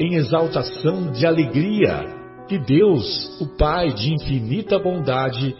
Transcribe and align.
em 0.00 0.14
exaltação 0.14 1.12
de 1.12 1.26
alegria 1.26 2.06
que 2.48 2.58
Deus, 2.58 3.38
o 3.38 3.46
Pai 3.58 3.92
de 3.92 4.14
infinita 4.14 4.78
bondade, 4.78 5.54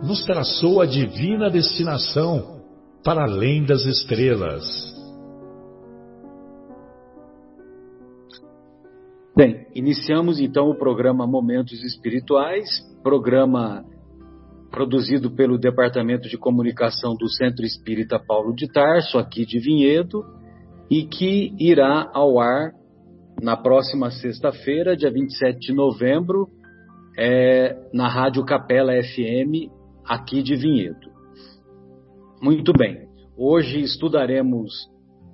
nos 0.00 0.24
traçou 0.24 0.80
a 0.80 0.86
divina 0.86 1.50
destinação 1.50 2.62
para 3.02 3.24
além 3.24 3.64
das 3.64 3.84
estrelas. 3.84 4.64
Bem, 9.36 9.66
iniciamos 9.74 10.38
então 10.38 10.70
o 10.70 10.78
programa 10.78 11.26
Momentos 11.26 11.82
Espirituais, 11.82 12.68
programa 13.02 13.84
produzido 14.70 15.32
pelo 15.32 15.58
Departamento 15.58 16.28
de 16.28 16.38
Comunicação 16.38 17.16
do 17.16 17.28
Centro 17.28 17.64
Espírita 17.64 18.20
Paulo 18.24 18.54
de 18.54 18.68
Tarso, 18.68 19.18
aqui 19.18 19.44
de 19.44 19.58
Vinhedo, 19.58 20.24
e 20.88 21.04
que 21.04 21.52
irá 21.58 22.08
ao 22.14 22.38
ar 22.38 22.72
na 23.44 23.58
próxima 23.58 24.10
sexta-feira, 24.10 24.96
dia 24.96 25.10
27 25.10 25.58
de 25.58 25.74
novembro, 25.74 26.48
é, 27.18 27.76
na 27.92 28.08
Rádio 28.08 28.42
Capela 28.42 28.94
FM, 28.94 29.70
aqui 30.02 30.42
de 30.42 30.56
Vinhedo. 30.56 31.12
Muito 32.40 32.72
bem, 32.72 33.06
hoje 33.36 33.82
estudaremos, 33.82 34.72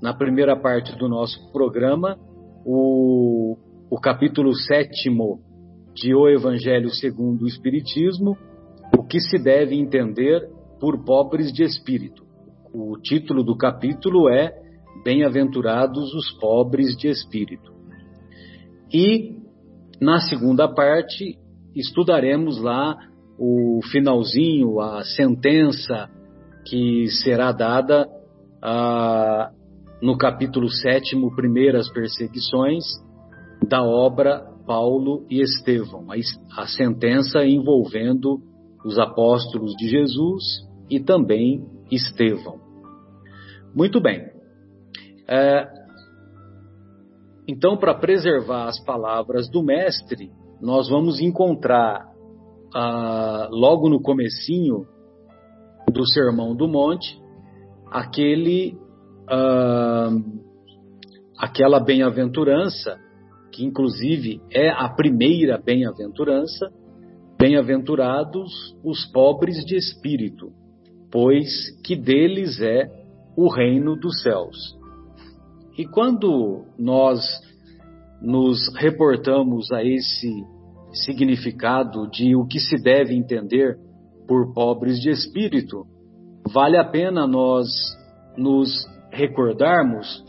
na 0.03 0.13
primeira 0.13 0.57
parte 0.57 0.99
do 0.99 1.09
nosso 1.09 1.53
programa, 1.53 2.19
o, 2.67 3.57
o 3.89 4.01
capítulo 4.01 4.53
sétimo 4.57 5.41
de 5.95 6.13
O 6.13 6.29
Evangelho 6.29 6.91
segundo 6.91 7.43
o 7.43 7.47
Espiritismo, 7.47 8.37
o 8.99 9.05
que 9.05 9.21
se 9.21 9.39
deve 9.39 9.77
entender 9.77 10.51
por 10.81 11.05
pobres 11.05 11.53
de 11.53 11.63
espírito. 11.63 12.25
O 12.75 12.99
título 13.01 13.45
do 13.45 13.57
capítulo 13.57 14.29
é 14.29 14.53
Bem-aventurados 15.05 16.13
os 16.13 16.33
pobres 16.41 16.97
de 16.97 17.07
espírito. 17.07 17.70
E 18.93 19.37
na 20.01 20.21
segunda 20.21 20.67
parte 20.69 21.39
estudaremos 21.75 22.61
lá 22.61 22.97
o 23.39 23.81
finalzinho, 23.91 24.81
a 24.81 25.03
sentença 25.05 26.09
que 26.67 27.07
será 27.23 27.53
dada 27.53 28.09
ah, 28.63 29.51
no 30.03 30.17
capítulo 30.17 30.69
sétimo, 30.69 31.35
primeiras 31.35 31.89
perseguições, 31.91 32.85
da 33.67 33.83
obra 33.83 34.43
Paulo 34.67 35.27
e 35.31 35.41
Estevão, 35.41 36.07
a, 36.11 36.63
a 36.63 36.67
sentença 36.67 37.45
envolvendo 37.45 38.39
os 38.85 38.99
apóstolos 38.99 39.75
de 39.77 39.89
Jesus 39.89 40.45
e 40.89 41.01
também 41.01 41.65
Estevão. 41.91 42.59
Muito 43.75 44.01
bem. 44.01 44.27
É, 45.29 45.69
então, 47.51 47.77
para 47.77 47.95
preservar 47.95 48.69
as 48.69 48.79
palavras 48.85 49.51
do 49.51 49.61
mestre, 49.61 50.31
nós 50.61 50.89
vamos 50.89 51.21
encontrar 51.21 52.07
ah, 52.73 53.49
logo 53.51 53.89
no 53.89 54.01
comecinho 54.01 54.87
do 55.93 56.07
Sermão 56.07 56.55
do 56.55 56.69
Monte 56.69 57.21
aquele 57.91 58.79
ah, 59.29 60.11
aquela 61.37 61.81
bem-aventurança 61.81 62.97
que 63.53 63.65
inclusive 63.65 64.41
é 64.53 64.71
a 64.71 64.89
primeira 64.89 65.59
bem-aventurança, 65.59 66.71
bem-aventurados 67.37 68.49
os 68.85 69.11
pobres 69.11 69.65
de 69.65 69.75
espírito, 69.75 70.53
pois 71.11 71.77
que 71.85 71.97
deles 71.97 72.61
é 72.61 72.87
o 73.37 73.53
reino 73.53 73.97
dos 73.97 74.23
céus. 74.23 74.80
E 75.81 75.87
quando 75.87 76.67
nós 76.79 77.25
nos 78.21 78.69
reportamos 78.77 79.73
a 79.73 79.83
esse 79.83 80.31
significado 80.93 82.07
de 82.11 82.37
o 82.37 82.47
que 82.47 82.61
se 82.61 82.77
deve 82.77 83.15
entender 83.15 83.79
por 84.29 84.53
pobres 84.53 85.01
de 85.01 85.09
espírito, 85.09 85.87
vale 86.53 86.77
a 86.77 86.85
pena 86.85 87.27
nós 87.27 87.67
nos 88.37 88.87
recordarmos 89.11 90.23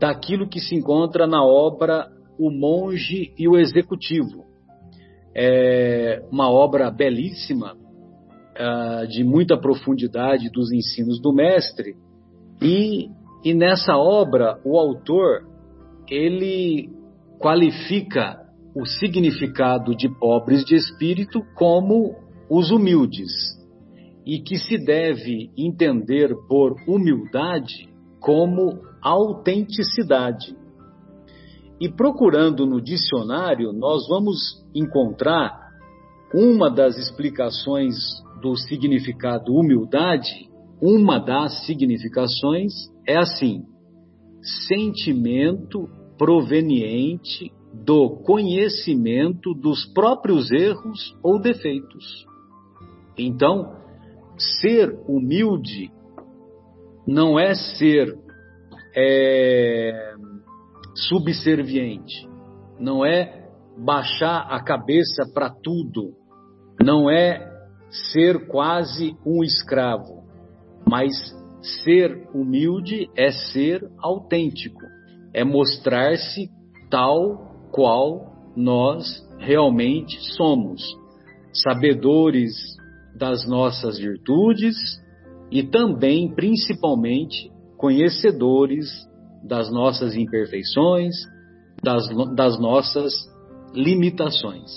daquilo 0.00 0.48
que 0.48 0.58
se 0.58 0.74
encontra 0.74 1.24
na 1.24 1.44
obra 1.44 2.08
O 2.36 2.50
Monge 2.50 3.32
e 3.38 3.46
o 3.46 3.56
Executivo. 3.56 4.44
É 5.36 6.20
uma 6.32 6.50
obra 6.50 6.90
belíssima, 6.90 7.76
uh, 7.76 9.06
de 9.06 9.22
muita 9.22 9.56
profundidade 9.56 10.50
dos 10.50 10.72
ensinos 10.72 11.20
do 11.22 11.32
mestre, 11.32 11.94
e 12.60 13.08
e 13.44 13.52
nessa 13.52 13.96
obra, 13.96 14.58
o 14.64 14.78
autor, 14.78 15.46
ele 16.08 16.88
qualifica 17.38 18.40
o 18.74 18.86
significado 18.86 19.94
de 19.94 20.08
pobres 20.08 20.64
de 20.64 20.74
espírito 20.74 21.42
como 21.54 22.16
os 22.50 22.70
humildes, 22.70 23.30
e 24.24 24.40
que 24.40 24.56
se 24.56 24.78
deve 24.78 25.50
entender 25.58 26.34
por 26.48 26.74
humildade 26.88 27.88
como 28.18 28.80
autenticidade. 29.02 30.56
E 31.78 31.88
procurando 31.90 32.64
no 32.64 32.80
dicionário, 32.80 33.72
nós 33.74 34.08
vamos 34.08 34.64
encontrar 34.74 35.64
uma 36.32 36.70
das 36.70 36.96
explicações 36.96 37.94
do 38.40 38.56
significado 38.56 39.52
humildade, 39.52 40.48
uma 40.86 41.18
das 41.18 41.64
significações 41.64 42.70
é 43.08 43.16
assim: 43.16 43.62
sentimento 44.68 45.88
proveniente 46.18 47.50
do 47.72 48.10
conhecimento 48.22 49.54
dos 49.54 49.86
próprios 49.94 50.52
erros 50.52 51.16
ou 51.22 51.40
defeitos. 51.40 52.26
Então, 53.16 53.78
ser 54.60 54.94
humilde 55.08 55.90
não 57.06 57.38
é 57.38 57.54
ser 57.54 58.14
é, 58.94 60.14
subserviente, 61.08 62.28
não 62.78 63.06
é 63.06 63.48
baixar 63.78 64.46
a 64.50 64.62
cabeça 64.62 65.24
para 65.32 65.48
tudo, 65.48 66.12
não 66.82 67.10
é 67.10 67.50
ser 68.12 68.46
quase 68.48 69.16
um 69.26 69.42
escravo, 69.42 70.23
mas 70.88 71.12
Ser 71.82 72.28
humilde 72.34 73.08
é 73.16 73.30
ser 73.30 73.90
autêntico, 73.98 74.82
é 75.32 75.42
mostrar-se 75.42 76.50
tal 76.90 77.70
qual 77.72 78.52
nós 78.54 79.26
realmente 79.38 80.20
somos, 80.36 80.82
sabedores 81.54 82.52
das 83.16 83.48
nossas 83.48 83.98
virtudes 83.98 84.76
e 85.50 85.62
também, 85.62 86.34
principalmente, 86.34 87.50
conhecedores 87.78 88.86
das 89.42 89.72
nossas 89.72 90.14
imperfeições, 90.14 91.14
das, 91.82 92.06
das 92.36 92.60
nossas 92.60 93.14
limitações. 93.72 94.70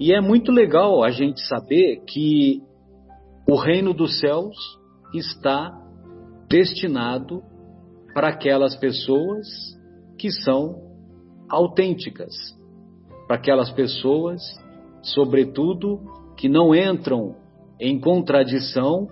E 0.00 0.14
é 0.14 0.22
muito 0.22 0.50
legal 0.50 1.04
a 1.04 1.10
gente 1.10 1.46
saber 1.46 2.02
que 2.06 2.62
o 3.46 3.56
reino 3.56 3.92
dos 3.92 4.18
céus 4.18 4.56
está 5.14 5.72
destinado 6.48 7.42
para 8.14 8.28
aquelas 8.28 8.76
pessoas 8.76 9.46
que 10.18 10.30
são 10.30 10.76
autênticas, 11.48 12.34
para 13.26 13.36
aquelas 13.36 13.70
pessoas 13.70 14.40
sobretudo, 15.02 16.00
que 16.36 16.48
não 16.48 16.74
entram 16.74 17.36
em 17.80 17.98
contradição 18.00 19.08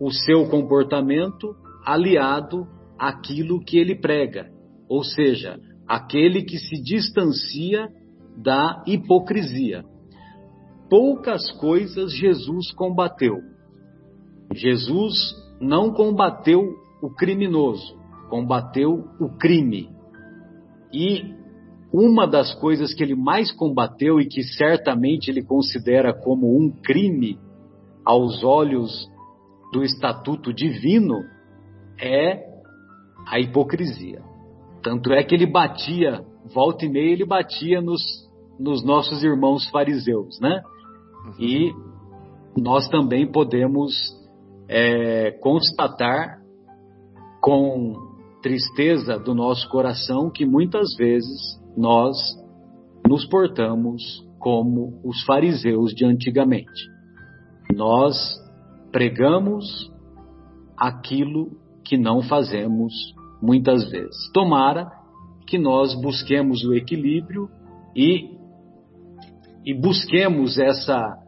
o 0.00 0.10
seu 0.10 0.48
comportamento 0.48 1.54
aliado 1.84 2.66
àquilo 2.98 3.62
que 3.62 3.78
ele 3.78 3.94
prega, 3.94 4.50
ou 4.88 5.04
seja, 5.04 5.58
aquele 5.86 6.42
que 6.42 6.58
se 6.58 6.82
distancia 6.82 7.88
da 8.36 8.82
hipocrisia. 8.86 9.84
Poucas 10.88 11.50
coisas 11.52 12.12
Jesus 12.12 12.72
combateu. 12.72 13.36
Jesus 14.54 15.14
não 15.60 15.92
combateu 15.92 16.76
o 17.02 17.10
criminoso, 17.10 17.96
combateu 18.28 19.04
o 19.20 19.28
crime. 19.38 19.90
E 20.92 21.34
uma 21.92 22.26
das 22.26 22.54
coisas 22.54 22.94
que 22.94 23.02
ele 23.02 23.14
mais 23.14 23.52
combateu 23.52 24.20
e 24.20 24.26
que 24.26 24.42
certamente 24.42 25.30
ele 25.30 25.42
considera 25.42 26.12
como 26.12 26.56
um 26.58 26.70
crime 26.70 27.38
aos 28.04 28.42
olhos 28.42 29.08
do 29.72 29.82
estatuto 29.82 30.52
divino 30.52 31.22
é 32.00 32.42
a 33.26 33.38
hipocrisia. 33.38 34.22
Tanto 34.82 35.12
é 35.12 35.22
que 35.22 35.34
ele 35.34 35.46
batia, 35.46 36.24
volta 36.52 36.84
e 36.84 36.88
meia, 36.88 37.12
ele 37.12 37.24
batia 37.24 37.80
nos, 37.80 38.02
nos 38.58 38.84
nossos 38.84 39.22
irmãos 39.22 39.68
fariseus, 39.70 40.40
né? 40.40 40.62
Uhum. 41.24 41.34
E 41.38 41.74
nós 42.56 42.88
também 42.88 43.30
podemos 43.30 43.92
é, 44.68 45.32
constatar 45.40 46.40
com 47.40 47.94
tristeza 48.42 49.18
do 49.18 49.34
nosso 49.34 49.68
coração 49.68 50.30
que 50.30 50.44
muitas 50.44 50.94
vezes 50.96 51.60
nós 51.76 52.16
nos 53.08 53.26
portamos 53.26 54.02
como 54.38 55.00
os 55.04 55.22
fariseus 55.24 55.92
de 55.92 56.04
antigamente. 56.04 56.90
Nós 57.74 58.16
pregamos 58.90 59.90
aquilo 60.76 61.50
que 61.84 61.96
não 61.96 62.22
fazemos 62.22 62.92
muitas 63.40 63.88
vezes. 63.90 64.30
Tomara 64.32 64.90
que 65.46 65.58
nós 65.58 65.94
busquemos 66.00 66.64
o 66.64 66.74
equilíbrio 66.74 67.48
e, 67.94 68.36
e 69.64 69.74
busquemos 69.74 70.58
essa, 70.58 71.18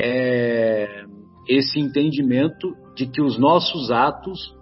é, 0.00 1.04
esse 1.50 1.80
entendimento 1.80 2.76
de 2.94 3.06
que 3.06 3.20
os 3.20 3.36
nossos 3.36 3.90
atos 3.90 4.54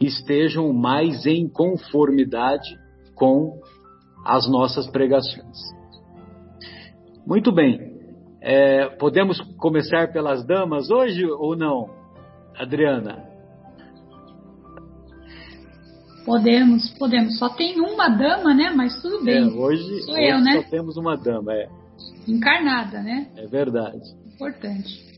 estejam 0.00 0.72
mais 0.72 1.26
em 1.26 1.48
conformidade 1.48 2.78
com 3.16 3.60
as 4.24 4.48
nossas 4.48 4.86
pregações. 4.86 5.58
Muito 7.26 7.52
bem. 7.52 7.90
É, 8.40 8.88
podemos 8.96 9.40
começar 9.58 10.12
pelas 10.12 10.46
damas 10.46 10.88
hoje 10.88 11.26
ou 11.26 11.56
não, 11.56 11.90
Adriana? 12.56 13.28
Podemos, 16.24 16.90
podemos. 16.96 17.38
Só 17.40 17.48
tem 17.48 17.80
uma 17.80 18.08
dama, 18.08 18.54
né? 18.54 18.70
Mas 18.70 19.02
tudo 19.02 19.24
bem. 19.24 19.42
É, 19.42 19.46
hoje 19.46 20.02
Sou 20.02 20.14
hoje 20.14 20.30
eu, 20.30 20.38
né? 20.38 20.62
só 20.62 20.70
temos 20.70 20.96
uma 20.96 21.16
dama, 21.16 21.52
é. 21.54 21.68
Encarnada, 22.28 23.02
né? 23.02 23.26
É 23.36 23.46
verdade. 23.46 23.98
Importante. 24.32 25.09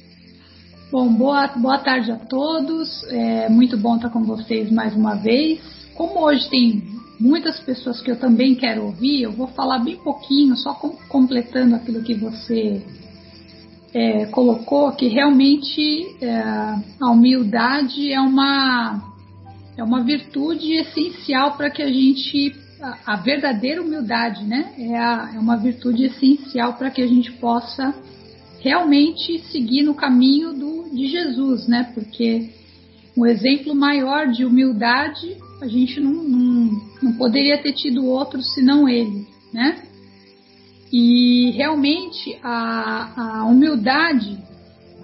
Bom, 0.92 1.08
boa, 1.08 1.46
boa 1.46 1.78
tarde 1.78 2.12
a 2.12 2.16
todos. 2.16 3.02
É 3.04 3.48
muito 3.48 3.78
bom 3.78 3.96
estar 3.96 4.10
com 4.10 4.24
vocês 4.24 4.70
mais 4.70 4.94
uma 4.94 5.14
vez. 5.14 5.58
Como 5.94 6.20
hoje 6.20 6.46
tem 6.50 6.82
muitas 7.18 7.58
pessoas 7.60 8.02
que 8.02 8.10
eu 8.10 8.20
também 8.20 8.54
quero 8.54 8.84
ouvir, 8.84 9.22
eu 9.22 9.32
vou 9.32 9.46
falar 9.46 9.78
bem 9.78 9.96
pouquinho, 9.96 10.54
só 10.54 10.74
com, 10.74 10.90
completando 11.08 11.76
aquilo 11.76 12.02
que 12.02 12.12
você 12.12 12.82
é, 13.94 14.26
colocou, 14.26 14.92
que 14.92 15.08
realmente 15.08 16.14
é, 16.20 16.42
a 17.00 17.10
humildade 17.10 18.12
é 18.12 18.20
uma 18.20 19.00
é 19.74 19.82
uma 19.82 20.04
virtude 20.04 20.74
essencial 20.74 21.52
para 21.52 21.70
que 21.70 21.80
a 21.80 21.90
gente 21.90 22.54
a, 22.82 23.14
a, 23.14 23.16
verdadeira 23.16 23.80
humildade, 23.80 24.44
né? 24.44 24.74
É, 24.76 24.98
a, 24.98 25.32
é 25.36 25.38
uma 25.38 25.56
virtude 25.56 26.04
essencial 26.04 26.74
para 26.74 26.90
que 26.90 27.00
a 27.00 27.06
gente 27.06 27.32
possa 27.32 27.94
realmente 28.62 29.40
seguir 29.50 29.82
no 29.82 29.94
caminho 29.94 30.52
de 30.92 31.08
Jesus, 31.08 31.66
né? 31.66 31.90
Porque 31.94 32.50
um 33.16 33.26
exemplo 33.26 33.74
maior 33.74 34.28
de 34.28 34.44
humildade 34.44 35.36
a 35.60 35.66
gente 35.66 36.00
não, 36.00 36.12
não, 36.12 36.70
não 37.02 37.12
poderia 37.14 37.62
ter 37.62 37.72
tido 37.72 38.06
outro 38.06 38.42
senão 38.42 38.88
ele, 38.88 39.26
né? 39.52 39.82
E 40.92 41.50
realmente 41.52 42.38
a, 42.42 43.40
a 43.40 43.44
humildade 43.46 44.38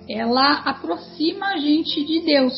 ela 0.08 0.54
aproxima 0.64 1.54
a 1.54 1.58
gente 1.58 2.04
de 2.04 2.20
Deus, 2.20 2.54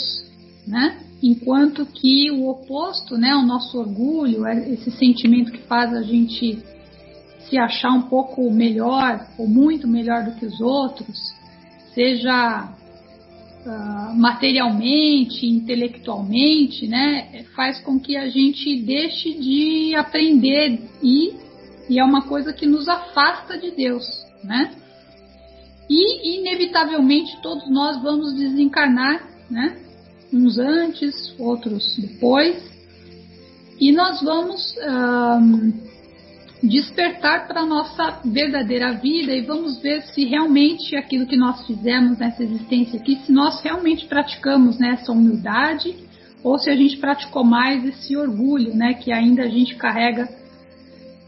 né? 0.66 0.98
enquanto 1.22 1.84
que 1.84 2.30
o 2.30 2.48
oposto, 2.48 3.16
né, 3.16 3.34
o 3.34 3.44
nosso 3.44 3.78
orgulho, 3.78 4.46
é 4.46 4.70
esse 4.70 4.90
sentimento 4.90 5.52
que 5.52 5.62
faz 5.62 5.92
a 5.92 6.02
gente 6.02 6.58
se 7.48 7.58
achar 7.58 7.92
um 7.92 8.02
pouco 8.02 8.50
melhor 8.50 9.26
ou 9.36 9.46
muito 9.46 9.86
melhor 9.86 10.24
do 10.24 10.32
que 10.36 10.46
os 10.46 10.60
outros, 10.60 11.18
seja 11.94 12.72
uh, 13.66 14.16
materialmente, 14.16 15.46
intelectualmente, 15.46 16.86
né, 16.86 17.44
faz 17.54 17.80
com 17.80 17.98
que 17.98 18.16
a 18.16 18.28
gente 18.28 18.80
deixe 18.82 19.32
de 19.34 19.94
aprender 19.94 20.80
e, 21.02 21.34
e 21.88 21.98
é 21.98 22.04
uma 22.04 22.22
coisa 22.22 22.52
que 22.52 22.66
nos 22.66 22.88
afasta 22.88 23.58
de 23.58 23.70
Deus, 23.70 24.04
né? 24.44 24.74
E 25.88 26.38
inevitavelmente 26.38 27.40
todos 27.42 27.68
nós 27.68 28.00
vamos 28.00 28.34
desencarnar, 28.34 29.28
né? 29.50 29.76
uns 30.32 30.58
antes, 30.58 31.34
outros 31.38 31.96
depois, 31.98 32.56
e 33.80 33.90
nós 33.92 34.20
vamos 34.22 34.76
um, 34.78 35.72
despertar 36.62 37.46
para 37.48 37.60
a 37.60 37.66
nossa 37.66 38.20
verdadeira 38.24 38.92
vida 38.92 39.32
e 39.32 39.40
vamos 39.40 39.80
ver 39.80 40.02
se 40.02 40.24
realmente 40.24 40.94
aquilo 40.94 41.26
que 41.26 41.36
nós 41.36 41.66
fizemos 41.66 42.18
nessa 42.18 42.42
existência 42.42 42.98
aqui, 43.00 43.16
se 43.24 43.32
nós 43.32 43.60
realmente 43.62 44.06
praticamos 44.06 44.78
né, 44.78 44.98
essa 45.00 45.10
humildade 45.10 45.94
ou 46.42 46.58
se 46.58 46.70
a 46.70 46.76
gente 46.76 46.98
praticou 46.98 47.44
mais 47.44 47.84
esse 47.84 48.16
orgulho, 48.16 48.74
né, 48.74 48.94
que 48.94 49.10
ainda 49.10 49.42
a 49.42 49.48
gente 49.48 49.74
carrega 49.76 50.28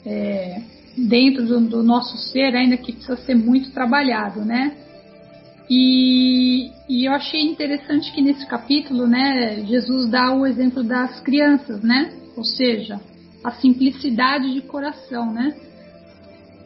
é, 0.04 0.60
dentro 0.96 1.46
do, 1.46 1.60
do, 1.60 1.82
nosso 1.82 2.16
ser, 2.30 2.54
ainda 2.54 2.76
que 2.76 2.92
precisa 2.92 3.16
ser 3.16 3.34
muito 3.34 3.70
trabalhado, 3.70 4.44
né? 4.44 4.76
E, 5.70 6.70
e, 6.88 7.06
eu 7.06 7.12
achei 7.12 7.40
interessante 7.40 8.12
que 8.12 8.20
nesse 8.20 8.46
capítulo, 8.46 9.06
né, 9.06 9.64
Jesus 9.66 10.10
dá 10.10 10.34
o 10.34 10.44
exemplo 10.44 10.82
das 10.82 11.20
crianças, 11.20 11.82
né? 11.82 12.12
Ou 12.36 12.44
seja, 12.44 13.00
a 13.44 13.50
simplicidade 13.52 14.52
de 14.52 14.60
coração, 14.62 15.32
né? 15.32 15.54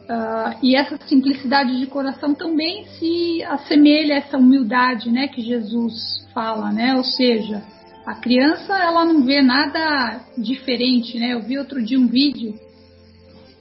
Uh, 0.09 0.57
e 0.63 0.75
essa 0.75 0.97
simplicidade 1.05 1.77
de 1.79 1.85
coração 1.87 2.33
também 2.33 2.85
se 2.97 3.43
assemelha 3.43 4.15
a 4.15 4.17
essa 4.19 4.37
humildade, 4.37 5.11
né, 5.11 5.27
que 5.27 5.41
Jesus 5.41 6.25
fala, 6.33 6.71
né? 6.71 6.95
Ou 6.95 7.03
seja, 7.03 7.61
a 8.05 8.15
criança 8.15 8.77
ela 8.77 9.03
não 9.03 9.25
vê 9.25 9.41
nada 9.41 10.21
diferente, 10.37 11.19
né? 11.19 11.33
Eu 11.33 11.41
vi 11.41 11.57
outro 11.57 11.83
dia 11.83 11.99
um 11.99 12.07
vídeo 12.07 12.57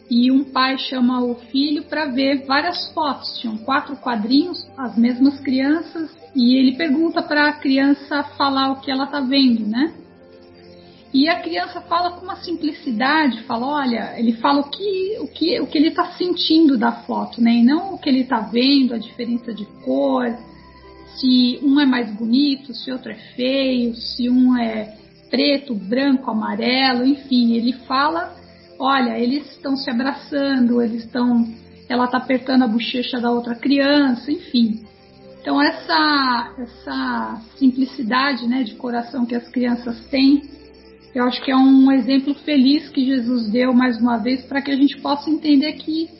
e 0.08 0.30
um 0.30 0.44
pai 0.44 0.78
chama 0.78 1.20
o 1.20 1.34
filho 1.34 1.82
para 1.84 2.06
ver 2.06 2.46
várias 2.46 2.92
fotos. 2.92 3.38
Tinham 3.40 3.56
quatro 3.58 3.96
quadrinhos, 3.96 4.64
as 4.78 4.96
mesmas 4.96 5.40
crianças, 5.40 6.16
e 6.34 6.56
ele 6.56 6.76
pergunta 6.76 7.22
para 7.22 7.48
a 7.48 7.52
criança 7.54 8.22
falar 8.36 8.70
o 8.70 8.80
que 8.80 8.90
ela 8.90 9.04
está 9.04 9.20
vendo, 9.20 9.66
né? 9.66 9.92
E 11.16 11.30
a 11.30 11.40
criança 11.40 11.80
fala 11.80 12.10
com 12.10 12.26
uma 12.26 12.36
simplicidade, 12.36 13.42
fala, 13.44 13.66
olha, 13.66 14.14
ele 14.18 14.34
fala 14.34 14.60
o 14.60 14.70
que, 14.70 15.16
o 15.18 15.26
que, 15.26 15.58
o 15.60 15.66
que 15.66 15.78
ele 15.78 15.88
está 15.88 16.12
sentindo 16.12 16.76
da 16.76 16.92
foto, 16.92 17.40
né? 17.40 17.52
E 17.52 17.64
não 17.64 17.94
o 17.94 17.98
que 17.98 18.06
ele 18.06 18.20
está 18.20 18.40
vendo, 18.40 18.92
a 18.92 18.98
diferença 18.98 19.50
de 19.54 19.64
cor, 19.82 20.26
se 21.16 21.58
um 21.62 21.80
é 21.80 21.86
mais 21.86 22.14
bonito, 22.14 22.74
se 22.74 22.92
outro 22.92 23.10
é 23.10 23.14
feio, 23.34 23.94
se 23.94 24.28
um 24.28 24.58
é 24.58 24.94
preto, 25.30 25.74
branco, 25.74 26.30
amarelo, 26.30 27.06
enfim, 27.06 27.54
ele 27.54 27.72
fala 27.72 28.36
olha, 28.78 29.18
eles 29.18 29.50
estão 29.52 29.74
se 29.74 29.88
abraçando, 29.88 30.82
eles 30.82 31.06
estão, 31.06 31.48
ela 31.88 32.04
está 32.04 32.18
apertando 32.18 32.64
a 32.64 32.68
bochecha 32.68 33.18
da 33.18 33.30
outra 33.30 33.54
criança, 33.54 34.30
enfim. 34.30 34.84
Então 35.40 35.62
essa 35.62 36.54
essa 36.58 37.40
simplicidade, 37.56 38.46
né, 38.46 38.62
de 38.62 38.74
coração 38.74 39.24
que 39.24 39.34
as 39.34 39.48
crianças 39.48 39.98
têm, 40.10 40.42
eu 41.16 41.24
acho 41.24 41.42
que 41.42 41.50
é 41.50 41.56
um 41.56 41.90
exemplo 41.90 42.34
feliz 42.34 42.90
que 42.90 43.06
Jesus 43.06 43.48
deu 43.48 43.72
mais 43.72 43.98
uma 43.98 44.18
vez 44.18 44.42
para 44.42 44.60
que 44.60 44.70
a 44.70 44.76
gente 44.76 44.98
possa 45.00 45.30
entender 45.30 45.72
que 45.72 46.10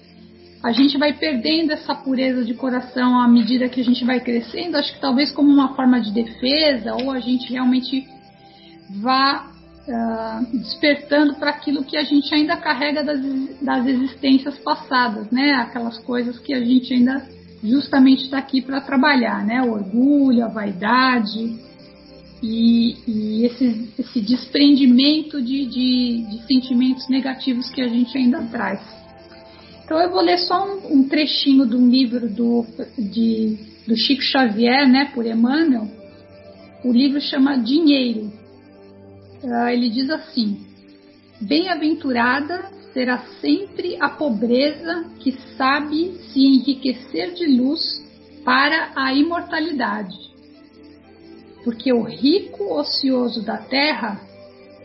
a 0.65 0.73
gente 0.73 0.97
vai 0.97 1.13
perdendo 1.13 1.71
essa 1.71 1.95
pureza 1.95 2.43
de 2.43 2.55
coração 2.55 3.21
à 3.21 3.29
medida 3.29 3.69
que 3.69 3.79
a 3.79 3.85
gente 3.85 4.03
vai 4.07 4.21
crescendo. 4.21 4.75
Acho 4.75 4.95
que 4.95 5.01
talvez 5.01 5.31
como 5.33 5.53
uma 5.53 5.75
forma 5.77 6.01
de 6.01 6.11
defesa 6.11 6.95
ou 6.95 7.11
a 7.11 7.21
gente 7.21 7.53
realmente 7.53 8.09
vá 9.03 9.51
uh, 9.87 10.57
despertando 10.57 11.35
para 11.35 11.51
aquilo 11.51 11.85
que 11.85 11.99
a 11.99 12.03
gente 12.03 12.35
ainda 12.35 12.57
carrega 12.57 13.05
das, 13.05 13.21
das 13.61 13.87
existências 13.87 14.57
passadas, 14.61 15.31
né? 15.31 15.57
Aquelas 15.57 15.99
coisas 15.99 16.39
que 16.39 16.55
a 16.55 16.61
gente 16.65 16.95
ainda 16.95 17.23
justamente 17.63 18.25
está 18.25 18.39
aqui 18.39 18.63
para 18.63 18.81
trabalhar, 18.81 19.45
né? 19.45 19.61
O 19.61 19.73
orgulho, 19.73 20.43
a 20.43 20.49
vaidade 20.49 21.67
e, 22.43 22.97
e 23.07 23.47
esse, 23.47 23.91
esse, 23.99 24.21
desprendimento 24.21 25.41
de, 25.41 25.67
de, 25.67 26.27
de, 26.31 26.47
sentimentos 26.47 27.09
negativos 27.09 27.71
que 27.71 27.81
a 27.81 27.89
gente 27.89 28.17
ainda 28.17 28.43
traz. 28.43 28.81
Então 29.85 29.99
eu 29.99 30.11
vou 30.11 30.21
ler 30.21 30.39
só 30.39 30.67
um, 30.67 30.99
um 30.99 31.09
trechinho 31.09 31.67
de 31.67 31.77
um 31.77 31.89
livro 31.89 32.29
do, 32.29 32.67
de, 32.99 33.57
do 33.87 33.97
Chico 33.97 34.23
Xavier, 34.23 34.89
né, 34.89 35.11
por 35.15 35.25
Emmanuel. 35.25 35.89
O 36.85 36.93
livro 36.93 37.21
chama 37.21 37.57
Dinheiro. 37.57 38.33
Uh, 39.43 39.69
ele 39.69 39.89
diz 39.91 40.11
assim: 40.11 40.61
Bem-aventurada 41.41 42.71
será 42.93 43.19
sempre 43.41 43.97
a 44.01 44.09
pobreza 44.09 45.05
que 45.21 45.33
sabe 45.57 46.13
se 46.33 46.41
enriquecer 46.41 47.35
de 47.35 47.47
luz 47.47 47.81
para 48.45 48.93
a 48.97 49.13
imortalidade. 49.13 50.26
Porque 51.67 51.93
o 51.93 52.03
rico 52.03 52.73
ocioso 52.79 53.43
da 53.43 53.57
terra 53.57 54.21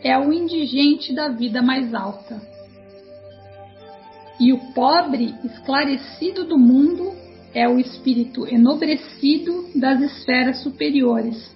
é 0.02 0.18
o 0.18 0.32
indigente 0.32 1.14
da 1.14 1.28
vida 1.28 1.62
mais 1.62 1.94
alta. 1.94 2.42
E 4.40 4.52
o 4.52 4.58
pobre 4.74 5.32
esclarecido 5.44 6.42
do 6.44 6.58
mundo 6.58 7.12
é 7.54 7.68
o 7.68 7.78
espírito 7.78 8.48
enobrecido 8.48 9.68
das 9.76 10.00
esferas 10.00 10.60
superiores 10.64 11.54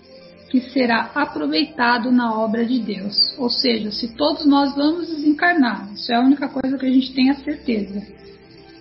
que 0.49 0.61
será 0.61 1.11
aproveitado 1.12 2.12
na 2.12 2.38
obra 2.38 2.64
de 2.64 2.78
Deus. 2.78 3.16
Ou 3.37 3.50
seja, 3.50 3.90
se 3.90 4.14
todos 4.14 4.47
nós 4.47 4.76
vamos 4.76 5.09
desencarnar, 5.09 5.92
isso 5.92 6.12
é 6.12 6.14
a 6.14 6.21
única 6.21 6.49
coisa 6.49 6.78
que 6.78 6.87
a 6.87 6.92
gente 6.92 7.12
tem 7.12 7.30
a 7.30 7.35
certeza. 7.35 8.00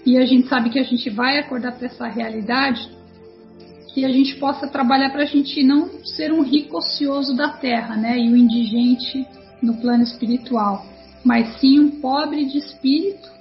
E 0.06 0.16
a 0.16 0.26
gente 0.28 0.48
sabe 0.48 0.70
que 0.70 0.78
a 0.78 0.84
gente 0.84 1.10
vai 1.10 1.40
acordar 1.40 1.72
para 1.72 1.88
essa 1.88 2.06
realidade, 2.06 2.88
que 3.96 4.04
a 4.04 4.10
gente 4.10 4.36
possa 4.36 4.68
trabalhar 4.68 5.10
para 5.10 5.24
a 5.24 5.26
gente 5.26 5.64
não 5.64 6.04
ser 6.04 6.30
um 6.30 6.42
rico 6.42 6.78
ocioso 6.78 7.34
da 7.34 7.48
terra, 7.48 7.96
né? 7.96 8.20
E 8.20 8.30
o 8.30 8.36
indigente 8.36 9.26
no 9.62 9.78
plano 9.78 10.04
espiritual, 10.04 10.86
mas 11.24 11.62
sim 11.62 11.80
um 11.80 12.02
pobre 12.02 12.44
de 12.44 12.58
espírito, 12.58 13.32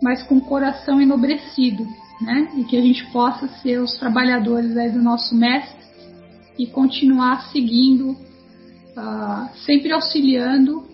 mas 0.00 0.22
com 0.22 0.40
coração 0.40 0.98
enobrecido, 0.98 1.86
né? 2.22 2.48
E 2.56 2.64
que 2.64 2.74
a 2.74 2.80
gente 2.80 3.04
possa 3.12 3.48
ser 3.60 3.78
os 3.78 3.98
trabalhadores 3.98 4.74
aí 4.78 4.90
do 4.90 5.02
nosso 5.02 5.34
mestre 5.34 5.84
e 6.58 6.66
continuar 6.66 7.52
seguindo, 7.52 8.12
uh, 8.12 9.56
sempre 9.66 9.92
auxiliando 9.92 10.88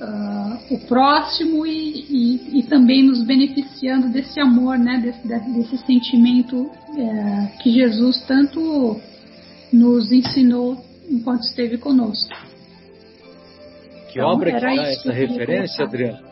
uh, 0.00 0.74
o 0.74 0.78
próximo 0.86 1.66
e, 1.66 2.06
e, 2.08 2.58
e, 2.58 2.62
também 2.64 3.02
nos 3.02 3.22
beneficiando 3.24 4.08
desse 4.08 4.40
amor, 4.40 4.78
né, 4.78 4.98
desse, 4.98 5.26
desse 5.52 5.78
sentimento 5.78 6.56
uh, 6.56 7.58
que 7.62 7.70
Jesus 7.70 8.22
tanto 8.26 9.00
nos 9.72 10.12
ensinou 10.12 10.76
enquanto 11.10 11.42
esteve 11.42 11.78
conosco. 11.78 12.34
Que 14.12 14.18
então, 14.18 14.28
obra 14.28 14.52
que 14.52 14.60
dá 14.60 14.72
essa 14.72 15.12
referência, 15.12 15.84
Adriana? 15.84 16.24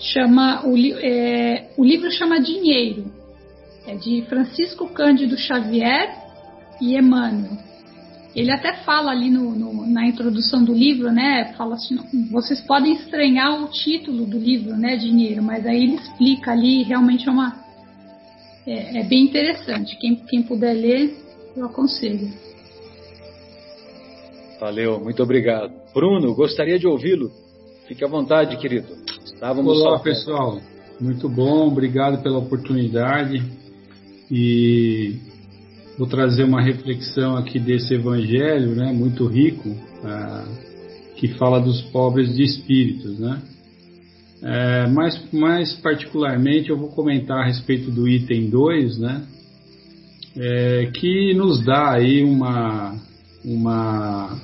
Chama, 0.00 0.64
o, 0.64 0.76
é, 0.76 1.70
o 1.76 1.84
livro 1.84 2.10
chama 2.12 2.40
Dinheiro, 2.40 3.12
é 3.86 3.96
de 3.96 4.22
Francisco 4.28 4.86
Cândido 4.88 5.36
Xavier 5.36 6.14
e 6.80 6.96
Emmanuel. 6.96 7.67
Ele 8.34 8.52
até 8.52 8.74
fala 8.84 9.10
ali 9.10 9.30
no, 9.30 9.50
no, 9.54 9.86
na 9.86 10.06
introdução 10.06 10.62
do 10.62 10.72
livro, 10.72 11.10
né? 11.10 11.54
Fala 11.56 11.74
assim, 11.74 11.98
vocês 12.30 12.60
podem 12.60 12.92
estranhar 12.92 13.62
o 13.62 13.68
título 13.68 14.26
do 14.26 14.38
livro, 14.38 14.76
né? 14.76 14.96
Dinheiro, 14.96 15.42
mas 15.42 15.66
aí 15.66 15.82
ele 15.84 15.94
explica 15.94 16.52
ali, 16.52 16.82
realmente 16.82 17.28
é 17.28 17.32
uma 17.32 17.56
é, 18.66 19.00
é 19.00 19.04
bem 19.04 19.24
interessante. 19.24 19.96
Quem, 19.98 20.16
quem 20.16 20.42
puder 20.42 20.74
ler, 20.74 21.16
eu 21.56 21.64
aconselho. 21.64 22.28
Valeu, 24.60 25.00
muito 25.00 25.22
obrigado. 25.22 25.72
Bruno, 25.94 26.34
gostaria 26.34 26.78
de 26.78 26.86
ouvi-lo. 26.86 27.30
Fique 27.86 28.04
à 28.04 28.08
vontade, 28.08 28.58
querido. 28.58 28.88
Estávamos 29.24 29.80
Olá, 29.80 29.98
pessoal. 30.00 30.60
Muito 31.00 31.28
bom, 31.28 31.68
obrigado 31.68 32.22
pela 32.22 32.38
oportunidade. 32.38 33.42
E 34.30 35.16
vou 35.98 36.06
trazer 36.06 36.44
uma 36.44 36.62
reflexão 36.62 37.36
aqui 37.36 37.58
desse 37.58 37.94
evangelho, 37.94 38.76
né, 38.76 38.92
muito 38.92 39.26
rico, 39.26 39.76
ah, 40.04 40.46
que 41.16 41.28
fala 41.34 41.60
dos 41.60 41.82
pobres 41.90 42.32
de 42.36 42.44
espíritos, 42.44 43.18
né? 43.18 43.42
É, 44.40 44.86
mais, 44.86 45.20
mais 45.32 45.72
particularmente, 45.74 46.70
eu 46.70 46.76
vou 46.76 46.90
comentar 46.90 47.38
a 47.38 47.46
respeito 47.46 47.90
do 47.90 48.08
item 48.08 48.48
2, 48.48 48.98
né? 48.98 49.26
É, 50.36 50.90
que 50.94 51.34
nos 51.34 51.64
dá 51.64 51.94
aí 51.94 52.22
uma, 52.22 52.94
uma, 53.44 54.40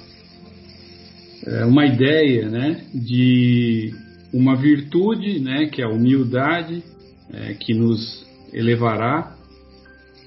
é, 1.46 1.64
uma 1.64 1.86
ideia, 1.86 2.48
né? 2.48 2.84
De 2.92 3.94
uma 4.32 4.56
virtude, 4.56 5.38
né? 5.38 5.66
Que 5.66 5.80
é 5.80 5.84
a 5.84 5.88
humildade, 5.88 6.82
é, 7.32 7.54
que 7.54 7.72
nos 7.72 8.26
elevará 8.52 9.33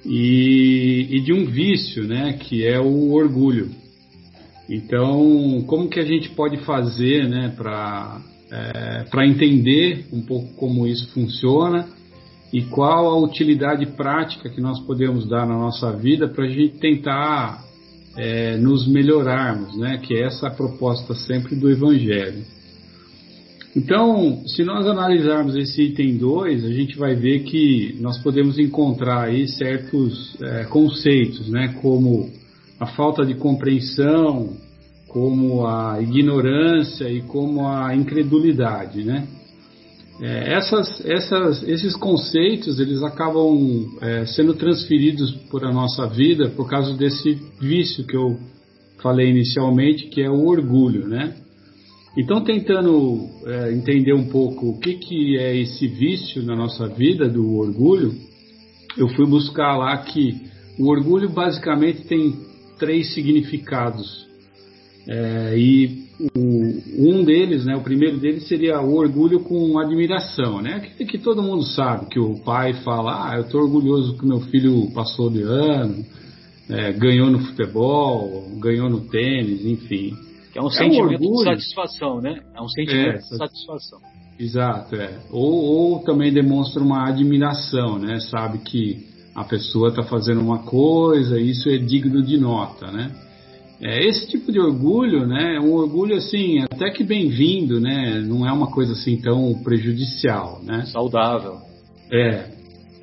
e, 0.07 1.07
e 1.11 1.19
de 1.21 1.33
um 1.33 1.45
vício, 1.45 2.03
né, 2.05 2.33
que 2.33 2.65
é 2.65 2.79
o 2.79 3.11
orgulho. 3.11 3.69
Então, 4.69 5.63
como 5.67 5.89
que 5.89 5.99
a 5.99 6.05
gente 6.05 6.29
pode 6.29 6.57
fazer, 6.65 7.27
né, 7.27 7.53
para 7.55 8.21
é, 8.49 9.03
para 9.09 9.27
entender 9.27 10.05
um 10.11 10.21
pouco 10.21 10.53
como 10.55 10.87
isso 10.87 11.09
funciona 11.09 11.87
e 12.51 12.61
qual 12.61 13.07
a 13.07 13.19
utilidade 13.19 13.85
prática 13.87 14.49
que 14.49 14.61
nós 14.61 14.79
podemos 14.79 15.27
dar 15.27 15.45
na 15.45 15.57
nossa 15.57 15.91
vida 15.91 16.27
para 16.27 16.45
a 16.45 16.49
gente 16.49 16.77
tentar 16.77 17.61
é, 18.15 18.57
nos 18.57 18.87
melhorarmos, 18.87 19.77
né? 19.77 19.97
Que 19.97 20.15
é 20.15 20.25
essa 20.25 20.47
a 20.47 20.51
proposta 20.51 21.13
sempre 21.13 21.55
do 21.55 21.69
Evangelho. 21.69 22.43
Então, 23.77 24.41
se 24.47 24.63
nós 24.63 24.87
analisarmos 24.87 25.55
esse 25.55 25.83
item 25.83 26.17
2, 26.17 26.65
a 26.65 26.73
gente 26.73 26.97
vai 26.97 27.13
ver 27.13 27.43
que 27.43 27.95
nós 28.01 28.17
podemos 28.17 28.57
encontrar 28.57 29.25
aí 29.25 29.47
certos 29.47 30.35
é, 30.41 30.63
conceitos, 30.63 31.47
né, 31.47 31.75
como 31.79 32.27
a 32.79 32.87
falta 32.87 33.23
de 33.23 33.35
compreensão, 33.35 34.57
como 35.07 35.67
a 35.67 36.01
ignorância 36.01 37.07
e 37.07 37.21
como 37.21 37.67
a 37.67 37.95
incredulidade, 37.95 39.03
né? 39.03 39.27
É, 40.19 40.55
essas, 40.55 41.05
essas, 41.05 41.61
esses 41.61 41.95
conceitos 41.95 42.79
eles 42.79 43.03
acabam 43.03 43.85
é, 44.01 44.25
sendo 44.25 44.55
transferidos 44.55 45.31
por 45.51 45.63
a 45.63 45.71
nossa 45.71 46.07
vida 46.07 46.49
por 46.49 46.67
causa 46.67 46.95
desse 46.95 47.39
vício 47.61 48.03
que 48.07 48.17
eu 48.17 48.39
falei 49.03 49.29
inicialmente, 49.29 50.07
que 50.07 50.23
é 50.23 50.29
o 50.31 50.47
orgulho, 50.47 51.07
né? 51.07 51.35
Então, 52.17 52.43
tentando 52.43 53.29
é, 53.45 53.71
entender 53.73 54.13
um 54.13 54.27
pouco 54.27 54.69
o 54.69 54.79
que, 54.79 54.95
que 54.95 55.37
é 55.37 55.55
esse 55.55 55.87
vício 55.87 56.41
na 56.41 56.55
nossa 56.55 56.87
vida 56.87 57.29
do 57.29 57.57
orgulho, 57.57 58.11
eu 58.97 59.07
fui 59.09 59.27
buscar 59.27 59.77
lá 59.77 59.95
que 59.97 60.35
o 60.79 60.89
orgulho 60.89 61.29
basicamente 61.29 62.07
tem 62.07 62.35
três 62.79 63.13
significados. 63.13 64.25
É, 65.07 65.53
e 65.55 66.07
o, 66.35 67.19
um 67.19 67.23
deles, 67.23 67.65
né, 67.65 67.75
o 67.75 67.83
primeiro 67.83 68.17
deles 68.17 68.47
seria 68.47 68.81
o 68.81 68.95
orgulho 68.95 69.41
com 69.41 69.77
admiração, 69.77 70.59
né? 70.59 70.91
Que, 70.97 71.05
que 71.05 71.17
todo 71.19 71.43
mundo 71.43 71.63
sabe, 71.63 72.07
que 72.07 72.19
o 72.19 72.39
pai 72.39 72.73
fala, 72.83 73.29
ah, 73.29 73.35
eu 73.35 73.43
estou 73.43 73.61
orgulhoso 73.61 74.17
que 74.17 74.25
meu 74.25 74.39
filho 74.41 74.89
passou 74.91 75.29
de 75.29 75.43
ano, 75.43 76.03
é, 76.67 76.91
ganhou 76.93 77.29
no 77.29 77.39
futebol, 77.39 78.49
ganhou 78.59 78.89
no 78.89 79.01
tênis, 79.01 79.63
enfim. 79.63 80.26
É 80.57 80.61
um 80.61 80.67
é 80.67 80.71
sentimento 80.71 81.19
de 81.19 81.43
satisfação, 81.43 82.19
né? 82.19 82.41
É 82.55 82.61
um 82.61 82.67
sentimento 82.67 83.09
é, 83.09 83.17
de 83.17 83.37
satisfação. 83.37 83.99
Exato, 84.39 84.95
é. 84.95 85.19
Ou, 85.29 85.53
ou 85.53 85.99
também 85.99 86.33
demonstra 86.33 86.81
uma 86.81 87.07
admiração, 87.07 87.99
né? 87.99 88.19
Sabe 88.21 88.57
que 88.59 89.05
a 89.35 89.43
pessoa 89.43 89.89
está 89.89 90.01
fazendo 90.01 90.41
uma 90.41 90.63
coisa, 90.63 91.39
isso 91.39 91.69
é 91.69 91.77
digno 91.77 92.23
de 92.23 92.37
nota, 92.39 92.91
né? 92.91 93.11
É, 93.79 94.07
esse 94.07 94.27
tipo 94.27 94.51
de 94.51 94.59
orgulho, 94.59 95.27
né? 95.27 95.57
É 95.57 95.59
um 95.59 95.73
orgulho 95.73 96.15
assim, 96.15 96.63
até 96.63 96.89
que 96.89 97.03
bem-vindo, 97.03 97.79
né? 97.79 98.19
Não 98.21 98.47
é 98.47 98.51
uma 98.51 98.71
coisa 98.71 98.93
assim 98.93 99.21
tão 99.21 99.53
prejudicial, 99.63 100.59
né? 100.63 100.85
Saudável. 100.87 101.57
É. 102.11 102.56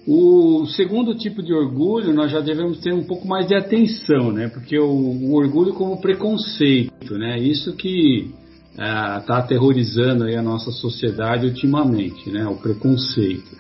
O 0.06 0.66
segundo 0.66 1.14
tipo 1.14 1.42
de 1.42 1.54
orgulho, 1.54 2.12
nós 2.12 2.30
já 2.30 2.40
devemos 2.40 2.78
ter 2.80 2.92
um 2.92 3.04
pouco 3.04 3.26
mais 3.26 3.46
de 3.46 3.54
atenção, 3.54 4.30
né? 4.30 4.48
Porque 4.48 4.78
o, 4.78 4.86
o 4.86 5.34
orgulho 5.34 5.72
como 5.72 6.00
preconceito, 6.00 7.16
né? 7.16 7.38
Isso 7.38 7.74
que 7.74 8.30
está 8.72 9.36
é, 9.36 9.38
aterrorizando 9.38 10.24
aí 10.24 10.36
a 10.36 10.42
nossa 10.42 10.70
sociedade 10.72 11.46
ultimamente, 11.46 12.30
né? 12.30 12.46
O 12.46 12.56
preconceito. 12.56 13.56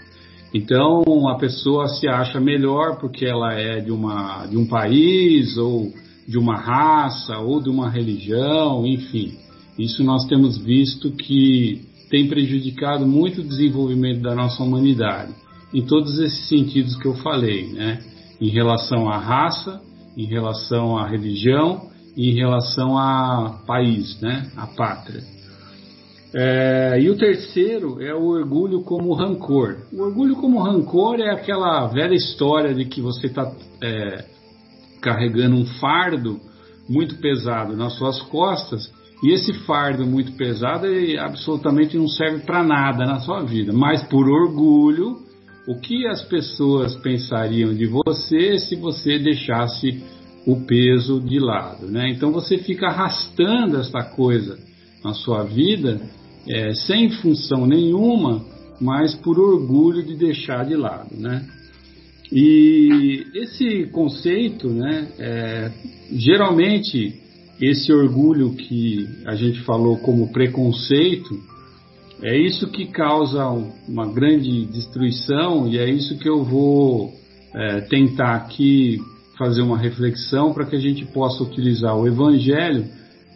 Então, 0.52 1.28
a 1.28 1.36
pessoa 1.36 1.88
se 1.88 2.06
acha 2.06 2.38
melhor 2.38 2.98
porque 3.00 3.24
ela 3.24 3.54
é 3.54 3.80
de, 3.80 3.90
uma, 3.90 4.46
de 4.46 4.56
um 4.56 4.66
país, 4.66 5.56
ou 5.56 5.92
de 6.28 6.38
uma 6.38 6.56
raça, 6.56 7.38
ou 7.38 7.60
de 7.60 7.70
uma 7.70 7.88
religião, 7.88 8.86
enfim. 8.86 9.36
Isso 9.78 10.04
nós 10.04 10.26
temos 10.26 10.58
visto 10.58 11.10
que 11.10 11.82
tem 12.10 12.28
prejudicado 12.28 13.06
muito 13.06 13.40
o 13.40 13.44
desenvolvimento 13.44 14.20
da 14.20 14.34
nossa 14.34 14.62
humanidade. 14.62 15.32
Em 15.74 15.82
todos 15.82 16.18
esses 16.18 16.48
sentidos 16.48 16.96
que 16.96 17.06
eu 17.06 17.14
falei, 17.16 17.72
né? 17.72 18.00
Em 18.40 18.48
relação 18.48 19.08
à 19.08 19.18
raça, 19.18 19.80
em 20.16 20.24
relação 20.24 20.96
à 20.96 21.06
religião 21.06 21.92
em 22.16 22.34
relação 22.34 22.96
a 22.96 23.60
país, 23.66 24.20
né? 24.20 24.50
A 24.56 24.66
pátria. 24.66 25.22
É, 26.36 26.98
e 27.00 27.08
o 27.10 27.16
terceiro 27.16 28.02
é 28.02 28.12
o 28.14 28.24
orgulho 28.24 28.82
como 28.82 29.14
rancor. 29.14 29.78
O 29.92 30.02
orgulho 30.02 30.36
como 30.36 30.60
rancor 30.60 31.20
é 31.20 31.30
aquela 31.30 31.86
velha 31.86 32.14
história 32.14 32.74
de 32.74 32.84
que 32.86 33.00
você 33.00 33.28
está 33.28 33.52
é, 33.80 34.24
carregando 35.00 35.56
um 35.56 35.64
fardo 35.64 36.40
muito 36.88 37.16
pesado 37.16 37.76
nas 37.76 37.94
suas 37.94 38.20
costas 38.22 38.92
e 39.22 39.32
esse 39.32 39.52
fardo 39.64 40.04
muito 40.04 40.32
pesado 40.32 40.86
ele 40.86 41.18
absolutamente 41.18 41.96
não 41.96 42.08
serve 42.08 42.40
para 42.40 42.64
nada 42.64 43.06
na 43.06 43.20
sua 43.20 43.42
vida, 43.42 43.72
mas 43.72 44.02
por 44.02 44.28
orgulho, 44.28 45.18
o 45.66 45.76
que 45.76 46.06
as 46.06 46.22
pessoas 46.22 46.94
pensariam 46.96 47.74
de 47.74 47.86
você 47.86 48.58
se 48.58 48.76
você 48.76 49.18
deixasse 49.18 50.02
o 50.46 50.56
peso 50.60 51.20
de 51.20 51.38
lado, 51.38 51.86
né? 51.86 52.10
Então 52.10 52.30
você 52.30 52.58
fica 52.58 52.86
arrastando 52.86 53.78
essa 53.78 54.02
coisa 54.02 54.58
na 55.02 55.14
sua 55.14 55.42
vida 55.42 56.00
é, 56.46 56.74
sem 56.74 57.10
função 57.10 57.66
nenhuma, 57.66 58.44
mas 58.80 59.14
por 59.14 59.38
orgulho 59.38 60.02
de 60.02 60.14
deixar 60.16 60.66
de 60.66 60.76
lado, 60.76 61.16
né? 61.16 61.46
E 62.30 63.26
esse 63.34 63.86
conceito, 63.92 64.68
né, 64.68 65.08
é, 65.18 65.70
geralmente 66.12 67.20
esse 67.60 67.92
orgulho 67.92 68.54
que 68.54 69.06
a 69.26 69.34
gente 69.34 69.60
falou 69.60 69.98
como 69.98 70.32
preconceito, 70.32 71.38
é 72.24 72.38
isso 72.38 72.70
que 72.70 72.86
causa 72.86 73.46
uma 73.86 74.10
grande 74.10 74.64
destruição 74.64 75.68
e 75.68 75.78
é 75.78 75.86
isso 75.90 76.18
que 76.18 76.26
eu 76.26 76.42
vou 76.42 77.12
é, 77.54 77.82
tentar 77.82 78.34
aqui 78.34 78.98
fazer 79.36 79.60
uma 79.60 79.76
reflexão 79.76 80.54
para 80.54 80.64
que 80.64 80.74
a 80.74 80.80
gente 80.80 81.04
possa 81.04 81.42
utilizar 81.42 81.94
o 81.94 82.06
Evangelho 82.06 82.86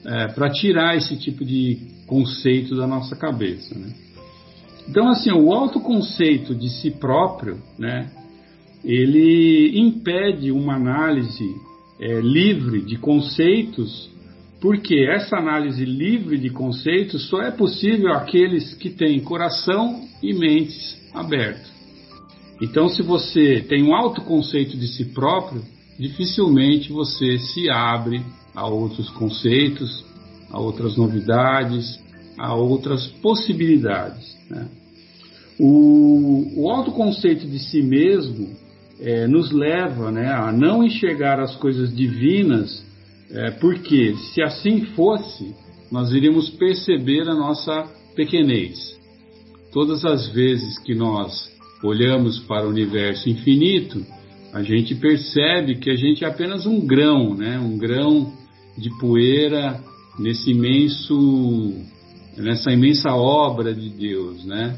é, 0.07 0.29
para 0.29 0.49
tirar 0.49 0.97
esse 0.97 1.19
tipo 1.19 1.45
de 1.45 1.79
conceito 2.07 2.75
da 2.77 2.87
nossa 2.87 3.15
cabeça. 3.15 3.79
Né? 3.79 3.93
Então, 4.89 5.07
assim, 5.09 5.33
o 5.33 5.53
autoconceito 5.53 6.55
de 6.55 6.71
si 6.71 6.91
próprio, 6.91 7.59
né, 7.79 8.11
ele 8.83 9.79
impede 9.79 10.51
uma 10.51 10.77
análise 10.77 11.55
é, 12.01 12.23
livre 12.23 12.81
de 12.81 12.97
conceitos, 12.97 14.11
porque 14.61 15.07
essa 15.09 15.37
análise 15.37 15.85
livre 15.85 16.39
de 16.39 16.51
conceitos 16.51 17.29
só 17.29 17.43
é 17.43 17.51
possível 17.51 18.13
àqueles 18.13 18.75
que 18.75 18.91
têm 18.91 19.21
coração 19.21 20.03
e 20.23 20.35
mentes 20.35 20.99
abertos. 21.15 21.71
Então, 22.61 22.89
se 22.89 23.03
você 23.03 23.65
tem 23.69 23.85
um 23.85 23.95
autoconceito 23.95 24.77
de 24.77 24.89
si 24.89 25.05
próprio, 25.07 25.63
dificilmente 25.99 26.93
você 26.93 27.39
se 27.39 27.71
abre 27.71 28.21
a 28.55 28.67
outros 28.67 29.09
conceitos, 29.11 30.05
a 30.51 30.59
outras 30.59 30.97
novidades, 30.97 32.01
a 32.37 32.55
outras 32.55 33.07
possibilidades. 33.23 34.37
Né? 34.51 34.69
O, 35.59 36.63
o 36.63 36.71
autoconceito 36.71 37.47
de 37.47 37.61
si 37.61 37.81
mesmo 37.81 38.57
é, 39.01 39.29
nos 39.29 39.53
leva 39.53 40.11
né, 40.11 40.33
a 40.33 40.51
não 40.51 40.83
enxergar 40.83 41.39
as 41.39 41.55
coisas 41.57 41.95
divinas, 41.95 42.85
é, 43.31 43.51
porque 43.53 44.15
se 44.33 44.43
assim 44.43 44.87
fosse, 44.95 45.55
nós 45.91 46.13
iríamos 46.13 46.49
perceber 46.51 47.29
a 47.29 47.35
nossa 47.35 47.85
pequenez. 48.15 48.99
Todas 49.73 50.05
as 50.05 50.29
vezes 50.29 50.79
que 50.81 50.95
nós 50.95 51.51
olhamos 51.83 52.39
para 52.41 52.67
o 52.67 52.71
universo 52.71 53.29
infinito, 53.29 54.05
a 54.53 54.63
gente 54.63 54.95
percebe 54.95 55.77
que 55.77 55.91
a 55.91 55.97
gente 55.97 56.25
é 56.25 56.29
apenas 56.29 56.67
um 56.67 56.81
grão, 56.87 57.35
né? 57.35 57.59
um 57.59 57.77
grão 57.77 58.33
de 58.77 58.91
poeira 58.99 59.81
nesse 60.19 60.51
imenso, 60.51 61.75
nessa 62.37 62.73
imensa 62.73 63.15
obra 63.15 63.75
de 63.75 63.91
Deus, 63.91 64.45
né? 64.45 64.77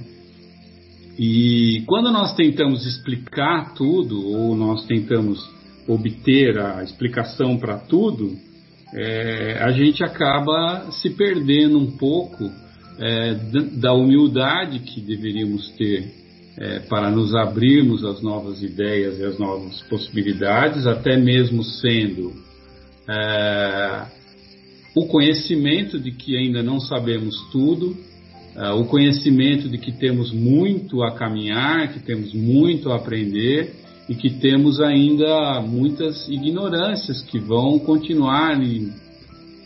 E 1.19 1.83
quando 1.87 2.11
nós 2.11 2.35
tentamos 2.35 2.87
explicar 2.87 3.75
tudo, 3.75 4.27
ou 4.27 4.57
nós 4.57 4.87
tentamos 4.87 5.39
obter 5.87 6.59
a 6.59 6.83
explicação 6.83 7.59
para 7.59 7.79
tudo, 7.79 8.37
é, 8.95 9.59
a 9.63 9.71
gente 9.71 10.03
acaba 10.03 10.91
se 10.91 11.11
perdendo 11.11 11.79
um 11.79 11.91
pouco 11.93 12.51
é, 12.99 13.35
da 13.75 13.93
humildade 13.93 14.81
que 14.81 15.01
deveríamos 15.01 15.71
ter 15.73 16.13
é, 16.59 16.81
para 16.81 17.11
nos 17.11 17.35
abrirmos 17.35 18.05
às 18.05 18.21
novas 18.21 18.63
ideias 18.63 19.19
e 19.19 19.25
às 19.25 19.39
novas 19.39 19.81
possibilidades, 19.83 20.87
até 20.87 21.17
mesmo 21.17 21.63
sendo 21.63 22.35
é, 23.09 24.07
o 24.95 25.07
conhecimento 25.07 25.99
de 25.99 26.11
que 26.11 26.37
ainda 26.37 26.63
não 26.63 26.81
sabemos 26.81 27.35
tudo, 27.53 27.97
é, 28.57 28.71
o 28.73 28.85
conhecimento 28.85 29.69
de 29.69 29.79
que 29.79 29.93
temos 29.93 30.33
muito 30.33 31.03
a 31.03 31.13
caminhar, 31.13 31.93
que 31.93 32.01
temos 32.01 32.35
muito 32.35 32.91
a 32.91 32.97
aprender 32.97 33.73
e 34.11 34.15
que 34.17 34.29
temos 34.29 34.81
ainda 34.81 35.61
muitas 35.61 36.29
ignorâncias 36.29 37.23
que 37.23 37.39
vão 37.39 37.79
continuar 37.79 38.61
em, 38.61 38.93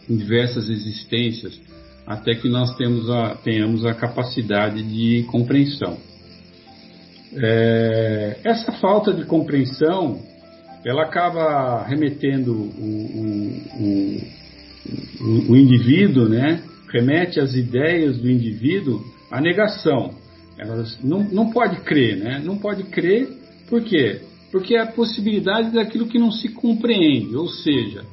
em 0.07 0.17
diversas 0.17 0.69
existências 0.69 1.59
até 2.07 2.35
que 2.35 2.47
nós 2.47 2.71
a, 3.09 3.37
tenhamos 3.37 3.87
a 3.87 3.95
capacidade 3.95 4.83
de 4.83 5.23
compreensão. 5.31 5.97
É, 7.33 8.37
essa 8.45 8.71
falta 8.73 9.15
de 9.15 9.25
compreensão 9.25 10.21
ela 10.85 11.05
acaba 11.05 11.83
remetendo 11.87 12.53
o, 12.53 12.67
o, 13.81 14.21
o, 15.23 15.53
o, 15.53 15.57
indivíduo, 15.57 16.29
né? 16.29 16.63
remete 16.93 17.41
as 17.41 17.55
ideias 17.55 18.19
do 18.19 18.31
indivíduo 18.31 19.03
à 19.31 19.41
negação. 19.41 20.11
Elas 20.59 20.99
não, 21.03 21.21
não 21.21 21.51
pode 21.51 21.81
crer, 21.81 22.19
né? 22.19 22.43
não 22.45 22.59
pode 22.59 22.83
crer 22.85 23.43
por 23.69 23.83
quê? 23.83 24.21
Porque 24.55 24.77
é 24.77 24.83
a 24.83 24.87
possibilidade 24.87 25.73
daquilo 25.73 26.07
que 26.07 26.17
não 26.17 26.31
se 26.31 26.49
compreende, 26.51 27.35
ou 27.35 27.49
seja, 27.49 28.05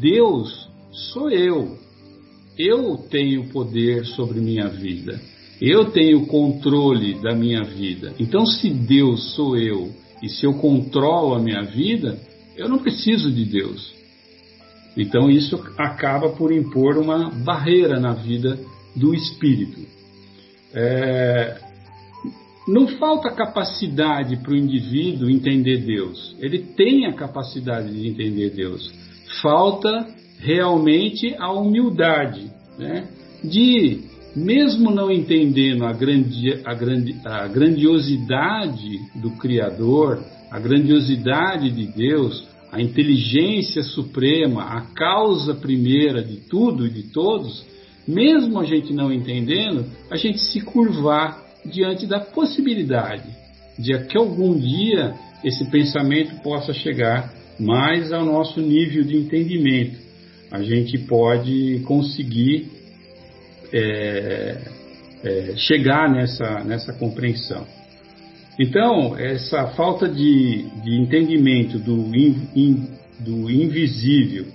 Deus 0.00 0.66
sou 1.12 1.30
eu. 1.30 1.76
Eu 2.58 2.96
tenho 3.10 3.50
poder 3.50 4.06
sobre 4.06 4.40
minha 4.40 4.66
vida. 4.68 5.20
Eu 5.60 5.90
tenho 5.90 6.24
controle 6.24 7.20
da 7.20 7.34
minha 7.34 7.64
vida. 7.64 8.14
Então, 8.18 8.46
se 8.46 8.70
Deus 8.70 9.34
sou 9.34 9.58
eu 9.58 9.90
e 10.22 10.28
se 10.30 10.46
eu 10.46 10.54
controlo 10.54 11.34
a 11.34 11.38
minha 11.38 11.64
vida, 11.64 12.18
eu 12.56 12.66
não 12.66 12.78
preciso 12.78 13.30
de 13.30 13.44
Deus. 13.44 13.92
Então, 14.96 15.30
isso 15.30 15.62
acaba 15.76 16.30
por 16.30 16.50
impor 16.50 16.96
uma 16.96 17.28
barreira 17.28 18.00
na 18.00 18.14
vida 18.14 18.58
do 18.96 19.14
espírito. 19.14 19.82
É, 20.72 21.60
não 22.68 22.86
falta 22.98 23.30
capacidade 23.30 24.36
para 24.36 24.52
o 24.52 24.56
indivíduo 24.56 25.30
entender 25.30 25.78
Deus. 25.78 26.36
Ele 26.38 26.58
tem 26.58 27.06
a 27.06 27.14
capacidade 27.14 27.92
de 27.92 28.08
entender 28.08 28.50
Deus. 28.50 28.92
Falta 29.40 30.06
realmente 30.38 31.34
a 31.38 31.52
humildade, 31.52 32.50
né? 32.78 33.08
de 33.42 34.10
mesmo 34.34 34.90
não 34.90 35.10
entendendo 35.10 35.84
a, 35.84 35.92
grandi, 35.92 36.60
a, 36.64 36.74
grandi, 36.74 37.16
a 37.24 37.48
grandiosidade 37.48 38.98
do 39.16 39.30
Criador, 39.32 40.22
a 40.50 40.58
grandiosidade 40.58 41.70
de 41.70 41.86
Deus, 41.86 42.48
a 42.70 42.80
inteligência 42.80 43.82
suprema, 43.82 44.62
a 44.62 44.82
causa 44.94 45.54
primeira 45.54 46.22
de 46.22 46.36
tudo 46.48 46.86
e 46.86 46.90
de 46.90 47.04
todos, 47.04 47.64
mesmo 48.06 48.58
a 48.60 48.64
gente 48.64 48.92
não 48.92 49.12
entendendo, 49.12 49.84
a 50.10 50.16
gente 50.16 50.38
se 50.38 50.60
curvar 50.60 51.49
diante 51.64 52.06
da 52.06 52.20
possibilidade 52.20 53.28
de 53.78 53.98
que 54.06 54.16
algum 54.16 54.58
dia 54.58 55.14
esse 55.42 55.64
pensamento 55.70 56.42
possa 56.42 56.72
chegar 56.72 57.32
mais 57.58 58.12
ao 58.12 58.24
nosso 58.24 58.60
nível 58.60 59.04
de 59.04 59.16
entendimento. 59.16 59.98
A 60.50 60.62
gente 60.62 60.98
pode 60.98 61.80
conseguir 61.86 62.70
é, 63.72 64.58
é, 65.22 65.54
chegar 65.56 66.10
nessa, 66.10 66.64
nessa 66.64 66.92
compreensão. 66.92 67.66
Então, 68.58 69.16
essa 69.18 69.68
falta 69.68 70.08
de, 70.08 70.64
de 70.82 71.00
entendimento 71.00 71.78
do, 71.78 72.14
in, 72.14 72.48
in, 72.54 72.88
do 73.18 73.50
invisível 73.50 74.46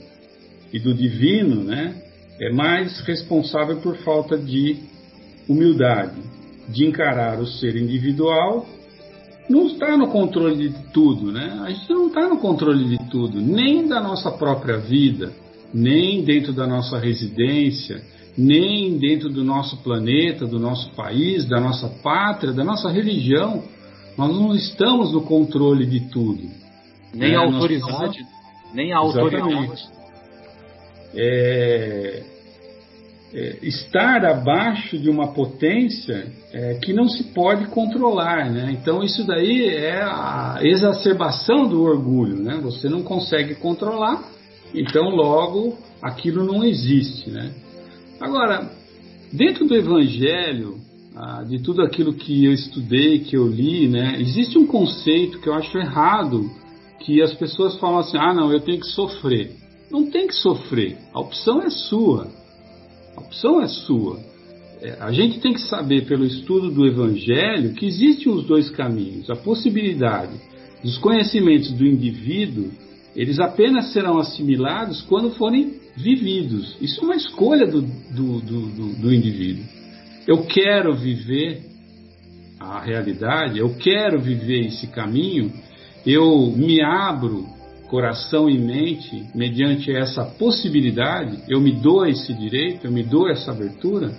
e 0.72 0.80
do 0.80 0.94
divino 0.94 1.64
né, 1.64 1.96
é 2.40 2.52
mais 2.52 3.00
responsável 3.02 3.78
por 3.78 3.98
falta 3.98 4.38
de 4.38 4.78
humildade, 5.48 6.20
de 6.68 6.86
encarar 6.86 7.40
o 7.40 7.48
ser 7.48 7.76
individual. 7.76 8.66
Não 9.50 9.68
está 9.68 9.96
no 9.96 10.08
controle 10.08 10.70
de 10.70 10.92
tudo, 10.92 11.32
né? 11.32 11.60
A 11.64 11.70
gente 11.70 11.90
não 11.90 12.08
está 12.08 12.28
no 12.28 12.38
controle 12.38 12.86
de 12.86 13.10
tudo, 13.10 13.40
nem 13.40 13.88
da 13.88 14.02
nossa 14.02 14.32
própria 14.32 14.78
vida, 14.78 15.32
nem 15.74 16.24
dentro 16.24 16.52
da 16.52 16.66
nossa 16.66 16.98
residência, 16.98 18.02
nem 18.38 18.98
dentro 18.98 19.30
do 19.30 19.44
nosso 19.44 19.78
planeta, 19.78 20.46
do 20.46 20.60
nosso 20.60 20.90
país, 20.96 21.46
da 21.46 21.60
nossa 21.60 21.88
pátria, 22.02 22.54
da 22.54 22.64
nossa 22.64 22.90
religião. 22.90 23.64
Nós 24.18 24.34
não 24.34 24.56
estamos 24.56 25.12
no 25.14 25.22
controle 25.22 25.86
de 25.86 26.10
tudo. 26.10 26.44
Nem 27.14 27.32
né? 27.32 27.38
a 27.38 27.42
autoridade, 27.42 28.26
nem 28.74 28.94
a 28.94 28.98
autoridade. 28.98 29.88
É, 31.14 32.24
é, 33.36 33.58
estar 33.62 34.24
abaixo 34.24 34.98
de 34.98 35.10
uma 35.10 35.34
potência 35.34 36.26
é, 36.54 36.76
que 36.76 36.94
não 36.94 37.06
se 37.10 37.22
pode 37.34 37.68
controlar, 37.68 38.50
né? 38.50 38.72
Então 38.72 39.04
isso 39.04 39.28
daí 39.28 39.68
é 39.68 40.02
a 40.02 40.60
exacerbação 40.62 41.68
do 41.68 41.84
orgulho, 41.84 42.42
né? 42.42 42.58
Você 42.64 42.88
não 42.88 43.04
consegue 43.04 43.56
controlar, 43.56 44.24
então 44.74 45.10
logo 45.10 45.78
aquilo 46.02 46.46
não 46.46 46.64
existe, 46.64 47.30
né? 47.30 47.52
Agora, 48.22 48.72
dentro 49.34 49.68
do 49.68 49.76
Evangelho, 49.76 50.78
ah, 51.14 51.44
de 51.44 51.62
tudo 51.62 51.82
aquilo 51.82 52.14
que 52.14 52.46
eu 52.46 52.54
estudei, 52.54 53.20
que 53.20 53.36
eu 53.36 53.46
li, 53.46 53.90
né? 53.90 54.16
Existe 54.18 54.58
um 54.58 54.66
conceito 54.66 55.42
que 55.42 55.50
eu 55.50 55.54
acho 55.54 55.78
errado, 55.78 56.50
que 57.02 57.22
as 57.22 57.34
pessoas 57.34 57.78
falam 57.80 58.00
assim, 58.00 58.18
ah 58.18 58.34
não, 58.34 58.50
eu 58.50 58.62
tenho 58.62 58.80
que 58.80 58.88
sofrer. 58.88 59.52
Não 59.92 60.10
tem 60.10 60.26
que 60.26 60.36
sofrer, 60.36 60.98
a 61.14 61.20
opção 61.20 61.62
é 61.62 61.70
sua. 61.70 62.30
A 63.16 63.22
opção 63.22 63.62
é 63.62 63.68
sua. 63.68 64.20
É, 64.82 64.98
a 65.00 65.12
gente 65.12 65.40
tem 65.40 65.54
que 65.54 65.62
saber, 65.62 66.06
pelo 66.06 66.26
estudo 66.26 66.70
do 66.70 66.86
Evangelho, 66.86 67.74
que 67.74 67.86
existem 67.86 68.32
os 68.32 68.46
dois 68.46 68.70
caminhos. 68.70 69.30
A 69.30 69.36
possibilidade 69.36 70.34
dos 70.84 70.98
conhecimentos 70.98 71.72
do 71.72 71.86
indivíduo, 71.86 72.70
eles 73.16 73.40
apenas 73.40 73.92
serão 73.94 74.18
assimilados 74.18 75.02
quando 75.04 75.32
forem 75.32 75.74
vividos. 75.96 76.76
Isso 76.82 77.02
é 77.02 77.04
uma 77.04 77.16
escolha 77.16 77.66
do, 77.66 77.82
do, 77.82 78.42
do, 78.42 79.02
do 79.02 79.14
indivíduo. 79.14 79.64
Eu 80.28 80.44
quero 80.46 80.94
viver 80.96 81.64
a 82.60 82.80
realidade, 82.82 83.60
eu 83.60 83.76
quero 83.78 84.20
viver 84.20 84.68
esse 84.68 84.88
caminho, 84.88 85.52
eu 86.06 86.52
me 86.56 86.82
abro 86.82 87.55
coração 87.96 88.50
e 88.50 88.58
mente, 88.60 89.24
mediante 89.34 89.90
essa 89.90 90.26
possibilidade, 90.26 91.40
eu 91.48 91.62
me 91.62 91.72
dou 91.72 92.06
esse 92.06 92.34
direito, 92.34 92.86
eu 92.86 92.92
me 92.92 93.04
dou 93.04 93.30
essa 93.30 93.52
abertura. 93.52 94.12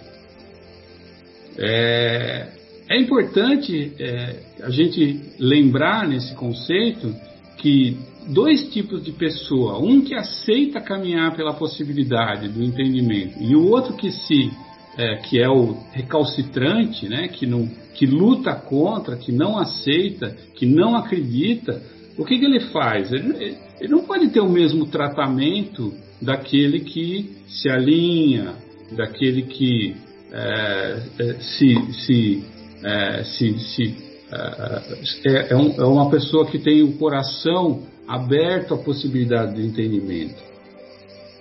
É, 1.58 2.48
é 2.88 2.98
importante 2.98 3.92
é, 4.00 4.36
a 4.62 4.70
gente 4.70 5.20
lembrar 5.38 6.08
nesse 6.08 6.34
conceito 6.34 7.14
que 7.58 7.98
dois 8.28 8.66
tipos 8.70 9.04
de 9.04 9.12
pessoa, 9.12 9.78
um 9.78 10.00
que 10.00 10.14
aceita 10.14 10.80
caminhar 10.80 11.36
pela 11.36 11.52
possibilidade 11.52 12.48
do 12.48 12.64
entendimento 12.64 13.36
e 13.42 13.54
o 13.54 13.68
outro 13.68 13.94
que 13.94 14.10
se 14.10 14.50
é, 14.96 15.16
que 15.16 15.38
é 15.38 15.50
o 15.50 15.76
recalcitrante, 15.92 17.06
né, 17.06 17.28
que, 17.28 17.46
não, 17.46 17.68
que 17.92 18.06
luta 18.06 18.54
contra, 18.54 19.16
que 19.16 19.30
não 19.30 19.58
aceita, 19.58 20.34
que 20.54 20.64
não 20.64 20.96
acredita, 20.96 21.82
o 22.18 22.24
que, 22.24 22.38
que 22.38 22.44
ele 22.44 22.61
faz? 22.61 23.12
Ele, 23.12 23.57
ele 23.81 23.88
não 23.88 24.05
pode 24.05 24.29
ter 24.29 24.40
o 24.40 24.48
mesmo 24.48 24.87
tratamento 24.87 25.92
daquele 26.20 26.81
que 26.81 27.37
se 27.48 27.68
alinha, 27.68 28.55
daquele 28.92 29.42
que 29.42 29.96
é, 30.33 31.02
é, 31.18 31.35
se, 31.35 31.92
se, 31.92 32.44
é, 32.83 33.24
se, 33.24 33.59
se 33.59 34.07
é, 34.33 35.29
é, 35.29 35.52
é, 35.52 35.57
um, 35.57 35.72
é, 35.72 35.85
uma 35.85 36.11
pessoa 36.11 36.46
que 36.46 36.59
tem 36.59 36.83
o 36.83 36.96
coração 36.98 37.83
aberto 38.09 38.74
à 38.74 38.79
possibilidade 38.79 39.55
de 39.55 39.66
entendimento. 39.66 40.42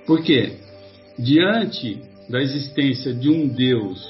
Por 0.05 0.21
quê? 0.21 0.53
Diante 1.17 2.01
da 2.29 2.41
existência 2.41 3.13
de 3.13 3.29
um 3.29 3.47
Deus 3.47 4.03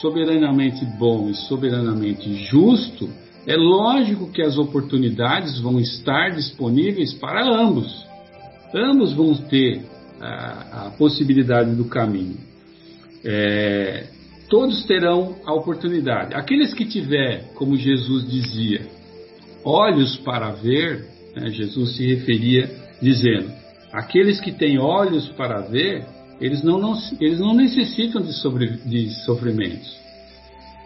soberanamente 0.00 0.84
bom 0.98 1.28
e 1.28 1.34
soberanamente 1.34 2.32
justo, 2.46 3.08
é 3.48 3.56
lógico 3.56 4.30
que 4.30 4.42
as 4.42 4.58
oportunidades 4.58 5.58
vão 5.58 5.80
estar 5.80 6.32
disponíveis 6.32 7.14
para 7.14 7.48
ambos. 7.48 8.06
Ambos 8.74 9.14
vão 9.14 9.34
ter 9.34 9.80
a, 10.20 10.88
a 10.88 10.90
possibilidade 10.90 11.74
do 11.74 11.86
caminho. 11.86 12.36
É, 13.24 14.04
todos 14.50 14.84
terão 14.84 15.36
a 15.46 15.54
oportunidade. 15.54 16.34
Aqueles 16.34 16.74
que 16.74 16.84
tiver, 16.84 17.54
como 17.54 17.74
Jesus 17.74 18.30
dizia, 18.30 18.82
olhos 19.64 20.18
para 20.18 20.50
ver, 20.50 21.06
né, 21.34 21.48
Jesus 21.48 21.96
se 21.96 22.06
referia 22.06 22.70
dizendo: 23.00 23.50
aqueles 23.90 24.38
que 24.40 24.52
têm 24.52 24.78
olhos 24.78 25.26
para 25.28 25.62
ver, 25.62 26.04
eles 26.38 26.62
não, 26.62 26.78
não 26.78 26.94
eles 27.18 27.40
não 27.40 27.54
necessitam 27.54 28.20
de, 28.20 28.34
sobre, 28.34 28.66
de 28.84 29.08
sofrimentos. 29.24 29.96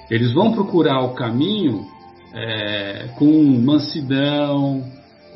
Eles 0.09 0.31
vão 0.33 0.53
procurar 0.53 1.01
o 1.01 1.15
caminho 1.15 1.91
é, 2.35 3.09
com 3.17 3.43
mansidão, 3.43 4.85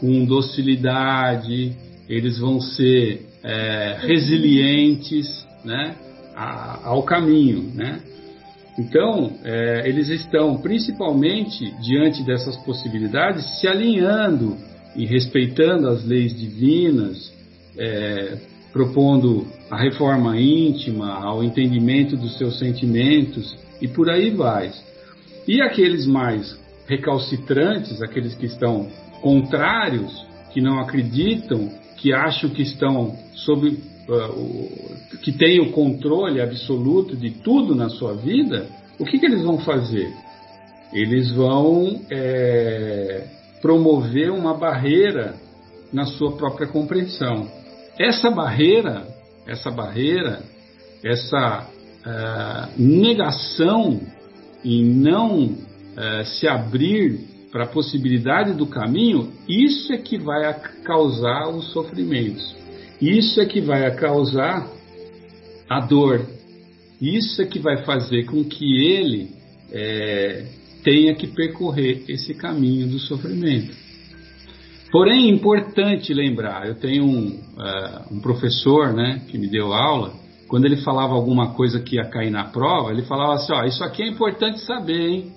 com 0.01 0.25
docilidade, 0.25 1.73
eles 2.09 2.39
vão 2.39 2.61
ser 2.61 3.27
é, 3.43 3.97
resilientes 4.01 5.47
né, 5.65 5.95
ao 6.35 7.03
caminho. 7.03 7.71
Né? 7.75 8.01
Então, 8.79 9.33
é, 9.45 9.89
eles 9.89 10.09
estão 10.09 10.59
principalmente 10.59 11.73
diante 11.81 12.23
dessas 12.25 12.57
possibilidades 12.59 13.61
se 13.61 13.67
alinhando 13.67 14.57
e 14.95 15.07
respeitando 15.07 15.89
as 15.89 16.05
leis 16.05 16.37
divinas, 16.39 17.33
é, 17.79 18.39
propondo 18.73 19.47
a 19.71 19.77
reforma 19.77 20.39
íntima, 20.39 21.13
ao 21.25 21.43
entendimento 21.43 22.17
dos 22.17 22.37
seus 22.37 22.59
sentimentos 22.59 23.57
e 23.81 23.89
por 23.89 24.11
aí 24.11 24.31
vai. 24.31 24.71
E 25.49 25.63
aqueles 25.63 26.07
mais 26.07 26.59
recalcitrantes, 26.87 28.03
aqueles 28.03 28.35
que 28.35 28.47
estão 28.47 28.89
contrários, 29.21 30.27
que 30.53 30.61
não 30.61 30.79
acreditam, 30.81 31.71
que 31.97 32.13
acham 32.13 32.51
que 32.51 32.63
estão 32.63 33.17
sob 33.35 33.69
uh, 33.69 35.19
que 35.23 35.33
têm 35.33 35.61
o 35.61 35.73
controle 35.73 36.41
absoluto 36.41 37.17
de 37.17 37.31
tudo 37.31 37.75
na 37.75 37.89
sua 37.89 38.15
vida, 38.15 38.67
o 38.99 39.05
que, 39.05 39.19
que 39.19 39.27
eles 39.27 39.43
vão 39.43 39.59
fazer? 39.59 40.13
Eles 40.93 41.33
vão 41.33 42.01
é, 42.11 43.27
promover 43.61 44.31
uma 44.31 44.55
barreira 44.55 45.35
na 45.93 46.07
sua 46.07 46.37
própria 46.37 46.67
compreensão. 46.67 47.49
Essa 47.99 48.31
barreira, 48.31 49.07
essa 49.47 49.71
barreira, 49.71 50.43
essa 51.05 51.67
uh, 52.07 52.83
negação 52.83 54.01
em 54.65 54.85
não 54.85 55.66
eh, 55.97 56.25
se 56.25 56.47
abrir 56.47 57.19
para 57.51 57.65
a 57.65 57.69
possibilidade 57.69 58.53
do 58.53 58.67
caminho, 58.67 59.33
isso 59.49 59.93
é 59.93 59.97
que 59.97 60.19
vai 60.19 60.53
causar 60.85 61.49
os 61.49 61.73
sofrimentos. 61.73 62.55
Isso 63.01 63.41
é 63.41 63.47
que 63.47 63.61
vai 63.61 63.91
causar 63.97 64.67
a 65.69 65.81
dor. 65.81 66.27
Isso 67.01 67.41
é 67.41 67.47
que 67.47 67.59
vai 67.59 67.85
fazer 67.85 68.25
com 68.25 68.45
que 68.45 68.87
ele 68.87 69.31
é, 69.73 70.45
tenha 70.83 71.15
que 71.15 71.27
percorrer 71.27 72.05
esse 72.09 72.35
caminho 72.35 72.89
do 72.89 72.99
sofrimento. 72.99 73.75
Porém, 74.91 75.31
é 75.31 75.35
importante 75.35 76.15
lembrar, 76.15 76.67
eu 76.67 76.77
tenho 76.77 77.05
um, 77.05 77.29
uh, 77.29 78.15
um 78.15 78.21
professor 78.21 78.93
né, 78.95 79.23
que 79.29 79.37
me 79.37 79.49
deu 79.49 79.73
aula, 79.73 80.15
quando 80.49 80.65
ele 80.65 80.77
falava 80.77 81.13
alguma 81.13 81.55
coisa 81.55 81.81
que 81.81 81.97
ia 81.97 82.05
cair 82.05 82.31
na 82.31 82.45
prova, 82.45 82.93
ele 82.93 83.03
falava 83.03 83.35
assim, 83.35 83.53
ó, 83.53 83.65
isso 83.65 83.83
aqui 83.83 84.03
é 84.03 84.07
importante 84.07 84.61
saber, 84.61 85.09
hein? 85.09 85.33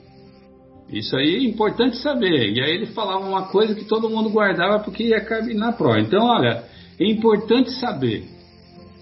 Isso 0.92 1.16
aí 1.16 1.36
é 1.36 1.44
importante 1.44 1.98
saber. 1.98 2.52
E 2.52 2.62
aí 2.62 2.72
ele 2.72 2.88
falava 2.88 3.26
uma 3.26 3.48
coisa 3.48 3.76
que 3.76 3.86
todo 3.86 4.10
mundo 4.10 4.30
guardava 4.30 4.80
porque 4.80 5.04
ia 5.04 5.22
cair 5.22 5.54
na 5.54 5.72
prova. 5.72 6.00
Então, 6.00 6.26
olha, 6.26 6.64
é 7.00 7.06
importante 7.06 7.72
saber. 7.80 8.26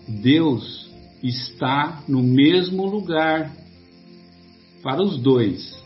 Deus 0.08 0.90
está 1.24 2.04
no 2.08 2.22
mesmo 2.22 2.86
lugar 2.86 3.52
para 4.84 5.02
os 5.02 5.18
dois. 5.18 5.82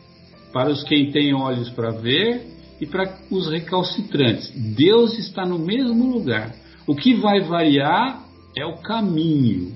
Para 0.51 0.69
os 0.69 0.83
quem 0.83 1.11
têm 1.11 1.33
olhos 1.33 1.69
para 1.69 1.91
ver 1.91 2.47
e 2.79 2.85
para 2.85 3.17
os 3.29 3.49
recalcitrantes. 3.49 4.51
Deus 4.75 5.17
está 5.19 5.45
no 5.45 5.59
mesmo 5.59 6.11
lugar. 6.11 6.53
O 6.87 6.95
que 6.95 7.13
vai 7.13 7.41
variar 7.41 8.25
é 8.57 8.65
o 8.65 8.77
caminho. 8.77 9.71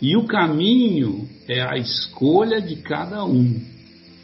E 0.00 0.16
o 0.16 0.24
caminho 0.24 1.28
é 1.46 1.60
a 1.60 1.76
escolha 1.76 2.58
de 2.60 2.76
cada 2.76 3.22
um 3.24 3.69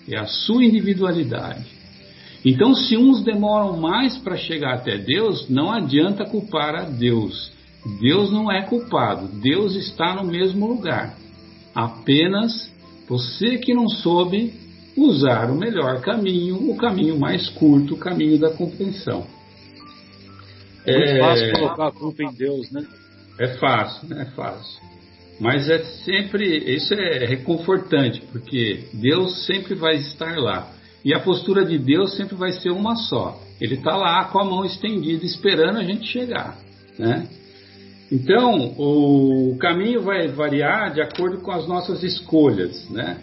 é 0.09 0.19
a 0.19 0.27
sua 0.27 0.65
individualidade. 0.65 1.65
Então, 2.45 2.75
se 2.75 2.97
uns 2.97 3.25
demoram 3.25 3.77
mais 3.77 4.17
para 4.19 4.37
chegar 4.37 4.75
até 4.75 4.97
Deus, 4.97 5.49
não 5.49 5.71
adianta 5.71 6.25
culpar 6.25 6.75
a 6.77 6.85
Deus. 6.85 7.53
Deus 8.01 8.33
não 8.33 8.51
é 8.51 8.63
culpado, 8.63 9.29
Deus 9.41 9.75
está 9.75 10.15
no 10.15 10.25
mesmo 10.25 10.67
lugar. 10.67 11.17
Apenas 11.75 12.73
você 13.09 13.59
que 13.59 13.75
não 13.75 13.89
soube 13.89 14.53
usar 14.97 15.51
o 15.51 15.57
melhor 15.57 16.01
caminho, 16.01 16.71
o 16.71 16.77
caminho 16.77 17.19
mais 17.19 17.49
curto, 17.51 17.95
o 17.95 17.99
caminho 17.99 18.39
da 18.39 18.51
compreensão. 18.51 19.27
É 20.85 20.97
muito 20.97 21.11
é... 21.11 21.19
fácil 21.21 21.53
colocar 21.53 21.87
a 21.89 21.93
culpa 21.93 22.23
em 22.23 22.33
Deus, 22.33 22.71
né? 22.71 22.87
É 23.39 23.49
fácil, 23.59 24.13
é 24.15 24.25
fácil. 24.27 24.81
Mas 25.39 25.69
é 25.69 25.79
sempre, 26.05 26.75
isso 26.75 26.95
é 26.95 27.27
reconfortante, 27.27 28.23
porque 28.33 28.85
Deus 28.95 29.45
sempre 29.45 29.75
vai 29.75 29.97
estar 29.97 30.37
lá. 30.37 30.73
E 31.05 31.15
a 31.15 31.21
postura 31.21 31.65
de 31.65 31.79
Deus 31.79 32.17
sempre 32.17 32.35
vai 32.35 32.53
ser 32.53 32.71
uma 32.71 32.97
só. 32.97 33.41
Ele 33.61 33.75
está 33.75 33.97
lá 33.97 34.25
com 34.25 34.41
a 34.41 34.45
mão 34.45 34.65
estendida, 34.65 35.25
esperando 35.25 35.79
a 35.79 35.85
gente 35.85 36.07
chegar. 36.07 36.59
Né? 36.99 37.29
Então, 38.11 38.75
o 38.79 39.57
caminho 39.59 40.03
vai 40.03 40.29
variar 40.29 40.93
de 40.93 41.01
acordo 41.01 41.39
com 41.43 41.53
as 41.53 41.67
nossas 41.69 42.03
escolhas. 42.03 42.89
Né? 42.91 43.19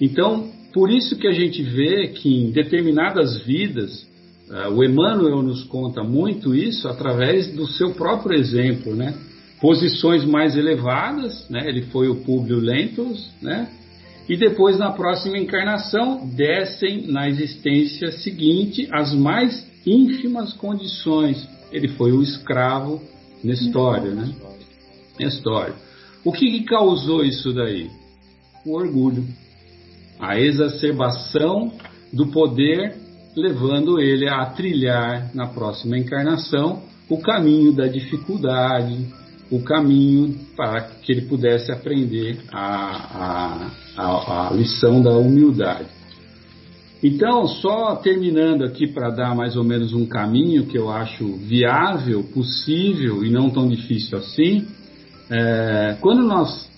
Então, 0.00 0.50
por 0.72 0.90
isso 0.90 1.16
que 1.16 1.26
a 1.26 1.32
gente 1.32 1.62
vê 1.62 2.08
que 2.08 2.28
em 2.28 2.50
determinadas 2.50 3.38
vidas, 3.44 4.06
uh, 4.48 4.72
o 4.72 4.84
Emmanuel 4.84 5.42
nos 5.42 5.64
conta 5.64 6.02
muito 6.02 6.54
isso 6.54 6.88
através 6.88 7.52
do 7.54 7.66
seu 7.66 7.90
próprio 7.94 8.38
exemplo. 8.38 8.94
Né? 8.94 9.14
Posições 9.60 10.24
mais 10.24 10.56
elevadas, 10.56 11.48
né? 11.48 11.68
ele 11.68 11.82
foi 11.82 12.08
o 12.08 12.16
Publio 12.16 12.58
Lentus, 12.58 13.30
né? 13.42 13.68
e 14.28 14.36
depois 14.36 14.78
na 14.78 14.92
próxima 14.92 15.38
encarnação 15.38 16.26
descem 16.26 17.06
na 17.06 17.28
existência 17.28 18.12
seguinte 18.12 18.88
as 18.92 19.14
mais 19.14 19.66
ínfimas 19.86 20.52
condições. 20.52 21.48
Ele 21.72 21.88
foi 21.88 22.12
o 22.12 22.22
escravo 22.22 23.02
Nestório, 23.42 24.14
né? 24.14 24.32
Nestório. 25.18 25.74
O 26.24 26.32
que, 26.32 26.50
que 26.50 26.64
causou 26.64 27.24
isso 27.24 27.52
daí? 27.52 27.88
O 28.66 28.74
orgulho, 28.74 29.24
a 30.18 30.38
exacerbação 30.38 31.72
do 32.12 32.26
poder, 32.28 32.96
levando 33.36 34.00
ele 34.00 34.28
a 34.28 34.44
trilhar 34.46 35.30
na 35.34 35.46
próxima 35.46 35.96
encarnação 35.96 36.82
o 37.08 37.18
caminho 37.18 37.72
da 37.72 37.86
dificuldade, 37.86 39.06
o 39.50 39.62
caminho 39.62 40.34
para 40.56 40.82
que 41.02 41.12
ele 41.12 41.22
pudesse 41.22 41.72
aprender 41.72 42.38
a, 42.52 43.70
a, 43.96 44.02
a, 44.02 44.48
a 44.48 44.54
lição 44.54 45.00
da 45.00 45.16
humildade. 45.16 45.88
Então, 47.02 47.46
só 47.46 47.94
terminando 47.96 48.64
aqui 48.64 48.88
para 48.88 49.10
dar 49.10 49.34
mais 49.34 49.56
ou 49.56 49.62
menos 49.62 49.92
um 49.92 50.04
caminho 50.04 50.66
que 50.66 50.76
eu 50.76 50.90
acho 50.90 51.36
viável, 51.36 52.24
possível 52.24 53.24
e 53.24 53.30
não 53.30 53.50
tão 53.50 53.68
difícil 53.68 54.18
assim, 54.18 54.66
é, 55.30 55.96
quando 56.00 56.22
nós 56.22 56.68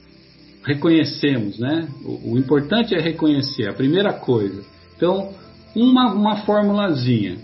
reconhecemos, 0.64 1.58
né? 1.58 1.88
O, 2.04 2.32
o, 2.32 2.38
importante 2.38 2.94
é 2.94 3.00
reconhecer, 3.00 3.68
a 3.68 3.72
primeira 3.72 4.12
coisa. 4.12 4.62
Então, 4.96 5.32
uma, 5.74 6.12
uma 6.12 6.36
formulazinha. 6.44 7.38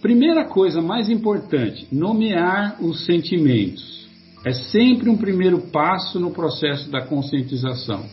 Primeira 0.00 0.44
coisa 0.44 0.80
mais 0.80 1.08
importante, 1.10 1.86
nomear 1.92 2.76
os 2.80 3.04
sentimentos. 3.04 4.03
É 4.44 4.52
sempre 4.52 5.08
um 5.08 5.16
primeiro 5.16 5.58
passo 5.58 6.20
no 6.20 6.30
processo 6.30 6.90
da 6.90 7.06
conscientização. 7.06 8.04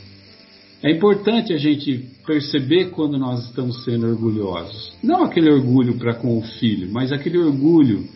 É 0.83 0.89
importante 0.89 1.53
a 1.53 1.57
gente 1.57 2.07
perceber 2.25 2.89
quando 2.89 3.17
nós 3.17 3.45
estamos 3.45 3.83
sendo 3.83 4.07
orgulhosos. 4.07 4.93
Não 5.03 5.23
aquele 5.23 5.51
orgulho 5.51 5.97
para 5.97 6.15
com 6.15 6.37
o 6.37 6.41
filho, 6.41 6.91
mas 6.91 7.11
aquele 7.11 7.37
orgulho 7.37 8.07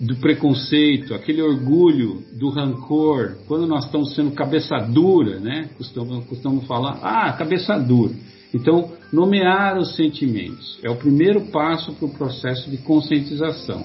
do 0.00 0.14
preconceito, 0.16 1.14
aquele 1.14 1.42
orgulho 1.42 2.22
do 2.38 2.50
rancor, 2.50 3.38
quando 3.48 3.66
nós 3.66 3.86
estamos 3.86 4.14
sendo 4.14 4.30
cabeça 4.30 4.76
dura, 4.78 5.40
né? 5.40 5.70
Costumamos, 5.76 6.26
costumamos 6.26 6.66
falar, 6.66 7.00
ah, 7.02 7.32
cabeça 7.32 7.76
dura. 7.78 8.14
Então, 8.54 8.92
nomear 9.12 9.76
os 9.78 9.96
sentimentos 9.96 10.78
é 10.82 10.88
o 10.88 10.96
primeiro 10.96 11.46
passo 11.46 11.92
para 11.92 12.06
o 12.06 12.14
processo 12.14 12.70
de 12.70 12.76
conscientização. 12.78 13.84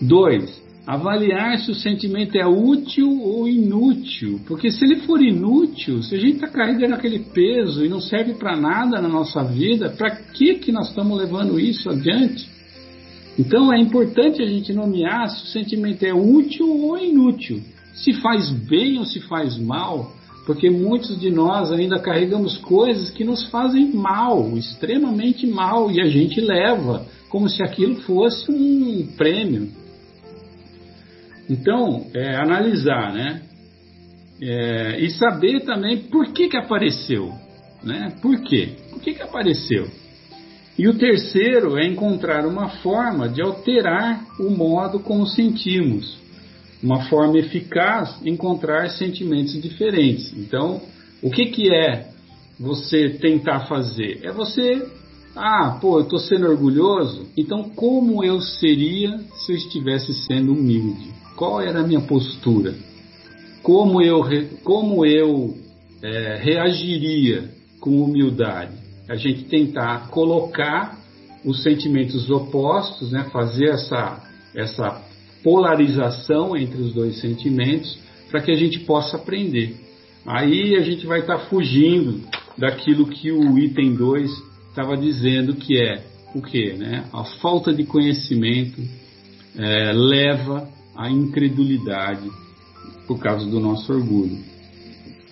Dois, 0.00 0.62
avaliar 0.86 1.58
se 1.58 1.70
o 1.70 1.74
sentimento 1.74 2.36
é 2.36 2.46
útil 2.46 3.20
ou 3.22 3.48
inútil. 3.48 4.40
Porque 4.46 4.70
se 4.70 4.84
ele 4.84 4.96
for 5.00 5.22
inútil, 5.22 6.02
se 6.02 6.14
a 6.14 6.18
gente 6.18 6.34
está 6.34 6.48
carregando 6.48 6.94
aquele 6.94 7.20
peso 7.20 7.84
e 7.84 7.88
não 7.88 8.00
serve 8.00 8.34
para 8.34 8.56
nada 8.56 9.00
na 9.00 9.08
nossa 9.08 9.42
vida, 9.42 9.90
para 9.90 10.10
que, 10.10 10.56
que 10.56 10.70
nós 10.70 10.88
estamos 10.88 11.18
levando 11.18 11.58
isso 11.58 11.88
adiante? 11.88 12.48
Então 13.38 13.72
é 13.72 13.80
importante 13.80 14.42
a 14.42 14.46
gente 14.46 14.72
nomear 14.72 15.28
se 15.30 15.44
o 15.44 15.46
sentimento 15.46 16.04
é 16.04 16.12
útil 16.12 16.68
ou 16.68 16.98
inútil, 16.98 17.60
se 17.94 18.12
faz 18.14 18.50
bem 18.50 18.98
ou 18.98 19.06
se 19.06 19.20
faz 19.20 19.58
mal, 19.58 20.12
porque 20.46 20.68
muitos 20.68 21.18
de 21.18 21.30
nós 21.30 21.72
ainda 21.72 21.98
carregamos 21.98 22.58
coisas 22.58 23.10
que 23.10 23.24
nos 23.24 23.44
fazem 23.44 23.90
mal, 23.92 24.56
extremamente 24.56 25.46
mal, 25.46 25.90
e 25.90 26.00
a 26.00 26.04
gente 26.04 26.40
leva 26.40 27.06
como 27.30 27.48
se 27.48 27.62
aquilo 27.64 27.96
fosse 28.02 28.52
um 28.52 29.08
prêmio. 29.16 29.83
Então, 31.48 32.06
é, 32.14 32.36
analisar, 32.36 33.12
né? 33.12 33.42
É, 34.40 35.00
e 35.00 35.10
saber 35.10 35.60
também 35.60 35.98
por 35.98 36.32
que, 36.32 36.48
que 36.48 36.56
apareceu, 36.56 37.32
né? 37.82 38.12
Por 38.20 38.40
quê? 38.40 38.76
Por 38.90 39.00
que, 39.00 39.14
que 39.14 39.22
apareceu? 39.22 39.88
E 40.76 40.88
o 40.88 40.98
terceiro 40.98 41.78
é 41.78 41.86
encontrar 41.86 42.44
uma 42.44 42.68
forma 42.68 43.28
de 43.28 43.40
alterar 43.40 44.26
o 44.40 44.50
modo 44.50 44.98
como 44.98 45.24
sentimos, 45.26 46.18
uma 46.82 47.04
forma 47.04 47.38
eficaz 47.38 48.20
encontrar 48.24 48.90
sentimentos 48.90 49.60
diferentes. 49.62 50.32
Então, 50.36 50.82
o 51.22 51.30
que, 51.30 51.46
que 51.46 51.72
é 51.72 52.08
você 52.58 53.10
tentar 53.10 53.66
fazer? 53.68 54.20
É 54.24 54.32
você, 54.32 54.84
ah, 55.36 55.78
pô, 55.80 55.98
eu 55.98 56.04
estou 56.04 56.18
sendo 56.18 56.48
orgulhoso, 56.48 57.28
então 57.36 57.70
como 57.70 58.24
eu 58.24 58.40
seria 58.40 59.16
se 59.36 59.52
eu 59.52 59.56
estivesse 59.56 60.12
sendo 60.26 60.52
humilde? 60.52 61.13
Qual 61.36 61.60
era 61.60 61.80
a 61.80 61.86
minha 61.86 62.00
postura, 62.00 62.74
como 63.62 64.02
eu, 64.02 64.22
como 64.62 65.04
eu 65.04 65.54
é, 66.02 66.36
reagiria 66.42 67.50
com 67.80 68.02
humildade. 68.02 68.72
A 69.08 69.16
gente 69.16 69.44
tentar 69.44 70.08
colocar 70.08 70.98
os 71.44 71.62
sentimentos 71.62 72.30
opostos, 72.30 73.12
né, 73.12 73.28
fazer 73.30 73.70
essa, 73.70 74.22
essa 74.54 75.02
polarização 75.42 76.56
entre 76.56 76.80
os 76.80 76.94
dois 76.94 77.20
sentimentos 77.20 77.98
para 78.30 78.40
que 78.40 78.50
a 78.50 78.56
gente 78.56 78.80
possa 78.80 79.16
aprender. 79.16 79.76
Aí 80.26 80.74
a 80.76 80.80
gente 80.80 81.06
vai 81.06 81.20
estar 81.20 81.38
tá 81.38 81.44
fugindo 81.46 82.22
daquilo 82.56 83.06
que 83.06 83.30
o 83.30 83.58
item 83.58 83.94
2 83.94 84.30
estava 84.70 84.96
dizendo 84.96 85.54
que 85.54 85.78
é 85.78 86.02
o 86.34 86.40
que? 86.40 86.72
Né? 86.72 87.04
A 87.12 87.24
falta 87.24 87.72
de 87.72 87.84
conhecimento 87.84 88.80
é, 89.56 89.92
leva 89.92 90.68
a 90.96 91.10
incredulidade 91.10 92.30
por 93.06 93.18
causa 93.18 93.48
do 93.48 93.60
nosso 93.60 93.92
orgulho. 93.92 94.38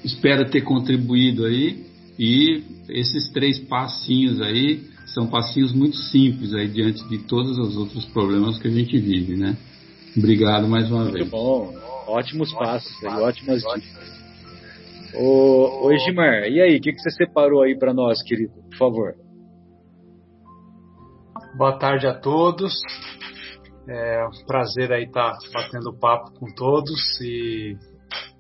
Espero 0.05 0.51
ter 0.51 0.62
contribuído 0.62 1.44
aí 1.44 1.87
e 2.18 2.62
esses 2.88 3.31
três 3.33 3.59
passinhos 3.59 4.40
aí 4.40 4.83
são 5.07 5.27
passinhos 5.27 5.72
muito 5.72 5.96
simples 5.96 6.55
aí 6.55 6.68
diante 6.68 7.07
de 7.09 7.18
todos 7.18 7.59
os 7.59 7.77
outros 7.77 8.05
problemas 8.07 8.59
que 8.59 8.68
a 8.68 8.70
gente 8.70 8.98
vive, 8.98 9.37
né? 9.37 9.57
Obrigado 10.16 10.68
mais 10.68 10.90
uma 10.90 11.03
muito 11.03 11.12
vez. 11.12 11.31
Muito 11.31 11.33
bom, 11.33 11.75
ótimos 12.07 12.53
passos 12.53 12.92
aí, 13.05 13.20
ótimas 13.20 13.62
dicas. 13.62 14.12
Ô, 15.14 15.87
ô 15.87 15.92
Edmar, 15.92 16.44
e 16.44 16.61
aí, 16.61 16.77
o 16.77 16.81
que, 16.81 16.92
que 16.92 16.98
você 16.98 17.11
separou 17.11 17.62
aí 17.62 17.77
para 17.79 17.92
nós, 17.92 18.22
querido? 18.22 18.53
Por 18.70 18.79
favor. 18.79 19.14
Boa 21.57 21.79
tarde 21.79 22.07
a 22.07 22.14
todos. 22.14 22.72
É 23.88 24.25
um 24.27 24.47
prazer 24.47 24.92
aí 24.92 25.05
estar 25.05 25.33
tá 25.33 25.38
batendo 25.53 25.92
papo 25.92 26.33
com 26.38 26.47
todos 26.55 27.21
e 27.21 27.77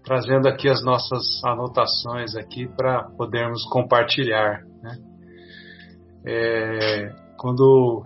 trazendo 0.04 0.48
aqui 0.48 0.68
as 0.68 0.84
nossas 0.84 1.42
anotações 1.44 2.36
aqui 2.36 2.68
para 2.68 3.04
podermos 3.16 3.64
compartilhar. 3.64 4.62
Né? 4.82 4.98
É, 6.24 7.14
quando, 7.36 8.04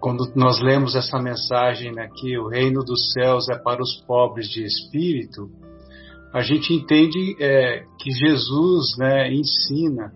quando 0.00 0.32
nós 0.36 0.60
lemos 0.60 0.94
essa 0.94 1.18
mensagem 1.18 1.98
aqui, 1.98 2.38
o 2.38 2.48
reino 2.48 2.84
dos 2.84 3.12
céus 3.12 3.48
é 3.48 3.58
para 3.58 3.82
os 3.82 4.00
pobres 4.06 4.48
de 4.48 4.64
espírito, 4.64 5.50
a 6.32 6.42
gente 6.42 6.72
entende 6.72 7.36
é, 7.40 7.84
que 7.98 8.10
Jesus 8.10 8.96
né, 8.98 9.32
ensina 9.32 10.12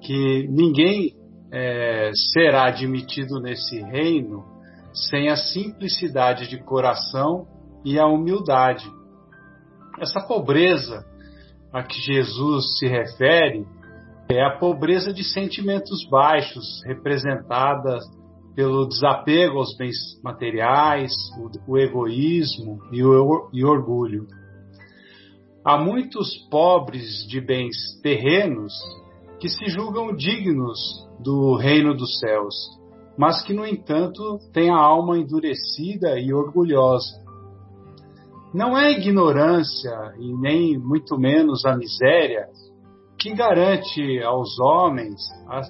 que 0.00 0.46
ninguém 0.48 1.14
é, 1.50 2.10
será 2.32 2.66
admitido 2.68 3.40
nesse 3.40 3.80
reino 3.82 4.57
sem 5.10 5.28
a 5.28 5.36
simplicidade 5.36 6.48
de 6.48 6.62
coração 6.62 7.46
e 7.84 7.98
a 7.98 8.06
humildade. 8.06 8.90
Essa 10.00 10.20
pobreza 10.20 11.04
a 11.72 11.82
que 11.82 12.00
Jesus 12.00 12.78
se 12.78 12.86
refere 12.86 13.66
é 14.30 14.44
a 14.44 14.58
pobreza 14.58 15.12
de 15.12 15.24
sentimentos 15.24 16.06
baixos, 16.10 16.82
representada 16.84 17.98
pelo 18.54 18.86
desapego 18.86 19.58
aos 19.58 19.76
bens 19.76 19.96
materiais, 20.22 21.12
o, 21.38 21.72
o 21.72 21.78
egoísmo 21.78 22.80
e 22.92 23.02
o, 23.02 23.48
e 23.52 23.64
orgulho. 23.64 24.26
Há 25.64 25.78
muitos 25.78 26.36
pobres 26.50 27.26
de 27.28 27.40
bens 27.40 27.76
terrenos 28.02 28.72
que 29.40 29.48
se 29.48 29.66
julgam 29.68 30.14
dignos 30.14 30.78
do 31.22 31.56
reino 31.56 31.94
dos 31.94 32.18
céus 32.18 32.54
mas 33.18 33.42
que, 33.42 33.52
no 33.52 33.66
entanto, 33.66 34.38
tem 34.52 34.70
a 34.70 34.78
alma 34.78 35.18
endurecida 35.18 36.20
e 36.20 36.32
orgulhosa. 36.32 37.20
Não 38.54 38.78
é 38.78 38.92
ignorância 38.92 40.14
e 40.18 40.32
nem 40.34 40.78
muito 40.78 41.18
menos 41.18 41.66
a 41.66 41.76
miséria 41.76 42.46
que 43.18 43.34
garante 43.34 44.22
aos 44.22 44.58
homens 44.60 45.20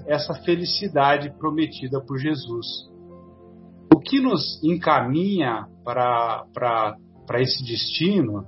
essa 0.06 0.34
felicidade 0.44 1.32
prometida 1.38 2.00
por 2.04 2.18
Jesus. 2.18 2.66
O 3.92 3.98
que 3.98 4.20
nos 4.20 4.62
encaminha 4.62 5.66
para 5.82 6.94
esse 7.36 7.64
destino 7.64 8.44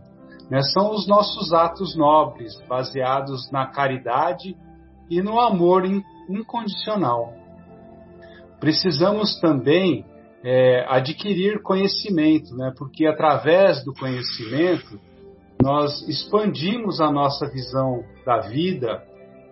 né, 0.51 0.61
são 0.75 0.93
os 0.95 1.09
nossos 1.09 1.55
atos 1.55 1.97
nobres, 1.97 2.53
baseados 2.69 3.51
na 3.51 3.67
caridade 3.67 4.55
e 5.09 5.23
no 5.23 5.41
amor 5.41 5.85
incondicional. 6.29 7.40
Precisamos 8.61 9.41
também 9.41 10.05
é, 10.45 10.85
adquirir 10.89 11.63
conhecimento, 11.63 12.55
né, 12.55 12.73
porque 12.77 13.07
através 13.07 13.85
do 13.85 13.93
conhecimento 13.93 15.01
nós 15.63 16.07
expandimos 16.09 17.01
a 17.01 17.11
nossa 17.11 17.47
visão 17.51 18.05
da 18.25 18.39
vida 18.41 19.03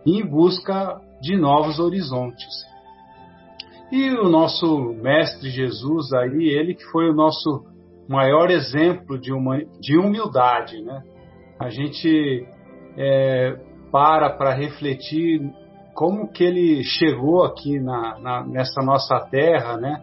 em 0.07 0.25
busca 0.25 1.01
de 1.21 1.37
novos 1.37 1.79
horizontes. 1.79 2.49
E 3.90 4.11
o 4.11 4.29
nosso 4.29 4.94
mestre 4.94 5.51
Jesus 5.51 6.12
aí, 6.12 6.49
ele 6.49 6.75
que 6.75 6.85
foi 6.85 7.11
o 7.11 7.14
nosso 7.14 7.64
maior 8.09 8.51
exemplo 8.51 9.18
de, 9.18 9.33
uma, 9.33 9.59
de 9.81 9.99
humildade, 9.99 10.83
né? 10.83 11.03
A 11.59 11.68
gente 11.71 12.47
é, 12.97 13.59
para 13.90 14.31
para 14.31 14.55
refletir 14.55 15.42
como 15.98 16.28
que 16.28 16.44
ele 16.44 16.84
chegou 16.84 17.42
aqui 17.42 17.80
na, 17.80 18.20
na, 18.20 18.46
nessa 18.46 18.80
nossa 18.84 19.18
terra, 19.18 19.76
né? 19.76 20.00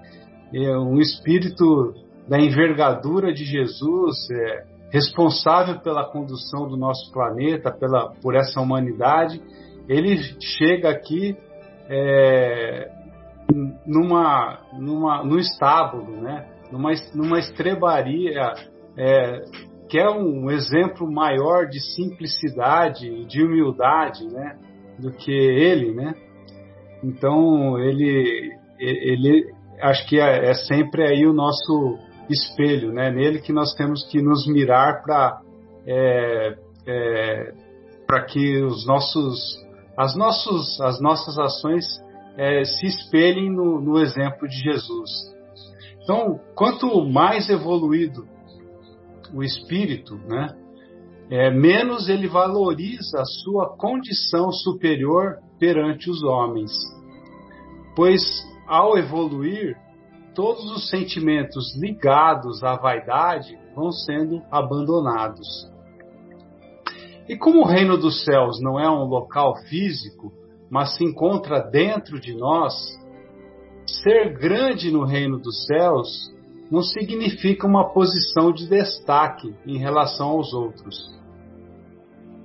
É 0.53 0.77
um 0.77 0.99
espírito 0.99 1.93
da 2.27 2.38
envergadura 2.38 3.34
de 3.34 3.45
Jesus, 3.45 4.29
é, 4.29 4.65
responsável 4.91 5.79
pela 5.79 6.03
condução 6.03 6.67
do 6.67 6.75
nosso 6.75 7.10
planeta, 7.13 7.71
pela, 7.71 8.12
por 8.21 8.36
essa 8.36 8.60
humanidade, 8.60 9.41
ele 9.88 10.17
chega 10.41 10.89
aqui 10.89 11.38
é, 11.89 12.91
numa, 13.86 14.60
numa, 14.73 15.23
num 15.23 15.38
estábulo, 15.38 16.21
né? 16.21 16.45
numa, 16.73 16.91
numa 17.13 17.39
estrebaria, 17.39 18.53
é, 18.97 19.45
que 19.88 19.97
é 19.97 20.10
um 20.10 20.51
exemplo 20.51 21.10
maior 21.10 21.69
de 21.69 21.79
simplicidade 21.79 23.08
e 23.08 23.25
de 23.25 23.41
humildade 23.41 24.25
né? 24.27 24.58
Do 24.99 25.12
que 25.12 25.31
ele. 25.31 25.93
Né? 25.93 26.15
Então, 27.03 27.77
ele, 27.79 28.51
ele 28.79 29.53
acho 29.81 30.08
que 30.08 30.19
é, 30.19 30.49
é 30.49 30.53
sempre 30.53 31.03
aí 31.03 31.25
o 31.25 31.34
nosso 31.34 31.97
espelho, 32.29 32.91
né? 32.91 33.12
Nele 33.12 33.39
que 33.39 33.53
nós 33.53 33.73
temos 33.73 34.03
que 34.05 34.21
nos 34.21 34.47
mirar 34.47 35.03
para 35.03 35.41
é, 35.86 36.58
é, 36.88 37.53
para 38.08 38.23
que 38.25 38.62
os 38.63 38.86
nossos 38.86 39.63
as 39.97 40.15
nossos 40.15 40.81
as 40.81 40.99
nossas 40.99 41.38
ações 41.38 41.86
é, 42.38 42.63
se 42.65 42.88
espelhem 42.88 43.51
no, 43.51 43.79
no 43.79 43.99
exemplo 43.99 44.47
de 44.47 44.55
Jesus. 44.55 45.10
Então, 46.03 46.39
quanto 46.55 47.03
mais 47.05 47.49
evoluído 47.49 48.27
o 49.34 49.43
espírito, 49.43 50.15
né? 50.27 50.55
É, 51.29 51.49
menos 51.49 52.07
ele 52.07 52.27
valoriza 52.27 53.19
a 53.19 53.25
sua 53.25 53.75
condição 53.77 54.51
superior 54.51 55.38
perante 55.59 56.09
os 56.09 56.23
homens. 56.23 56.71
Pois 57.95 58.21
ao 58.67 58.97
evoluir, 58.97 59.75
todos 60.35 60.69
os 60.71 60.89
sentimentos 60.89 61.75
ligados 61.79 62.63
à 62.63 62.75
vaidade 62.75 63.57
vão 63.75 63.91
sendo 63.91 64.41
abandonados. 64.51 65.47
E 67.27 67.35
como 67.35 67.61
o 67.61 67.65
reino 67.65 67.97
dos 67.97 68.23
céus 68.23 68.61
não 68.61 68.79
é 68.79 68.89
um 68.89 69.05
local 69.05 69.55
físico, 69.67 70.31
mas 70.69 70.95
se 70.95 71.03
encontra 71.03 71.59
dentro 71.59 72.19
de 72.19 72.35
nós, 72.35 72.73
ser 73.85 74.38
grande 74.38 74.91
no 74.91 75.03
reino 75.03 75.39
dos 75.39 75.65
céus 75.65 76.35
não 76.69 76.82
significa 76.82 77.67
uma 77.67 77.89
posição 77.89 78.51
de 78.51 78.67
destaque 78.67 79.54
em 79.65 79.78
relação 79.78 80.30
aos 80.30 80.54
outros. 80.54 81.15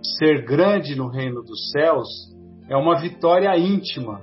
Ser 0.03 0.45
grande 0.45 0.95
no 0.95 1.09
reino 1.09 1.43
dos 1.43 1.71
céus 1.71 2.09
é 2.69 2.77
uma 2.77 2.99
vitória 2.99 3.57
íntima 3.59 4.23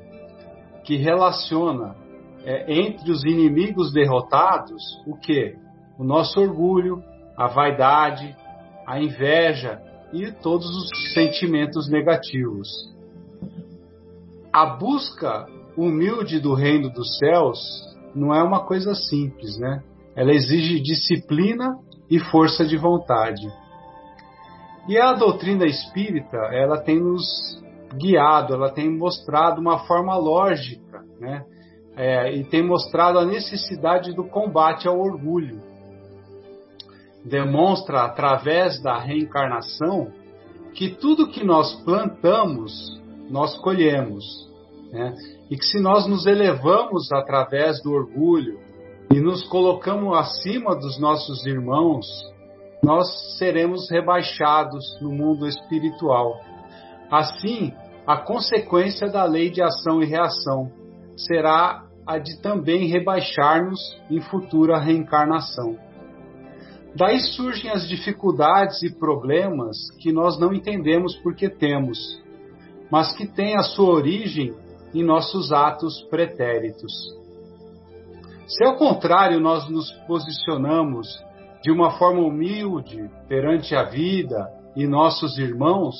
que 0.83 0.95
relaciona 0.95 1.95
é, 2.43 2.71
entre 2.73 3.11
os 3.11 3.23
inimigos 3.23 3.91
derrotados 3.91 4.81
o 5.05 5.17
que? 5.17 5.55
O 5.99 6.03
nosso 6.03 6.39
orgulho, 6.39 7.03
a 7.35 7.47
vaidade, 7.47 8.35
a 8.85 9.01
inveja 9.01 9.81
e 10.13 10.31
todos 10.31 10.67
os 10.67 11.13
sentimentos 11.13 11.89
negativos. 11.89 12.69
A 14.53 14.65
busca 14.65 15.45
humilde 15.75 16.39
do 16.39 16.53
reino 16.53 16.89
dos 16.89 17.17
céus 17.17 17.59
não 18.17 18.33
é 18.33 18.41
uma 18.41 18.65
coisa 18.65 18.93
simples, 18.95 19.57
né? 19.59 19.83
Ela 20.15 20.33
exige 20.33 20.79
disciplina 20.79 21.77
e 22.09 22.19
força 22.19 22.65
de 22.65 22.75
vontade. 22.75 23.47
E 24.87 24.97
a 24.97 25.13
doutrina 25.13 25.65
espírita, 25.65 26.37
ela 26.51 26.79
tem 26.79 26.99
nos 26.99 27.61
guiado, 27.95 28.53
ela 28.53 28.71
tem 28.71 28.89
mostrado 28.89 29.61
uma 29.61 29.79
forma 29.79 30.15
lógica, 30.17 31.03
né? 31.19 31.43
é, 31.97 32.31
e 32.31 32.43
tem 32.43 32.63
mostrado 32.63 33.17
a 33.17 33.25
necessidade 33.25 34.13
do 34.13 34.23
combate 34.23 34.87
ao 34.87 34.99
orgulho. 34.99 35.59
Demonstra 37.25 38.03
através 38.03 38.79
da 38.81 38.99
reencarnação 38.99 40.11
que 40.73 40.89
tudo 40.89 41.27
que 41.27 41.43
nós 41.43 41.73
plantamos, 41.83 43.01
nós 43.29 43.57
colhemos. 43.57 44.23
Né? 44.91 45.13
E 45.49 45.55
que 45.55 45.65
se 45.65 45.79
nós 45.79 46.05
nos 46.07 46.25
elevamos 46.25 47.11
através 47.11 47.81
do 47.81 47.93
orgulho 47.93 48.59
e 49.11 49.19
nos 49.19 49.43
colocamos 49.47 50.17
acima 50.17 50.75
dos 50.75 50.99
nossos 50.99 51.45
irmãos, 51.45 52.05
nós 52.83 53.37
seremos 53.37 53.89
rebaixados 53.89 54.99
no 55.01 55.11
mundo 55.11 55.47
espiritual. 55.47 56.35
Assim, 57.09 57.73
a 58.05 58.17
consequência 58.17 59.09
da 59.09 59.23
lei 59.23 59.49
de 59.49 59.61
ação 59.61 60.01
e 60.01 60.05
reação 60.05 60.71
será 61.15 61.83
a 62.05 62.17
de 62.17 62.41
também 62.41 62.87
rebaixar-nos 62.87 63.79
em 64.09 64.21
futura 64.21 64.77
reencarnação. 64.79 65.77
Daí 66.95 67.19
surgem 67.19 67.69
as 67.69 67.87
dificuldades 67.87 68.81
e 68.81 68.97
problemas 68.97 69.91
que 69.99 70.11
nós 70.11 70.39
não 70.39 70.53
entendemos 70.53 71.15
porque 71.17 71.49
temos, 71.49 72.21
mas 72.89 73.15
que 73.15 73.27
têm 73.27 73.55
a 73.55 73.61
sua 73.61 73.93
origem 73.93 74.53
em 74.97 75.03
nossos 75.03 75.51
atos 75.51 76.01
pretéritos. 76.09 76.91
Se 78.47 78.63
ao 78.63 78.77
contrário 78.77 79.39
nós 79.39 79.69
nos 79.69 79.91
posicionamos 80.07 81.07
de 81.61 81.71
uma 81.71 81.91
forma 81.99 82.21
humilde 82.21 83.07
perante 83.27 83.75
a 83.75 83.83
vida 83.83 84.49
e 84.75 84.87
nossos 84.87 85.37
irmãos, 85.37 85.95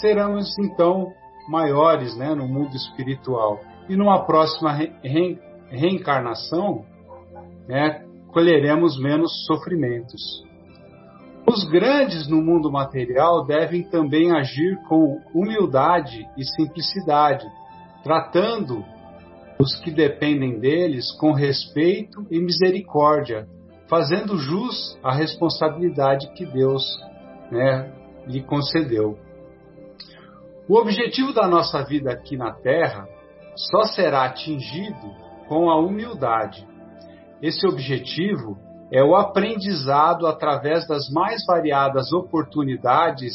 seremos 0.00 0.56
então 0.58 1.12
maiores 1.48 2.16
né, 2.16 2.32
no 2.34 2.46
mundo 2.46 2.76
espiritual 2.76 3.58
e 3.88 3.96
numa 3.96 4.24
próxima 4.24 4.72
re 4.72 4.92
re 5.02 5.38
reencarnação 5.68 6.84
né, 7.66 8.04
colheremos 8.30 9.00
menos 9.00 9.44
sofrimentos. 9.46 10.44
Os 11.46 11.64
grandes 11.64 12.28
no 12.28 12.40
mundo 12.40 12.70
material 12.70 13.44
devem 13.44 13.82
também 13.82 14.30
agir 14.30 14.76
com 14.88 15.18
humildade 15.34 16.24
e 16.36 16.44
simplicidade, 16.44 17.44
tratando 18.02 18.84
os 19.58 19.76
que 19.76 19.90
dependem 19.90 20.58
deles 20.58 21.12
com 21.12 21.32
respeito 21.32 22.26
e 22.30 22.40
misericórdia, 22.40 23.46
fazendo 23.88 24.36
jus 24.36 24.98
à 25.02 25.12
responsabilidade 25.14 26.32
que 26.32 26.44
Deus 26.44 26.84
né, 27.50 27.92
lhe 28.26 28.42
concedeu. 28.42 29.18
O 30.68 30.76
objetivo 30.76 31.32
da 31.32 31.46
nossa 31.46 31.82
vida 31.84 32.12
aqui 32.12 32.36
na 32.36 32.52
Terra 32.52 33.06
só 33.54 33.84
será 33.84 34.24
atingido 34.24 35.14
com 35.48 35.70
a 35.70 35.76
humildade. 35.76 36.66
Esse 37.40 37.66
objetivo 37.66 38.56
é 38.90 39.02
o 39.02 39.14
aprendizado 39.14 40.26
através 40.26 40.86
das 40.86 41.10
mais 41.10 41.44
variadas 41.46 42.12
oportunidades 42.12 43.34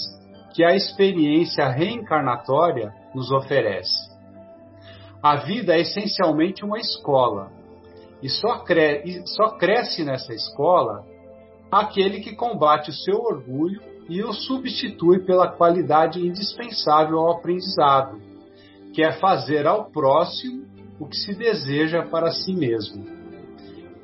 que 0.53 0.63
a 0.63 0.75
experiência 0.75 1.67
reencarnatória 1.67 2.91
nos 3.13 3.31
oferece. 3.31 4.06
A 5.21 5.35
vida 5.37 5.75
é 5.75 5.81
essencialmente 5.81 6.63
uma 6.63 6.77
escola, 6.77 7.51
e 8.21 8.29
só, 8.29 8.59
cre 8.59 9.03
e 9.05 9.27
só 9.27 9.57
cresce 9.57 10.03
nessa 10.03 10.33
escola 10.33 11.05
aquele 11.71 12.19
que 12.19 12.35
combate 12.35 12.89
o 12.89 12.93
seu 12.93 13.19
orgulho 13.19 13.81
e 14.09 14.23
o 14.23 14.33
substitui 14.33 15.25
pela 15.25 15.49
qualidade 15.49 16.25
indispensável 16.25 17.19
ao 17.19 17.37
aprendizado, 17.37 18.19
que 18.93 19.03
é 19.03 19.11
fazer 19.13 19.67
ao 19.67 19.91
próximo 19.91 20.65
o 20.99 21.07
que 21.07 21.17
se 21.17 21.35
deseja 21.35 22.03
para 22.03 22.31
si 22.31 22.53
mesmo. 22.53 23.05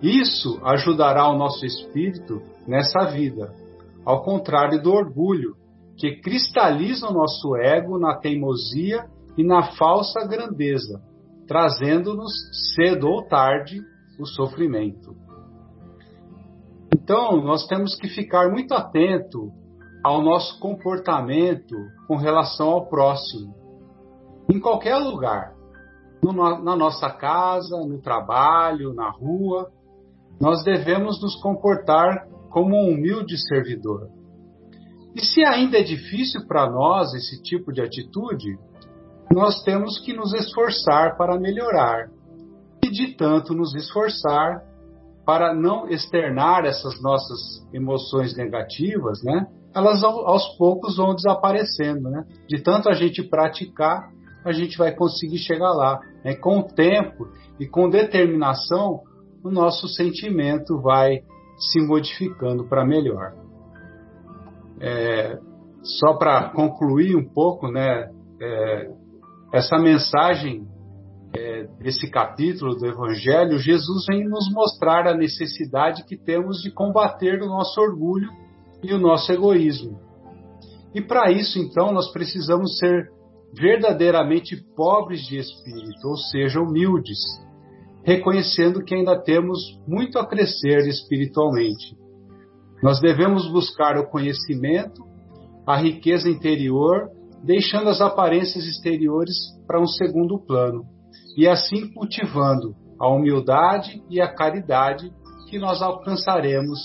Isso 0.01 0.59
ajudará 0.63 1.29
o 1.29 1.37
nosso 1.37 1.65
espírito 1.65 2.41
nessa 2.67 3.05
vida, 3.05 3.53
ao 4.05 4.21
contrário 4.21 4.81
do 4.81 4.91
orgulho, 4.91 5.55
que 5.95 6.17
cristaliza 6.17 7.07
o 7.07 7.13
nosso 7.13 7.55
ego 7.55 7.97
na 7.97 8.17
teimosia 8.17 9.05
e 9.37 9.43
na 9.43 9.63
falsa 9.75 10.25
grandeza, 10.27 11.01
trazendo-nos 11.47 12.31
cedo 12.75 13.07
ou 13.07 13.25
tarde 13.27 13.81
o 14.19 14.25
sofrimento. 14.25 15.15
Então, 16.93 17.41
nós 17.43 17.67
temos 17.67 17.95
que 17.95 18.07
ficar 18.07 18.49
muito 18.49 18.73
atento 18.73 19.51
ao 20.03 20.21
nosso 20.21 20.59
comportamento 20.59 21.75
com 22.07 22.15
relação 22.15 22.69
ao 22.69 22.87
próximo, 22.87 23.53
em 24.49 24.59
qualquer 24.59 24.97
lugar, 24.97 25.53
no, 26.21 26.31
na 26.33 26.75
nossa 26.75 27.09
casa, 27.09 27.77
no 27.85 28.01
trabalho, 28.01 28.93
na 28.93 29.09
rua, 29.09 29.71
nós 30.39 30.63
devemos 30.63 31.21
nos 31.21 31.35
comportar 31.41 32.27
como 32.49 32.75
um 32.75 32.93
humilde 32.93 33.37
servidor. 33.37 34.09
E 35.15 35.23
se 35.23 35.43
ainda 35.43 35.77
é 35.77 35.83
difícil 35.83 36.45
para 36.47 36.69
nós 36.69 37.13
esse 37.13 37.41
tipo 37.41 37.71
de 37.71 37.81
atitude, 37.81 38.57
nós 39.31 39.63
temos 39.63 39.99
que 39.99 40.13
nos 40.13 40.33
esforçar 40.33 41.17
para 41.17 41.39
melhorar. 41.39 42.09
E 42.83 42.89
de 42.89 43.15
tanto 43.15 43.53
nos 43.53 43.73
esforçar 43.75 44.61
para 45.25 45.53
não 45.53 45.87
externar 45.87 46.65
essas 46.65 47.01
nossas 47.01 47.65
emoções 47.73 48.35
negativas, 48.35 49.23
né? 49.23 49.47
Elas 49.73 50.03
aos 50.03 50.55
poucos 50.57 50.97
vão 50.97 51.15
desaparecendo, 51.15 52.09
né? 52.09 52.25
De 52.47 52.61
tanto 52.61 52.89
a 52.89 52.93
gente 52.93 53.23
praticar, 53.23 54.09
a 54.43 54.51
gente 54.51 54.77
vai 54.77 54.91
conseguir 54.93 55.37
chegar 55.37 55.71
lá. 55.71 55.99
Né? 56.23 56.35
Com 56.35 56.59
o 56.59 56.63
tempo 56.63 57.27
e 57.59 57.65
com 57.65 57.89
determinação, 57.89 59.01
o 59.43 59.49
nosso 59.49 59.87
sentimento 59.87 60.79
vai 60.81 61.21
se 61.57 61.81
modificando 61.81 62.65
para 62.65 62.85
melhor. 62.85 63.33
É, 64.79 65.39
só 65.81 66.13
para 66.13 66.49
concluir 66.49 67.15
um 67.15 67.27
pouco, 67.27 67.69
né, 67.69 68.09
é, 68.41 68.89
essa 69.53 69.77
mensagem 69.77 70.67
é, 71.35 71.67
desse 71.79 72.09
capítulo 72.09 72.75
do 72.75 72.87
Evangelho, 72.87 73.59
Jesus 73.59 74.05
vem 74.09 74.27
nos 74.27 74.51
mostrar 74.51 75.07
a 75.07 75.15
necessidade 75.15 76.03
que 76.05 76.17
temos 76.17 76.59
de 76.63 76.71
combater 76.71 77.39
o 77.39 77.45
nosso 77.45 77.79
orgulho 77.79 78.29
e 78.83 78.91
o 78.91 78.97
nosso 78.97 79.31
egoísmo. 79.31 79.99
E 80.95 81.01
para 81.01 81.31
isso, 81.31 81.59
então, 81.59 81.93
nós 81.93 82.11
precisamos 82.11 82.79
ser 82.79 83.11
verdadeiramente 83.55 84.57
pobres 84.75 85.21
de 85.27 85.37
espírito, 85.37 86.07
ou 86.07 86.17
seja, 86.17 86.59
humildes, 86.59 87.19
reconhecendo 88.03 88.83
que 88.83 88.95
ainda 88.95 89.21
temos 89.21 89.59
muito 89.87 90.17
a 90.17 90.25
crescer 90.25 90.87
espiritualmente. 90.87 91.95
Nós 92.81 92.99
devemos 92.99 93.47
buscar 93.47 93.97
o 93.99 94.09
conhecimento, 94.09 95.03
a 95.65 95.77
riqueza 95.77 96.27
interior, 96.27 97.09
deixando 97.43 97.89
as 97.89 97.99
aparências 97.99 98.65
exteriores 98.65 99.35
para 99.67 99.81
um 99.81 99.85
segundo 99.85 100.39
plano, 100.39 100.85
e 101.37 101.47
assim 101.47 101.91
cultivando 101.93 102.75
a 102.99 103.07
humildade 103.09 104.01
e 104.09 104.21
a 104.21 104.33
caridade 104.33 105.11
que 105.49 105.59
nós 105.59 105.81
alcançaremos 105.81 106.79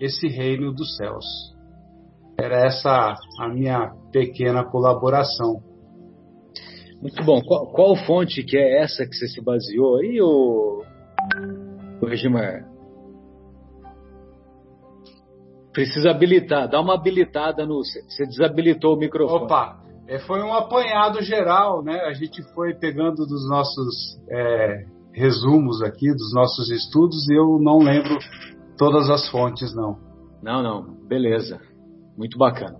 esse 0.00 0.28
reino 0.28 0.72
dos 0.72 0.96
céus. 0.96 1.24
Era 2.38 2.66
essa 2.66 3.14
a 3.40 3.48
minha 3.48 3.92
pequena 4.12 4.62
colaboração. 4.64 5.62
Muito 7.00 7.24
bom. 7.24 7.40
Qual, 7.42 7.72
qual, 7.72 7.96
fonte 7.96 8.42
que 8.42 8.56
é 8.56 8.82
essa 8.82 9.06
que 9.06 9.14
você 9.14 9.28
se 9.28 9.42
baseou 9.42 9.96
aí, 9.96 10.20
o, 10.20 10.82
o 12.02 12.06
Regimar? 12.06 12.66
Precisa 15.72 16.10
habilitar, 16.10 16.68
dá 16.68 16.80
uma 16.80 16.94
habilitada 16.94 17.66
no. 17.66 17.82
Você 17.82 18.26
desabilitou 18.26 18.94
o 18.94 18.98
microfone. 18.98 19.44
Opa, 19.44 19.85
é, 20.08 20.18
foi 20.20 20.42
um 20.42 20.52
apanhado 20.52 21.20
geral, 21.22 21.82
né? 21.82 22.00
A 22.02 22.12
gente 22.12 22.42
foi 22.54 22.74
pegando 22.74 23.26
dos 23.26 23.48
nossos 23.48 24.20
é, 24.30 24.84
resumos 25.12 25.82
aqui, 25.82 26.12
dos 26.12 26.32
nossos 26.32 26.70
estudos, 26.70 27.28
e 27.28 27.34
eu 27.34 27.58
não 27.60 27.78
lembro 27.78 28.16
todas 28.78 29.10
as 29.10 29.28
fontes, 29.28 29.74
não. 29.74 29.98
Não, 30.42 30.62
não, 30.62 31.06
beleza. 31.08 31.60
Muito 32.16 32.38
bacana. 32.38 32.76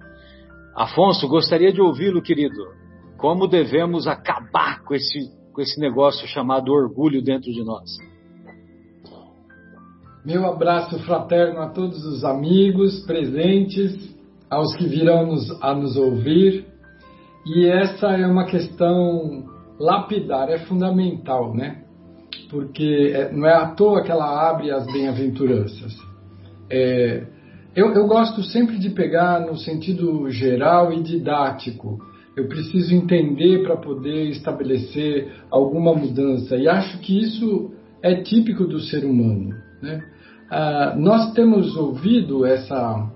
Afonso, 0.74 1.26
gostaria 1.26 1.72
de 1.72 1.80
ouvi-lo, 1.80 2.22
querido. 2.22 2.62
Como 3.16 3.48
devemos 3.48 4.06
acabar 4.06 4.84
com 4.84 4.94
esse, 4.94 5.30
com 5.52 5.60
esse 5.60 5.80
negócio 5.80 6.28
chamado 6.28 6.70
orgulho 6.70 7.22
dentro 7.22 7.50
de 7.50 7.64
nós? 7.64 7.90
Meu 10.24 10.44
abraço 10.44 10.98
fraterno 11.00 11.60
a 11.60 11.70
todos 11.70 12.04
os 12.04 12.24
amigos 12.24 13.00
presentes, 13.06 14.14
aos 14.50 14.76
que 14.76 14.86
virão 14.86 15.26
nos, 15.26 15.62
a 15.62 15.74
nos 15.74 15.96
ouvir. 15.96 16.75
E 17.46 17.66
essa 17.66 18.08
é 18.08 18.26
uma 18.26 18.44
questão 18.44 19.44
lapidar, 19.78 20.50
é 20.50 20.58
fundamental, 20.58 21.54
né? 21.54 21.84
Porque 22.50 23.12
é, 23.14 23.32
não 23.32 23.46
é 23.46 23.54
à 23.54 23.68
toa 23.68 24.02
que 24.02 24.10
ela 24.10 24.50
abre 24.50 24.70
as 24.70 24.86
bem-aventuranças. 24.86 25.96
É, 26.68 27.24
eu, 27.74 27.92
eu 27.92 28.06
gosto 28.06 28.42
sempre 28.42 28.78
de 28.78 28.90
pegar 28.90 29.40
no 29.40 29.56
sentido 29.56 30.28
geral 30.30 30.92
e 30.92 31.02
didático 31.02 31.98
eu 32.36 32.46
preciso 32.48 32.94
entender 32.94 33.62
para 33.62 33.78
poder 33.78 34.28
estabelecer 34.28 35.32
alguma 35.50 35.94
mudança. 35.94 36.54
E 36.56 36.68
acho 36.68 36.98
que 36.98 37.18
isso 37.18 37.72
é 38.02 38.16
típico 38.16 38.64
do 38.64 38.78
ser 38.78 39.06
humano. 39.06 39.56
Né? 39.82 40.04
Ah, 40.50 40.94
nós 40.96 41.32
temos 41.32 41.74
ouvido 41.76 42.44
essa 42.44 43.10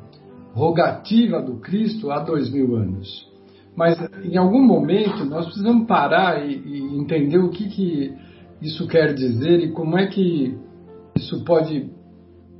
rogativa 0.54 1.42
do 1.42 1.56
Cristo 1.56 2.10
há 2.10 2.20
dois 2.20 2.50
mil 2.50 2.74
anos. 2.76 3.29
Mas 3.80 3.98
em 4.22 4.36
algum 4.36 4.62
momento 4.62 5.24
nós 5.24 5.46
precisamos 5.46 5.86
parar 5.86 6.46
e, 6.46 6.52
e 6.52 6.98
entender 6.98 7.38
o 7.38 7.48
que, 7.48 7.66
que 7.66 8.14
isso 8.60 8.86
quer 8.86 9.14
dizer 9.14 9.58
e 9.60 9.72
como 9.72 9.96
é 9.96 10.06
que 10.06 10.54
isso 11.16 11.42
pode 11.46 11.88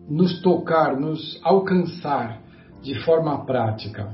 nos 0.09 0.41
tocar, 0.41 0.99
nos 0.99 1.39
alcançar 1.45 2.41
de 2.81 2.99
forma 3.05 3.45
prática. 3.45 4.11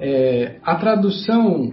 É, 0.00 0.58
a 0.64 0.74
tradução 0.74 1.70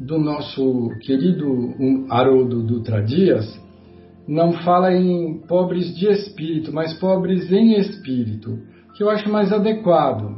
do 0.00 0.16
nosso 0.16 0.90
querido 1.00 1.74
Haroldo 2.08 2.62
Dutra 2.62 3.02
Dias 3.02 3.60
não 4.28 4.52
fala 4.52 4.94
em 4.94 5.40
pobres 5.40 5.92
de 5.92 6.06
espírito, 6.06 6.72
mas 6.72 6.92
pobres 7.00 7.50
em 7.50 7.72
espírito, 7.80 8.60
que 8.94 9.02
eu 9.02 9.10
acho 9.10 9.28
mais 9.28 9.52
adequado. 9.52 10.37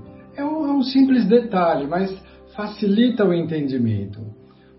Um 0.80 0.82
simples 0.82 1.26
detalhe, 1.26 1.86
mas 1.86 2.10
facilita 2.56 3.24
o 3.24 3.34
entendimento. 3.34 4.18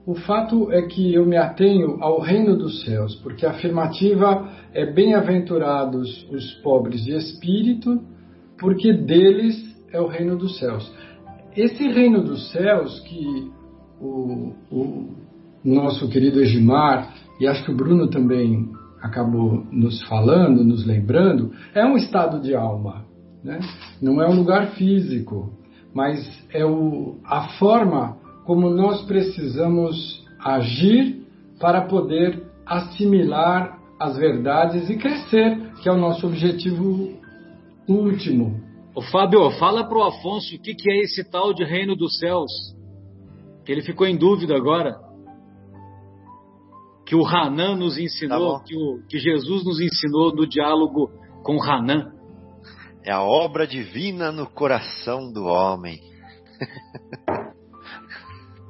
O 0.05 0.15
fato 0.15 0.71
é 0.71 0.81
que 0.81 1.13
eu 1.13 1.25
me 1.25 1.37
atenho 1.37 1.97
ao 2.01 2.19
reino 2.19 2.57
dos 2.57 2.83
céus, 2.83 3.15
porque 3.15 3.45
a 3.45 3.51
afirmativa 3.51 4.49
é 4.73 4.91
bem-aventurados 4.91 6.27
os 6.31 6.53
pobres 6.63 7.03
de 7.03 7.15
espírito, 7.15 8.01
porque 8.59 8.91
deles 8.91 9.55
é 9.93 10.01
o 10.01 10.07
reino 10.07 10.35
dos 10.35 10.57
céus 10.57 10.91
esse 11.55 11.87
reino 11.87 12.23
dos 12.23 12.51
céus 12.51 12.99
que 13.01 13.51
o, 13.99 14.53
o 14.71 15.09
nosso 15.63 16.07
querido 16.09 16.39
Egimar, 16.41 17.13
e 17.39 17.47
acho 17.47 17.63
que 17.63 17.71
o 17.71 17.75
Bruno 17.75 18.09
também 18.09 18.69
acabou 19.01 19.65
nos 19.71 20.01
falando, 20.03 20.63
nos 20.63 20.85
lembrando, 20.85 21.51
é 21.73 21.85
um 21.85 21.97
estado 21.97 22.39
de 22.41 22.55
alma. 22.55 23.05
Né? 23.43 23.59
Não 24.01 24.21
é 24.21 24.29
um 24.29 24.35
lugar 24.35 24.71
físico, 24.71 25.51
mas 25.93 26.19
é 26.53 26.65
o, 26.65 27.17
a 27.25 27.49
forma 27.59 28.17
como 28.45 28.69
nós 28.69 29.01
precisamos 29.03 30.25
agir 30.39 31.25
para 31.59 31.81
poder 31.81 32.43
assimilar 32.65 33.79
as 33.99 34.17
verdades 34.17 34.89
e 34.89 34.97
crescer, 34.97 35.73
que 35.81 35.89
é 35.89 35.91
o 35.91 35.97
nosso 35.97 36.25
objetivo 36.25 37.19
último 37.87 38.71
Ô 38.93 39.01
Fábio, 39.01 39.49
fala 39.51 39.87
pro 39.87 40.03
Afonso 40.03 40.53
o 40.55 40.59
que, 40.59 40.75
que 40.75 40.91
é 40.91 40.99
esse 41.03 41.23
tal 41.23 41.53
de 41.53 41.63
reino 41.63 41.95
dos 41.95 42.17
céus. 42.17 42.51
Que 43.65 43.71
ele 43.71 43.81
ficou 43.81 44.05
em 44.05 44.17
dúvida 44.17 44.53
agora. 44.55 44.99
Que 47.05 47.15
o 47.15 47.25
Hanan 47.25 47.77
nos 47.77 47.97
ensinou, 47.97 48.59
tá 48.59 48.65
que, 48.65 48.75
o, 48.75 49.01
que 49.07 49.17
Jesus 49.17 49.63
nos 49.63 49.79
ensinou 49.79 50.35
no 50.35 50.45
diálogo 50.45 51.09
com 51.41 51.61
Hanan. 51.63 52.11
É 53.03 53.11
a 53.11 53.23
obra 53.23 53.65
divina 53.65 54.31
no 54.31 54.45
coração 54.45 55.31
do 55.31 55.45
homem. 55.45 55.99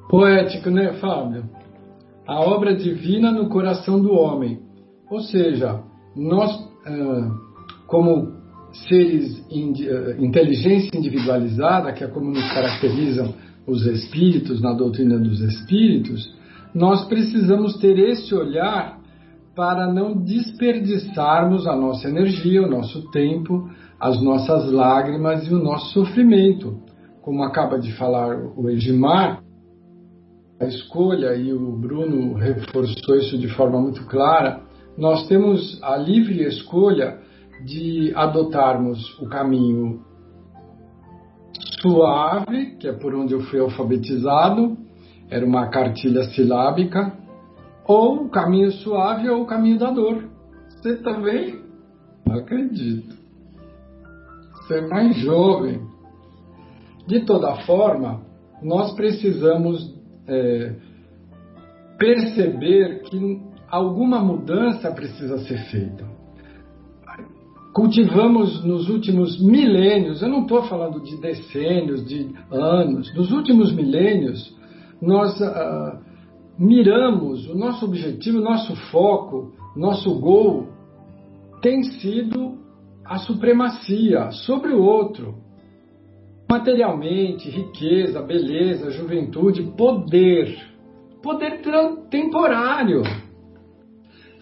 Poético, 0.10 0.70
né, 0.70 0.94
Fábio? 0.94 1.50
A 2.26 2.40
obra 2.40 2.74
divina 2.74 3.32
no 3.32 3.50
coração 3.50 4.02
do 4.02 4.14
homem. 4.14 4.62
Ou 5.10 5.20
seja, 5.20 5.84
nós, 6.16 6.52
ah, 6.86 7.32
como 7.88 8.42
seres, 8.88 9.44
eh, 9.52 10.16
inteligência 10.20 10.98
individualizada, 10.98 11.92
que 11.92 12.04
é 12.04 12.08
como 12.08 12.32
nos 12.32 12.54
caracterizam 12.54 13.34
os 13.68 13.86
espíritos 13.86 14.62
na 14.62 14.74
doutrina 14.74 15.20
dos 15.20 15.42
espíritos, 15.42 16.34
nós 16.74 17.06
precisamos 17.06 17.78
ter 17.78 18.00
esse 18.00 18.34
olhar 18.34 19.00
para 19.56 19.92
não 19.92 20.24
desperdiçarmos 20.24 21.68
a 21.68 21.76
nossa 21.76 22.08
energia, 22.08 22.64
o 22.64 22.70
nosso 22.70 23.12
tempo, 23.12 23.70
as 24.02 24.20
nossas 24.20 24.72
lágrimas 24.72 25.48
e 25.48 25.54
o 25.54 25.64
nosso 25.64 25.94
sofrimento. 25.94 26.82
como 27.22 27.44
acaba 27.44 27.78
de 27.78 27.94
falar 27.94 28.36
o 28.58 28.68
Egimar, 28.68 29.44
a 30.60 30.66
escolha, 30.66 31.36
e 31.36 31.54
o 31.54 31.72
Bruno 31.78 32.34
reforçou 32.34 33.16
isso 33.16 33.38
de 33.38 33.48
forma 33.50 33.80
muito 33.80 34.04
clara, 34.08 34.64
nós 34.98 35.28
temos 35.28 35.80
a 35.84 35.96
livre 35.96 36.44
escolha 36.44 37.20
de 37.64 38.12
adotarmos 38.16 39.20
o 39.20 39.30
caminho 39.30 40.02
suave, 41.80 42.76
que 42.78 42.88
é 42.88 42.92
por 42.92 43.14
onde 43.14 43.36
eu 43.36 43.42
fui 43.42 43.60
alfabetizado, 43.60 44.76
era 45.30 45.46
uma 45.46 45.68
cartilha 45.68 46.24
silábica, 46.24 47.14
ou 47.86 48.24
o 48.24 48.30
caminho 48.30 48.72
suave 48.72 49.30
ou 49.30 49.44
o 49.44 49.46
caminho 49.46 49.78
da 49.78 49.92
dor. 49.92 50.24
Você 50.70 50.96
também? 51.04 51.62
Não 52.28 52.38
acredito. 52.38 53.21
Você 54.72 54.78
é 54.78 54.88
mais 54.88 55.18
jovem. 55.18 55.82
De 57.06 57.26
toda 57.26 57.58
forma, 57.66 58.22
nós 58.64 58.94
precisamos 58.94 59.94
é, 60.26 60.76
perceber 61.98 63.02
que 63.02 63.42
alguma 63.70 64.24
mudança 64.24 64.90
precisa 64.92 65.40
ser 65.40 65.58
feita. 65.70 66.10
Cultivamos 67.74 68.64
nos 68.64 68.90
últimos 68.90 69.42
milênios, 69.42 70.22
eu 70.22 70.30
não 70.30 70.44
estou 70.44 70.64
falando 70.64 71.02
de 71.02 71.20
decênios, 71.20 72.06
de 72.06 72.30
anos, 72.50 73.14
nos 73.14 73.32
últimos 73.32 73.74
milênios, 73.74 74.56
nós 75.02 75.38
uh, 75.40 75.98
miramos, 76.58 77.48
o 77.48 77.58
nosso 77.58 77.86
objetivo, 77.86 78.40
o 78.40 78.44
nosso 78.44 78.76
foco, 78.90 79.54
nosso 79.76 80.18
gol 80.20 80.68
tem 81.62 81.84
sido 81.84 82.61
a 83.12 83.18
supremacia 83.18 84.32
sobre 84.32 84.72
o 84.72 84.82
outro. 84.82 85.36
Materialmente, 86.50 87.50
riqueza, 87.50 88.22
beleza, 88.22 88.90
juventude, 88.90 89.64
poder. 89.76 90.58
Poder 91.22 91.62
temporário. 92.10 93.04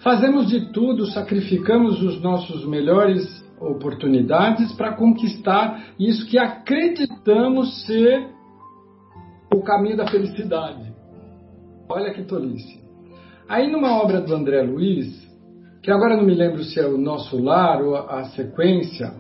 Fazemos 0.04 0.48
de 0.50 0.72
tudo, 0.72 1.08
sacrificamos 1.08 2.00
os 2.04 2.22
nossos 2.22 2.64
melhores 2.68 3.44
oportunidades 3.60 4.72
para 4.74 4.94
conquistar 4.94 5.96
isso 5.98 6.28
que 6.28 6.38
acreditamos 6.38 7.88
ser 7.88 8.30
o 9.52 9.64
caminho 9.64 9.98
da 9.98 10.08
felicidade. 10.08 10.94
Olha 11.90 12.14
que 12.14 12.22
tolice. 12.22 12.80
Aí 13.48 13.70
numa 13.70 14.00
obra 14.00 14.22
do 14.22 14.32
André 14.36 14.62
Luiz, 14.62 15.28
que 15.82 15.92
agora 15.92 16.16
não 16.16 16.24
me 16.24 16.34
lembro 16.34 16.64
se 16.64 16.80
é 16.80 16.86
o 16.86 16.98
Nosso 16.98 17.42
Lar 17.42 17.82
ou 17.82 17.96
a 17.96 18.26
sequência, 18.36 19.14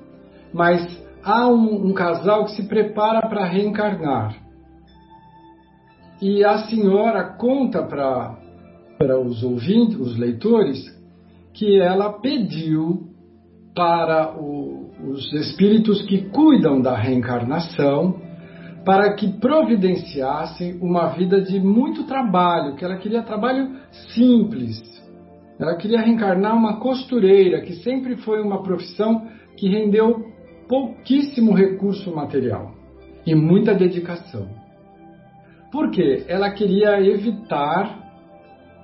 mas 0.53 0.82
há 1.24 1.47
um, 1.47 1.88
um 1.88 1.93
casal 1.93 2.45
que 2.45 2.51
se 2.51 2.68
prepara 2.68 3.28
para 3.28 3.45
reencarnar. 3.45 4.36
E 6.22 6.43
a 6.43 6.57
senhora 6.68 7.24
conta 7.24 7.82
para 7.84 9.20
os 9.20 9.41
ouvintes, 9.43 9.97
os 9.97 10.18
leitores, 10.18 10.84
que 11.53 11.80
ela 11.80 12.14
pediu 12.20 13.07
para 13.74 14.38
o, 14.38 14.89
os 15.07 15.32
espíritos 15.34 16.01
que 16.01 16.30
cuidam 16.30 16.82
da 16.82 16.97
reencarnação 16.97 18.20
para 18.86 19.14
que 19.14 19.28
providenciassem 19.39 20.78
uma 20.82 21.07
vida 21.10 21.41
de 21.41 21.60
muito 21.60 22.05
trabalho, 22.05 22.76
que 22.76 22.84
ela 22.84 22.97
queria 22.97 23.22
trabalho 23.22 23.76
simples. 24.14 24.82
Ela 25.60 25.76
queria 25.76 25.99
reencarnar 25.99 26.55
uma 26.55 26.80
costureira, 26.80 27.62
que 27.62 27.74
sempre 27.84 28.16
foi 28.18 28.41
uma 28.41 28.64
profissão 28.64 29.28
que 29.57 29.68
rendeu 29.68 30.26
pouquíssimo 30.70 31.53
recurso 31.53 32.16
material 32.16 32.72
e 33.26 33.36
muita 33.36 33.74
dedicação. 33.74 34.47
Por 35.70 35.91
quê? 35.91 36.24
Ela 36.28 36.49
queria 36.51 37.01
evitar, 37.01 37.99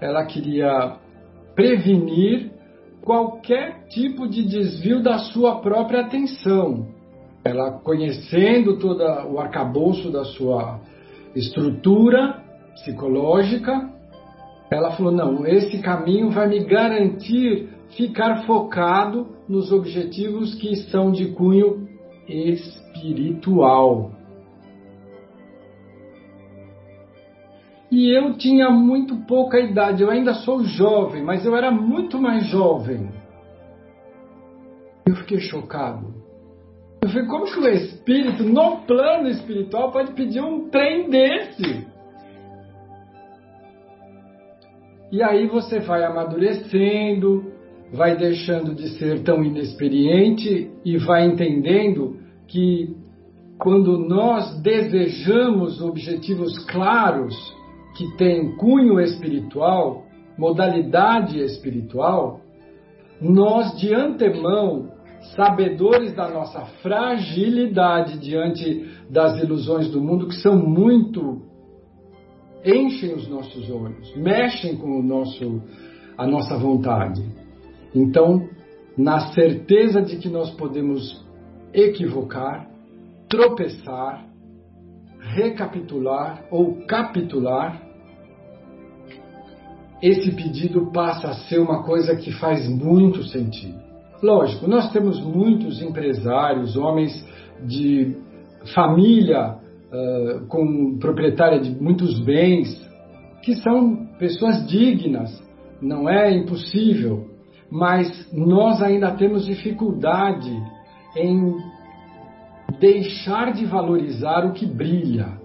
ela 0.01 0.26
queria 0.26 0.97
prevenir 1.55 2.51
qualquer 3.01 3.86
tipo 3.88 4.28
de 4.28 4.43
desvio 4.43 5.01
da 5.01 5.19
sua 5.19 5.61
própria 5.61 6.01
atenção. 6.01 6.88
Ela 7.43 7.71
conhecendo 7.71 8.78
todo 8.80 9.01
o 9.32 9.39
arcabouço 9.39 10.11
da 10.11 10.26
sua 10.26 10.82
estrutura 11.36 12.43
psicológica, 12.73 13.95
ela 14.70 14.91
falou: 14.91 15.11
não, 15.11 15.45
esse 15.45 15.80
caminho 15.82 16.32
vai 16.32 16.47
me 16.47 16.63
garantir 16.66 17.70
ficar 17.95 18.45
focado 18.45 19.28
nos 19.47 19.72
objetivos 19.72 20.55
que 20.55 20.76
são 20.89 21.11
de 21.11 21.28
cunho 21.34 21.88
espiritual. 22.28 24.11
E 27.91 28.09
eu 28.09 28.34
tinha 28.34 28.70
muito 28.70 29.16
pouca 29.28 29.59
idade, 29.59 30.03
eu 30.03 30.09
ainda 30.09 30.34
sou 30.34 30.63
jovem, 30.63 31.24
mas 31.24 31.45
eu 31.45 31.55
era 31.55 31.72
muito 31.72 32.20
mais 32.20 32.47
jovem. 32.47 33.09
Eu 35.05 35.16
fiquei 35.16 35.39
chocado. 35.39 36.13
Eu 37.01 37.09
falei, 37.09 37.28
como 37.28 37.45
que 37.45 37.59
o 37.59 37.68
espírito, 37.68 38.43
no 38.43 38.78
plano 38.82 39.30
espiritual, 39.30 39.91
pode 39.91 40.13
pedir 40.13 40.41
um 40.41 40.68
trem 40.70 41.09
desse? 41.09 41.86
E 45.12 45.22
aí 45.22 45.47
você 45.47 45.80
vai 45.80 46.03
amadurecendo, 46.03 47.51
vai 47.93 48.16
deixando 48.18 48.74
de 48.74 48.89
ser 48.97 49.24
tão 49.24 49.43
inexperiente 49.43 50.72
e 50.84 50.97
vai 50.97 51.26
entendendo 51.26 52.18
que 52.47 52.95
quando 53.58 53.97
nós 53.97 54.62
desejamos 54.62 55.82
objetivos 55.82 56.58
claros 56.66 57.36
que 57.95 58.18
têm 58.18 58.56
cunho 58.58 58.99
espiritual, 58.99 60.03
modalidade 60.38 61.39
espiritual, 61.39 62.41
nós 63.22 63.80
de 63.80 63.93
antemão, 63.93 64.91
sabedores 65.36 66.14
da 66.14 66.30
nossa 66.30 66.66
fragilidade 66.82 68.20
diante 68.20 68.86
das 69.10 69.41
ilusões 69.41 69.89
do 69.89 70.01
mundo 70.01 70.28
que 70.28 70.36
são 70.36 70.58
muito 70.58 71.41
enchem 72.66 73.13
os 73.13 73.28
nossos 73.28 73.70
olhos, 73.70 74.16
mexem 74.16 74.76
com 74.76 74.99
o 74.99 75.03
nosso 75.03 75.61
a 76.18 76.26
nossa 76.26 76.57
vontade. 76.57 77.22
Então, 77.93 78.47
na 78.97 79.34
certeza 79.34 80.01
de 80.01 80.18
que 80.18 80.30
nós 80.30 80.51
podemos 80.51 81.26
equivocar, 81.74 82.70
tropeçar, 83.28 84.26
recapitular 85.20 86.45
ou 86.49 86.86
capitular, 86.86 87.82
esse 90.01 90.32
pedido 90.32 90.91
passa 90.91 91.30
a 91.30 91.34
ser 91.34 91.59
uma 91.59 91.84
coisa 91.84 92.16
que 92.16 92.32
faz 92.32 92.68
muito 92.70 93.24
sentido. 93.24 93.84
Lógico, 94.22 94.68
nós 94.68 94.91
temos 94.91 95.20
muitos 95.22 95.82
empresários, 95.82 96.78
homens 96.78 97.26
de 97.66 98.16
família 98.74 99.57
uh, 99.96 100.48
com 100.48 100.98
proprietária 100.98 101.60
de 101.60 101.72
muitos 101.72 102.20
bens, 102.20 102.84
que 103.43 103.56
são 103.56 104.08
pessoas 104.20 104.68
dignas, 104.68 105.32
não 105.82 106.10
é 106.10 106.32
impossível 106.36 107.36
mas 107.70 108.32
nós 108.32 108.82
ainda 108.82 109.12
temos 109.12 109.46
dificuldade 109.46 110.52
em 111.16 111.56
deixar 112.80 113.54
de 113.54 113.66
valorizar 113.66 114.46
o 114.46 114.54
que 114.54 114.66
brilha. 114.66 115.39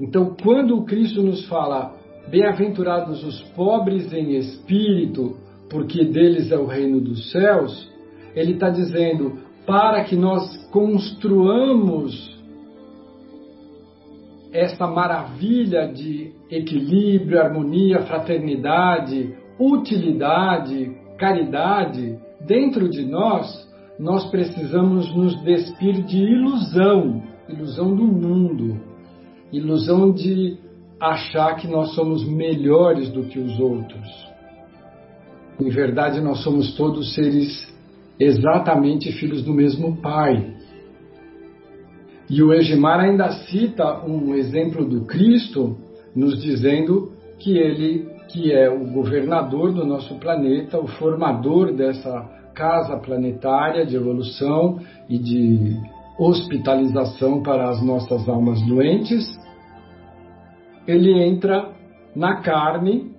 Então, 0.00 0.36
quando 0.40 0.76
o 0.76 0.84
Cristo 0.84 1.22
nos 1.22 1.46
fala, 1.48 1.96
bem-aventurados 2.30 3.24
os 3.24 3.42
pobres 3.50 4.12
em 4.12 4.36
espírito, 4.36 5.36
porque 5.68 6.04
deles 6.04 6.52
é 6.52 6.56
o 6.56 6.66
reino 6.66 7.00
dos 7.00 7.32
céus, 7.32 7.90
ele 8.34 8.52
está 8.52 8.70
dizendo, 8.70 9.38
para 9.66 10.04
que 10.04 10.14
nós 10.14 10.56
construamos 10.70 12.37
essa 14.52 14.86
maravilha 14.86 15.92
de 15.92 16.32
equilíbrio, 16.50 17.40
harmonia, 17.40 18.00
fraternidade, 18.00 19.34
utilidade, 19.58 20.90
caridade 21.18 22.18
dentro 22.46 22.88
de 22.88 23.04
nós, 23.04 23.68
nós 23.98 24.30
precisamos 24.30 25.14
nos 25.14 25.42
despir 25.42 26.04
de 26.04 26.18
ilusão, 26.18 27.22
ilusão 27.48 27.94
do 27.94 28.04
mundo, 28.04 28.80
ilusão 29.52 30.12
de 30.12 30.56
achar 31.00 31.56
que 31.56 31.66
nós 31.66 31.94
somos 31.94 32.24
melhores 32.24 33.08
do 33.10 33.24
que 33.24 33.38
os 33.38 33.58
outros. 33.58 34.28
Em 35.60 35.68
verdade, 35.68 36.20
nós 36.20 36.42
somos 36.42 36.74
todos 36.76 37.14
seres 37.14 37.68
exatamente 38.18 39.12
filhos 39.12 39.42
do 39.42 39.52
mesmo 39.52 39.96
Pai. 39.96 40.54
E 42.28 42.42
o 42.42 42.52
Egimar 42.52 43.00
ainda 43.00 43.30
cita 43.46 44.04
um 44.04 44.34
exemplo 44.34 44.84
do 44.84 45.06
Cristo, 45.06 45.76
nos 46.14 46.42
dizendo 46.42 47.12
que 47.38 47.56
ele 47.56 48.18
que 48.28 48.52
é 48.52 48.68
o 48.68 48.86
governador 48.86 49.72
do 49.72 49.86
nosso 49.86 50.14
planeta, 50.16 50.78
o 50.78 50.86
formador 50.86 51.72
dessa 51.72 52.28
casa 52.54 52.96
planetária 52.98 53.86
de 53.86 53.96
evolução 53.96 54.78
e 55.08 55.18
de 55.18 55.76
hospitalização 56.18 57.42
para 57.42 57.70
as 57.70 57.82
nossas 57.82 58.28
almas 58.28 58.60
doentes, 58.66 59.24
ele 60.86 61.22
entra 61.22 61.70
na 62.14 62.40
carne 62.42 63.12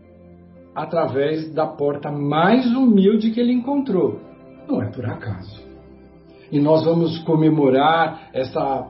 através 0.76 1.52
da 1.54 1.66
porta 1.66 2.12
mais 2.12 2.66
humilde 2.68 3.32
que 3.32 3.40
ele 3.40 3.54
encontrou. 3.54 4.20
Não 4.68 4.82
é 4.82 4.92
por 4.92 5.06
acaso. 5.06 5.60
E 6.52 6.60
nós 6.60 6.84
vamos 6.84 7.18
comemorar 7.20 8.30
essa 8.34 8.88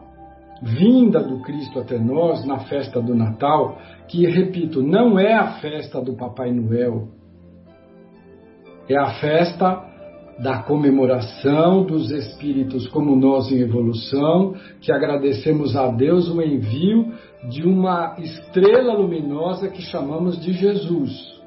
vinda 0.61 1.21
do 1.21 1.41
Cristo 1.41 1.79
até 1.79 1.97
nós 1.97 2.45
na 2.45 2.59
festa 2.59 3.01
do 3.01 3.15
Natal, 3.15 3.77
que, 4.07 4.25
repito, 4.25 4.81
não 4.81 5.17
é 5.17 5.33
a 5.33 5.59
festa 5.59 6.01
do 6.01 6.13
Papai 6.13 6.51
Noel, 6.51 7.07
é 8.87 8.97
a 8.97 9.13
festa 9.19 9.85
da 10.39 10.63
comemoração 10.63 11.83
dos 11.83 12.11
espíritos 12.11 12.87
como 12.87 13.15
nós 13.15 13.51
em 13.51 13.59
evolução, 13.59 14.53
que 14.79 14.91
agradecemos 14.91 15.75
a 15.75 15.87
Deus 15.87 16.29
o 16.29 16.41
envio 16.41 17.11
de 17.49 17.63
uma 17.63 18.15
estrela 18.17 18.93
luminosa 18.93 19.67
que 19.69 19.81
chamamos 19.81 20.39
de 20.39 20.53
Jesus. 20.53 21.39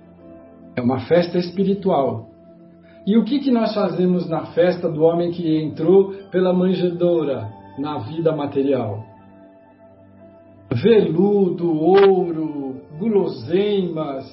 É 0.76 0.82
uma 0.82 1.00
festa 1.00 1.38
espiritual. 1.38 2.28
E 3.06 3.16
o 3.16 3.24
que, 3.24 3.40
que 3.40 3.50
nós 3.50 3.74
fazemos 3.74 4.28
na 4.28 4.46
festa 4.46 4.88
do 4.88 5.02
homem 5.02 5.32
que 5.32 5.60
entrou 5.60 6.12
pela 6.30 6.52
manjedoura 6.52 7.50
na 7.78 7.98
vida 7.98 8.34
material? 8.34 9.04
Veludo, 10.72 11.70
ouro, 11.70 12.80
guloseimas, 12.98 14.24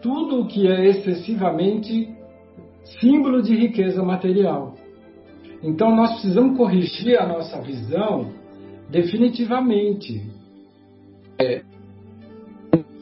tudo 0.00 0.40
o 0.40 0.46
que 0.46 0.68
é 0.68 0.86
excessivamente 0.86 2.08
símbolo 3.00 3.42
de 3.42 3.54
riqueza 3.54 4.02
material. 4.02 4.74
Então 5.62 5.94
nós 5.94 6.12
precisamos 6.12 6.56
corrigir 6.56 7.20
a 7.20 7.26
nossa 7.26 7.60
visão 7.60 8.30
definitivamente. 8.90 10.22
É, 11.38 11.62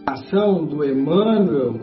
a 0.07 0.13
ação 0.13 0.65
do 0.65 0.85
Emmanuel 0.85 1.81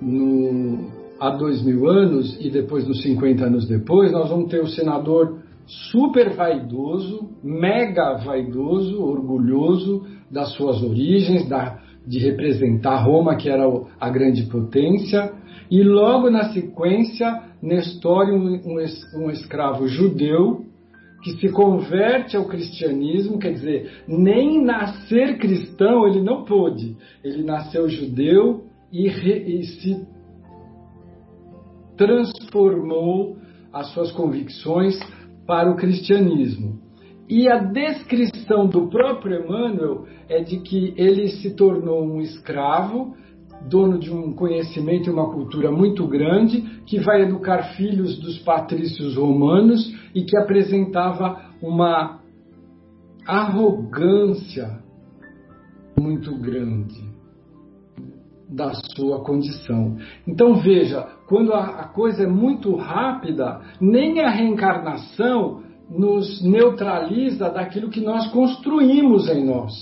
no, 0.00 0.90
há 1.20 1.30
dois 1.30 1.62
mil 1.62 1.88
anos 1.88 2.36
e 2.40 2.50
depois 2.50 2.84
dos 2.84 3.02
50 3.02 3.44
anos 3.44 3.66
depois, 3.66 4.12
nós 4.12 4.28
vamos 4.28 4.50
ter 4.50 4.60
o 4.60 4.68
senador 4.68 5.43
super 5.66 6.34
vaidoso, 6.34 7.30
mega 7.42 8.14
vaidoso, 8.18 9.02
orgulhoso 9.02 10.06
das 10.30 10.52
suas 10.52 10.82
origens, 10.82 11.48
da, 11.48 11.80
de 12.06 12.18
representar 12.18 13.04
Roma, 13.04 13.36
que 13.36 13.48
era 13.48 13.64
a 13.98 14.10
grande 14.10 14.44
potência, 14.44 15.32
e 15.70 15.82
logo 15.82 16.30
na 16.30 16.52
sequência, 16.52 17.42
Nestório, 17.62 18.34
um, 18.34 18.60
um, 19.16 19.30
escravo 19.30 19.88
judeu, 19.88 20.66
que 21.22 21.32
se 21.40 21.48
converte 21.48 22.36
ao 22.36 22.44
cristianismo, 22.44 23.38
quer 23.38 23.54
dizer, 23.54 24.02
nem 24.06 24.62
nascer 24.62 25.38
cristão 25.38 26.06
ele 26.06 26.20
não 26.20 26.44
pôde. 26.44 26.94
Ele 27.24 27.42
nasceu 27.42 27.88
judeu 27.88 28.66
e, 28.92 29.08
re, 29.08 29.60
e 29.60 29.64
se 29.64 30.06
transformou 31.96 33.38
as 33.72 33.86
suas 33.94 34.12
convicções 34.12 35.00
para 35.46 35.70
o 35.70 35.76
cristianismo. 35.76 36.80
E 37.28 37.48
a 37.48 37.58
descrição 37.58 38.66
do 38.66 38.88
próprio 38.88 39.44
Emmanuel 39.44 40.06
é 40.28 40.40
de 40.42 40.58
que 40.60 40.92
ele 40.96 41.28
se 41.28 41.54
tornou 41.54 42.04
um 42.04 42.20
escravo, 42.20 43.14
dono 43.68 43.98
de 43.98 44.12
um 44.12 44.32
conhecimento 44.32 45.08
e 45.08 45.12
uma 45.12 45.32
cultura 45.32 45.70
muito 45.70 46.06
grande, 46.06 46.60
que 46.84 47.00
vai 47.00 47.22
educar 47.22 47.74
filhos 47.76 48.18
dos 48.18 48.38
patrícios 48.40 49.16
romanos 49.16 49.94
e 50.14 50.22
que 50.24 50.36
apresentava 50.36 51.50
uma 51.62 52.20
arrogância 53.26 54.82
muito 55.98 56.36
grande 56.36 57.13
da 58.48 58.72
sua 58.94 59.22
condição. 59.22 59.96
Então 60.26 60.54
veja, 60.56 61.06
quando 61.26 61.52
a, 61.52 61.84
coisa 61.88 62.24
é 62.24 62.26
muito 62.26 62.74
rápida, 62.76 63.60
nem 63.80 64.20
a 64.20 64.30
reencarnação 64.30 65.62
nos 65.90 66.42
neutraliza 66.42 67.50
daquilo 67.50 67.90
que 67.90 68.00
nós 68.00 68.26
construímos 68.28 69.28
em 69.28 69.44
nós. 69.44 69.72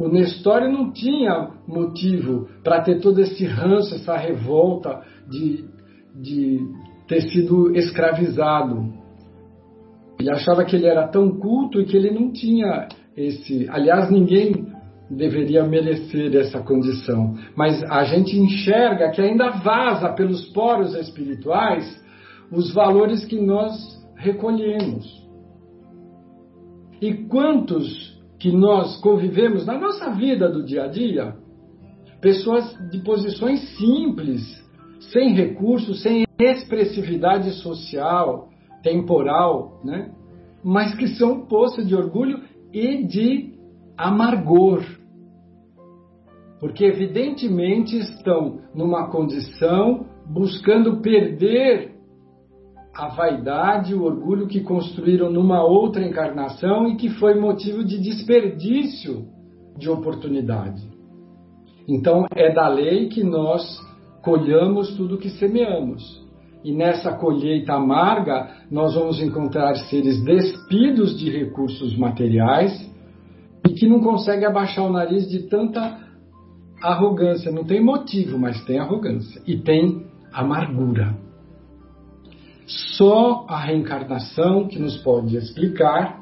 O 0.00 0.08
Nestório 0.08 0.72
não 0.72 0.92
tinha 0.92 1.50
motivo 1.68 2.48
para 2.64 2.82
ter 2.82 3.00
todo 3.00 3.20
esse 3.20 3.44
ranço, 3.44 3.94
essa 3.94 4.16
revolta 4.16 5.02
de, 5.28 5.64
de 6.14 6.58
ter 7.06 7.22
sido 7.22 7.74
escravizado. 7.76 8.92
Ele 10.18 10.30
achava 10.30 10.64
que 10.64 10.74
ele 10.74 10.86
era 10.86 11.06
tão 11.08 11.30
culto 11.38 11.80
e 11.80 11.84
que 11.84 11.96
ele 11.96 12.10
não 12.10 12.32
tinha 12.32 12.88
esse. 13.16 13.68
Aliás, 13.70 14.10
ninguém 14.10 14.73
deveria 15.10 15.64
merecer 15.64 16.34
essa 16.34 16.60
condição. 16.60 17.36
Mas 17.56 17.82
a 17.84 18.04
gente 18.04 18.36
enxerga 18.36 19.10
que 19.10 19.20
ainda 19.20 19.50
vaza 19.50 20.12
pelos 20.12 20.46
poros 20.52 20.94
espirituais 20.94 22.02
os 22.50 22.72
valores 22.72 23.24
que 23.24 23.40
nós 23.40 23.72
recolhemos. 24.16 25.24
E 27.00 27.14
quantos 27.28 28.14
que 28.38 28.50
nós 28.50 29.00
convivemos 29.00 29.66
na 29.66 29.78
nossa 29.78 30.10
vida 30.10 30.48
do 30.48 30.64
dia 30.64 30.84
a 30.84 30.88
dia, 30.88 31.34
pessoas 32.20 32.76
de 32.90 32.98
posições 32.98 33.60
simples, 33.76 34.42
sem 35.12 35.34
recursos, 35.34 36.02
sem 36.02 36.24
expressividade 36.38 37.50
social, 37.52 38.48
temporal, 38.82 39.80
né? 39.84 40.10
mas 40.62 40.94
que 40.94 41.08
são 41.08 41.46
poço 41.46 41.84
de 41.84 41.94
orgulho 41.94 42.42
e 42.72 43.06
de 43.06 43.53
amargor. 43.96 44.84
Porque, 46.60 46.84
evidentemente, 46.84 47.96
estão 47.98 48.60
numa 48.74 49.08
condição 49.08 50.06
buscando 50.26 51.00
perder 51.00 51.94
a 52.94 53.08
vaidade, 53.08 53.94
o 53.94 54.04
orgulho 54.04 54.46
que 54.46 54.60
construíram 54.60 55.30
numa 55.30 55.64
outra 55.64 56.02
encarnação 56.02 56.88
e 56.88 56.96
que 56.96 57.10
foi 57.10 57.34
motivo 57.34 57.84
de 57.84 58.00
desperdício 58.00 59.26
de 59.76 59.90
oportunidade. 59.90 60.82
Então, 61.88 62.26
é 62.34 62.52
da 62.52 62.68
lei 62.68 63.08
que 63.08 63.22
nós 63.22 63.62
colhamos 64.22 64.96
tudo 64.96 65.18
que 65.18 65.28
semeamos. 65.28 66.24
E 66.62 66.72
nessa 66.72 67.12
colheita 67.12 67.74
amarga, 67.74 68.48
nós 68.70 68.94
vamos 68.94 69.20
encontrar 69.20 69.74
seres 69.74 70.22
despidos 70.24 71.18
de 71.18 71.28
recursos 71.30 71.94
materiais 71.94 72.72
que 73.74 73.86
não 73.86 74.00
consegue 74.00 74.44
abaixar 74.44 74.84
o 74.84 74.92
nariz 74.92 75.28
de 75.28 75.48
tanta 75.48 75.98
arrogância. 76.82 77.50
Não 77.50 77.64
tem 77.64 77.82
motivo, 77.82 78.38
mas 78.38 78.62
tem 78.64 78.78
arrogância 78.78 79.40
e 79.46 79.56
tem 79.56 80.06
amargura. 80.32 81.14
Só 82.66 83.44
a 83.48 83.60
reencarnação 83.60 84.66
que 84.66 84.78
nos 84.78 84.96
pode 84.98 85.36
explicar 85.36 86.20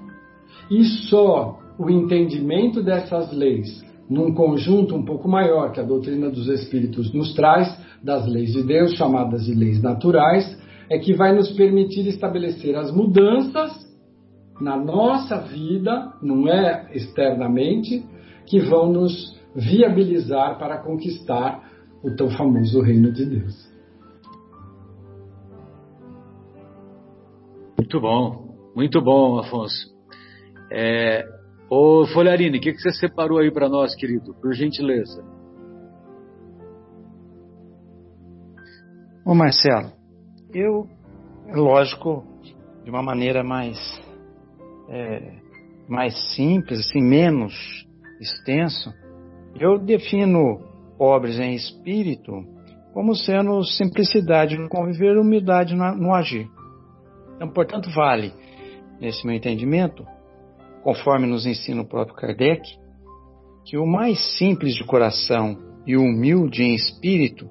e 0.71 0.85
só 0.85 1.59
o 1.79 1.89
entendimento 1.89 2.83
dessas 2.83 3.33
leis 3.33 3.83
num 4.13 4.35
conjunto 4.35 4.95
um 4.95 5.05
pouco 5.05 5.29
maior 5.29 5.73
que 5.73 5.81
a 5.81 5.85
doutrina 5.85 6.29
dos 6.29 6.49
espíritos 6.49 7.13
nos 7.15 7.35
traz, 7.35 7.75
das 8.03 8.27
leis 8.27 8.53
de 8.53 8.63
Deus, 8.63 8.95
chamadas 8.95 9.45
de 9.47 9.55
leis 9.55 9.81
naturais, 9.81 10.59
é 10.91 10.99
que 10.99 11.15
vai 11.15 11.35
nos 11.35 11.51
permitir 11.53 12.07
estabelecer 12.07 12.77
as 12.77 12.93
mudanças 12.95 13.73
na 14.61 14.77
nossa 14.77 15.39
vida, 15.39 16.13
não 16.23 16.49
é 16.49 16.91
externamente, 16.93 18.05
que 18.47 18.61
vão 18.61 18.93
nos 18.93 19.41
viabilizar 19.55 20.59
para 20.59 20.79
conquistar 20.79 21.71
o 22.03 22.15
tão 22.17 22.31
famoso 22.31 22.81
reino 22.81 23.13
de 23.13 23.25
Deus. 23.25 23.73
Muito 27.79 28.01
bom, 28.01 28.57
muito 28.75 29.03
bom, 29.03 29.39
Afonso. 29.39 29.93
É, 30.71 31.25
ô 31.71 32.07
Folharine, 32.07 32.59
o 32.59 32.61
que, 32.61 32.73
que 32.73 32.81
você 32.81 32.93
separou 32.93 33.39
aí 33.39 33.51
para 33.51 33.69
nós, 33.69 33.95
querido? 33.95 34.35
Por 34.35 34.55
gentileza. 34.55 35.23
Ô 39.25 39.35
Marcelo, 39.35 39.93
eu, 40.53 40.89
é 41.47 41.55
lógico, 41.55 42.25
de 42.83 42.91
uma 42.91 43.03
maneira 43.03 43.45
mais 43.45 43.79
é, 44.89 45.35
mais 45.89 46.15
simples, 46.35 46.81
assim, 46.81 47.01
menos 47.01 47.55
extenso, 48.21 48.93
eu 49.59 49.79
defino 49.79 50.61
pobres 50.97 51.39
em 51.39 51.55
espírito 51.55 52.33
como 52.93 53.15
sendo 53.15 53.65
simplicidade 53.65 54.57
no 54.59 54.69
conviver 54.69 55.17
humildade 55.17 55.75
no 55.75 56.15
agir. 56.15 56.47
Então, 57.37 57.49
portanto, 57.49 57.91
vale, 57.91 58.33
nesse 59.01 59.27
meu 59.27 59.35
entendimento, 59.35 60.05
conforme 60.83 61.27
nos 61.27 61.47
ensina 61.47 61.83
o 61.83 61.89
próprio 61.89 62.17
Kardec, 62.17 62.63
que 63.65 63.79
o 63.79 63.87
mais 63.87 64.19
simples 64.39 64.75
de 64.75 64.85
coração 64.85 65.57
e 65.87 65.97
humilde 65.97 66.63
em 66.63 66.75
espírito 66.75 67.49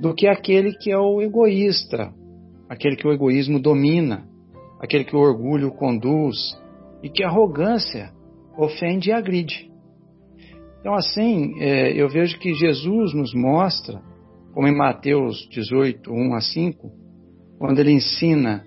do 0.00 0.14
que 0.14 0.26
aquele 0.26 0.72
que 0.72 0.90
é 0.90 0.98
o 0.98 1.20
egoísta, 1.20 2.12
aquele 2.68 2.96
que 2.96 3.06
o 3.06 3.12
egoísmo 3.12 3.58
domina, 3.58 4.26
aquele 4.80 5.04
que 5.04 5.16
o 5.16 5.20
orgulho 5.20 5.72
conduz, 5.72 6.36
e 7.06 7.08
que 7.08 7.22
arrogância 7.22 8.12
ofende 8.58 9.10
e 9.10 9.12
agride. 9.12 9.70
Então, 10.80 10.92
assim, 10.92 11.54
é, 11.60 11.92
eu 11.92 12.08
vejo 12.08 12.36
que 12.40 12.52
Jesus 12.52 13.14
nos 13.14 13.32
mostra, 13.32 14.02
como 14.52 14.66
em 14.66 14.76
Mateus 14.76 15.48
18, 15.48 16.12
1 16.12 16.34
a 16.34 16.40
5, 16.40 16.90
quando 17.60 17.78
ele 17.78 17.92
ensina, 17.92 18.64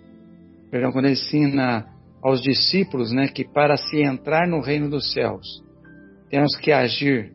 perdão, 0.72 0.94
quando 0.94 1.06
ele 1.06 1.16
ensina 1.16 1.86
aos 2.24 2.42
discípulos, 2.42 3.12
né, 3.12 3.28
que 3.28 3.44
para 3.44 3.76
se 3.76 4.02
entrar 4.02 4.48
no 4.48 4.62
reino 4.62 4.90
dos 4.90 5.12
céus, 5.12 5.46
temos 6.30 6.56
que 6.60 6.72
agir 6.72 7.34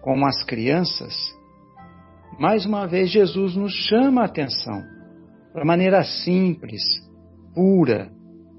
como 0.00 0.26
as 0.26 0.42
crianças. 0.44 1.14
Mais 2.38 2.64
uma 2.64 2.86
vez, 2.86 3.10
Jesus 3.10 3.54
nos 3.54 3.74
chama 3.74 4.22
a 4.22 4.26
atenção 4.26 4.82
para 5.52 5.62
maneira 5.62 6.02
simples, 6.02 6.82
pura, 7.54 8.10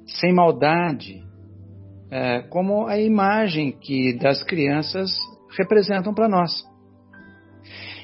sem 0.06 0.32
maldade, 0.32 1.24
é, 2.14 2.44
como 2.44 2.86
a 2.86 3.00
imagem 3.00 3.72
que 3.72 4.14
das 4.14 4.44
crianças 4.44 5.10
representam 5.58 6.14
para 6.14 6.30
nós. 6.30 6.52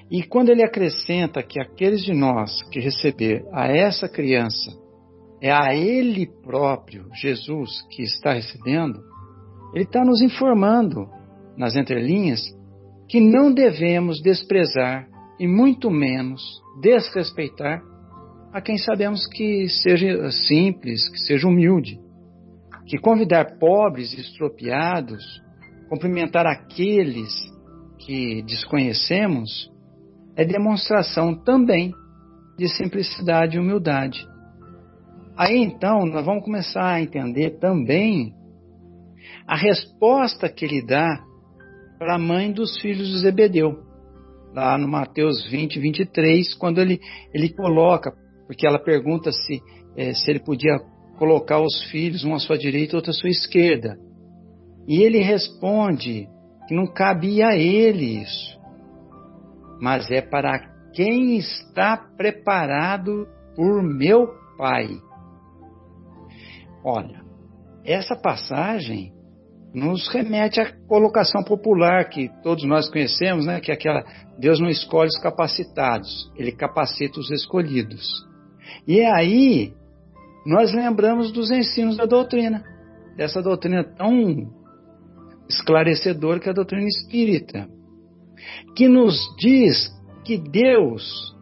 E 0.09 0.23
quando 0.23 0.49
ele 0.49 0.63
acrescenta 0.63 1.43
que 1.43 1.61
aqueles 1.61 2.03
de 2.03 2.11
nós 2.11 2.63
que 2.71 2.79
receber 2.79 3.45
a 3.53 3.67
essa 3.67 4.09
criança 4.09 4.71
é 5.39 5.51
a 5.51 5.75
Ele 5.75 6.25
próprio, 6.25 7.05
Jesus, 7.13 7.69
que 7.91 8.01
está 8.01 8.33
recebendo, 8.33 8.99
Ele 9.75 9.83
está 9.83 10.03
nos 10.03 10.23
informando, 10.23 11.07
nas 11.55 11.75
entrelinhas, 11.75 12.41
que 13.07 13.21
não 13.21 13.53
devemos 13.53 14.19
desprezar 14.23 15.07
e 15.39 15.47
muito 15.47 15.91
menos 15.91 16.41
desrespeitar 16.81 17.79
a 18.51 18.59
quem 18.59 18.77
sabemos 18.79 19.27
que 19.27 19.69
seja 19.69 20.31
simples, 20.31 21.07
que 21.09 21.19
seja 21.19 21.47
humilde, 21.47 21.99
que 22.89 22.97
convidar 22.97 23.59
pobres 23.59 24.11
estropiados, 24.17 25.23
cumprimentar 25.87 26.47
aqueles 26.47 27.31
que 27.99 28.41
desconhecemos, 28.41 29.71
é 30.35 30.43
demonstração 30.43 31.35
também 31.35 31.93
de 32.57 32.67
simplicidade 32.67 33.55
e 33.55 33.59
humildade. 33.59 34.27
Aí 35.37 35.57
então 35.57 36.03
nós 36.07 36.25
vamos 36.25 36.43
começar 36.43 36.95
a 36.95 37.01
entender 37.01 37.59
também 37.59 38.33
a 39.45 39.55
resposta 39.55 40.49
que 40.49 40.65
ele 40.65 40.83
dá 40.83 41.23
para 41.99 42.15
a 42.15 42.19
mãe 42.19 42.51
dos 42.51 42.75
filhos 42.81 43.07
de 43.07 43.19
Zebedeu, 43.19 43.83
lá 44.51 44.79
no 44.79 44.87
Mateus 44.87 45.47
20, 45.47 45.79
23, 45.79 46.55
quando 46.55 46.81
ele, 46.81 46.99
ele 47.35 47.53
coloca, 47.53 48.11
porque 48.47 48.65
ela 48.65 48.79
pergunta 48.79 49.31
se, 49.31 49.61
é, 49.95 50.11
se 50.15 50.31
ele 50.31 50.39
podia 50.39 50.79
colocar 51.19 51.59
os 51.59 51.83
filhos, 51.91 52.23
um 52.23 52.33
à 52.33 52.39
sua 52.39 52.57
direita 52.57 52.95
outro 52.95 53.11
à 53.11 53.13
sua 53.13 53.29
esquerda. 53.29 53.97
E 54.87 55.03
ele 55.03 55.19
responde 55.19 56.27
que 56.67 56.73
não 56.73 56.87
cabia 56.87 57.49
a 57.49 57.57
ele 57.57 58.21
isso, 58.21 58.57
mas 59.81 60.09
é 60.09 60.21
para 60.21 60.57
quem 60.93 61.37
está 61.37 61.97
preparado 61.97 63.27
por 63.55 63.83
meu 63.83 64.39
Pai. 64.57 64.89
Olha, 66.83 67.21
essa 67.85 68.15
passagem 68.15 69.13
nos 69.73 70.09
remete 70.09 70.59
à 70.59 70.73
colocação 70.87 71.43
popular 71.43 72.09
que 72.09 72.29
todos 72.41 72.65
nós 72.65 72.89
conhecemos, 72.89 73.45
né? 73.45 73.61
Que 73.61 73.71
é 73.71 73.73
aquela 73.73 74.03
Deus 74.37 74.59
não 74.59 74.67
escolhe 74.67 75.09
os 75.09 75.21
capacitados, 75.21 76.31
ele 76.35 76.51
capacita 76.51 77.19
os 77.19 77.29
escolhidos. 77.31 78.05
E 78.87 78.99
é 78.99 79.11
aí 79.11 79.73
nós 80.49 80.73
lembramos 80.73 81.31
dos 81.31 81.51
ensinos 81.51 81.95
da 81.95 82.05
doutrina, 82.05 82.63
dessa 83.15 83.39
doutrina 83.39 83.83
tão 83.83 84.51
esclarecedora 85.47 86.39
que 86.39 86.47
é 86.47 86.51
a 86.51 86.55
doutrina 86.55 86.87
espírita, 86.87 87.69
que 88.75 88.87
nos 88.87 89.15
diz 89.37 89.95
que 90.25 90.39
Deus 90.39 91.37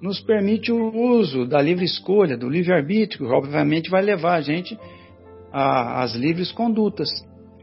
nos 0.00 0.18
permite 0.18 0.72
o 0.72 0.96
uso 0.96 1.46
da 1.46 1.60
livre 1.60 1.84
escolha, 1.84 2.38
do 2.38 2.48
livre 2.48 2.72
arbítrio, 2.72 3.26
que 3.26 3.34
obviamente 3.34 3.90
vai 3.90 4.00
levar 4.00 4.36
a 4.36 4.40
gente 4.40 4.78
às 5.52 6.14
livres 6.14 6.50
condutas. 6.50 7.10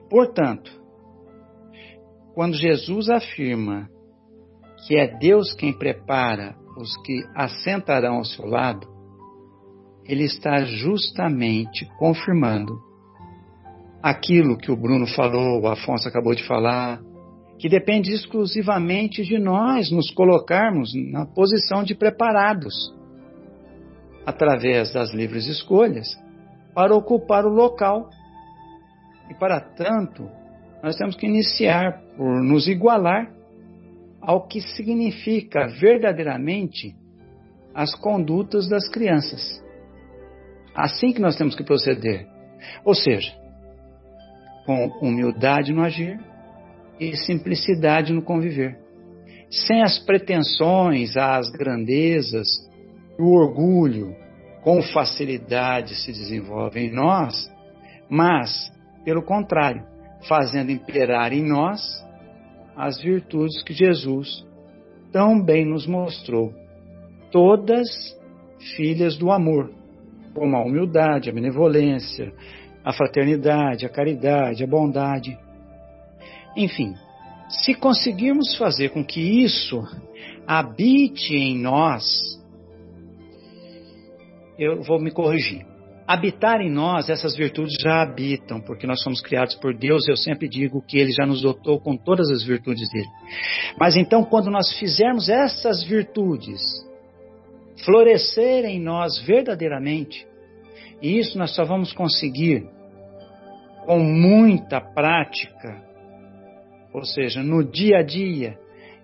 Portanto, 0.07 0.71
quando 2.35 2.55
Jesus 2.55 3.09
afirma 3.09 3.89
que 4.85 4.95
é 4.97 5.07
Deus 5.17 5.51
quem 5.55 5.73
prepara 5.73 6.55
os 6.77 6.95
que 7.01 7.23
assentarão 7.33 8.17
ao 8.17 8.25
seu 8.25 8.45
lado, 8.45 8.92
ele 10.05 10.23
está 10.25 10.63
justamente 10.63 11.85
confirmando 11.97 12.77
aquilo 14.01 14.57
que 14.57 14.69
o 14.69 14.75
Bruno 14.75 15.07
falou, 15.07 15.61
o 15.61 15.67
Afonso 15.67 16.09
acabou 16.09 16.35
de 16.35 16.45
falar, 16.45 16.99
que 17.57 17.69
depende 17.69 18.11
exclusivamente 18.11 19.23
de 19.23 19.39
nós 19.39 19.89
nos 19.89 20.11
colocarmos 20.11 20.91
na 21.11 21.25
posição 21.25 21.83
de 21.83 21.95
preparados, 21.95 22.93
através 24.25 24.91
das 24.91 25.13
livres 25.13 25.47
escolhas, 25.47 26.21
para 26.75 26.93
ocupar 26.93 27.45
o 27.45 27.49
local. 27.49 28.09
E 29.29 29.33
para 29.35 29.61
tanto, 29.61 30.29
nós 30.83 30.97
temos 30.97 31.15
que 31.15 31.25
iniciar 31.25 32.01
por 32.17 32.43
nos 32.43 32.67
igualar 32.67 33.31
ao 34.21 34.47
que 34.47 34.59
significa 34.59 35.67
verdadeiramente 35.67 36.93
as 37.73 37.95
condutas 37.95 38.67
das 38.67 38.89
crianças. 38.89 39.62
Assim 40.75 41.13
que 41.13 41.21
nós 41.21 41.35
temos 41.35 41.55
que 41.55 41.63
proceder. 41.63 42.27
Ou 42.83 42.95
seja, 42.95 43.33
com 44.65 44.87
humildade 45.01 45.73
no 45.73 45.83
agir, 45.83 46.19
e 46.99 47.15
simplicidade 47.17 48.13
no 48.13 48.21
conviver. 48.21 48.77
Sem 49.49 49.81
as 49.83 49.99
pretensões, 49.99 51.15
as 51.17 51.49
grandezas, 51.51 52.47
o 53.19 53.35
orgulho, 53.35 54.15
com 54.63 54.81
facilidade 54.81 55.95
se 55.95 56.11
desenvolve 56.11 56.79
em 56.79 56.91
nós, 56.91 57.51
mas, 58.09 58.71
pelo 59.03 59.21
contrário, 59.21 59.83
fazendo 60.27 60.71
imperar 60.71 61.33
em 61.33 61.43
nós 61.43 61.81
as 62.75 62.99
virtudes 63.01 63.61
que 63.63 63.73
Jesus 63.73 64.45
tão 65.11 65.43
bem 65.43 65.65
nos 65.65 65.85
mostrou, 65.85 66.53
todas 67.31 67.87
filhas 68.75 69.17
do 69.17 69.31
amor, 69.31 69.71
como 70.33 70.55
a 70.55 70.63
humildade, 70.63 71.29
a 71.29 71.33
benevolência, 71.33 72.33
a 72.83 72.91
fraternidade, 72.91 73.85
a 73.85 73.89
caridade, 73.89 74.63
a 74.63 74.67
bondade, 74.67 75.37
enfim, 76.55 76.93
se 77.49 77.73
conseguirmos 77.73 78.55
fazer 78.55 78.89
com 78.89 79.03
que 79.03 79.21
isso 79.43 79.81
habite 80.45 81.35
em 81.35 81.57
nós, 81.57 82.39
eu 84.57 84.81
vou 84.83 84.99
me 84.99 85.11
corrigir. 85.11 85.65
Habitar 86.05 86.59
em 86.59 86.69
nós, 86.69 87.09
essas 87.09 87.35
virtudes 87.35 87.77
já 87.79 88.01
habitam, 88.01 88.59
porque 88.59 88.85
nós 88.85 89.01
somos 89.01 89.21
criados 89.21 89.55
por 89.55 89.73
Deus. 89.73 90.07
Eu 90.07 90.17
sempre 90.17 90.49
digo 90.49 90.83
que 90.85 90.97
Ele 90.97 91.11
já 91.11 91.25
nos 91.25 91.41
dotou 91.41 91.79
com 91.79 91.95
todas 91.95 92.29
as 92.29 92.43
virtudes 92.43 92.89
dele. 92.91 93.07
Mas 93.79 93.95
então, 93.95 94.23
quando 94.23 94.51
nós 94.51 94.73
fizermos 94.77 95.29
essas 95.29 95.81
virtudes 95.83 96.61
florescer 97.85 98.65
em 98.65 98.79
nós 98.79 99.19
verdadeiramente, 99.25 100.25
e 101.01 101.19
isso 101.19 101.37
nós 101.37 101.53
só 101.55 101.63
vamos 101.63 101.91
conseguir 101.93 102.65
com 103.85 103.99
muita 103.99 104.79
prática, 104.79 105.83
ou 106.93 107.03
seja, 107.03 107.43
no 107.43 107.63
dia 107.63 107.97
a 107.97 108.03
dia, 108.03 108.57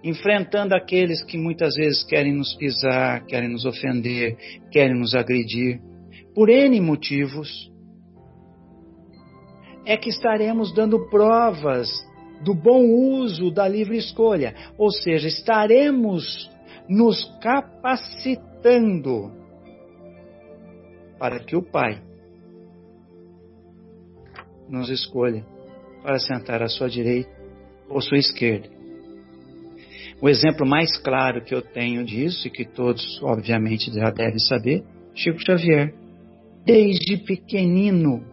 enfrentando 0.04 0.74
aqueles 0.74 1.22
que 1.24 1.38
muitas 1.38 1.76
vezes 1.76 2.04
querem 2.04 2.34
nos 2.34 2.56
pisar, 2.56 3.26
querem 3.26 3.50
nos 3.50 3.66
ofender, 3.66 4.38
querem 4.72 4.98
nos 4.98 5.14
agredir, 5.14 5.82
por 6.34 6.50
N 6.50 6.80
motivos, 6.80 7.70
é 9.86 9.98
que 9.98 10.10
estaremos 10.10 10.74
dando 10.74 11.10
provas 11.10 11.90
do 12.44 12.54
bom 12.54 12.86
uso 12.86 13.52
da 13.52 13.68
livre 13.68 13.98
escolha, 13.98 14.56
ou 14.78 14.92
seja, 14.92 15.28
estaremos 15.28 16.50
nos 16.88 17.26
capacitando 17.42 18.49
para 21.18 21.40
que 21.40 21.56
o 21.56 21.62
Pai 21.62 22.02
nos 24.70 24.90
escolha 24.90 25.46
para 26.04 26.20
sentar 26.20 26.62
à 26.62 26.68
sua 26.68 26.90
direita 26.90 27.32
ou 27.90 28.02
sua 28.02 28.18
esquerda. 28.18 28.70
O 30.22 30.28
exemplo 30.28 30.66
mais 30.66 30.98
claro 30.98 31.44
que 31.44 31.56
eu 31.56 31.62
tenho 31.62 32.04
disso, 32.04 32.48
e 32.48 32.52
que 32.52 32.66
todos, 32.66 33.22
obviamente, 33.24 33.92
já 33.94 34.10
devem 34.12 34.40
saber, 34.40 34.84
Chico 35.16 35.40
Xavier. 35.40 35.94
Desde 36.66 37.18
pequenino, 37.18 38.24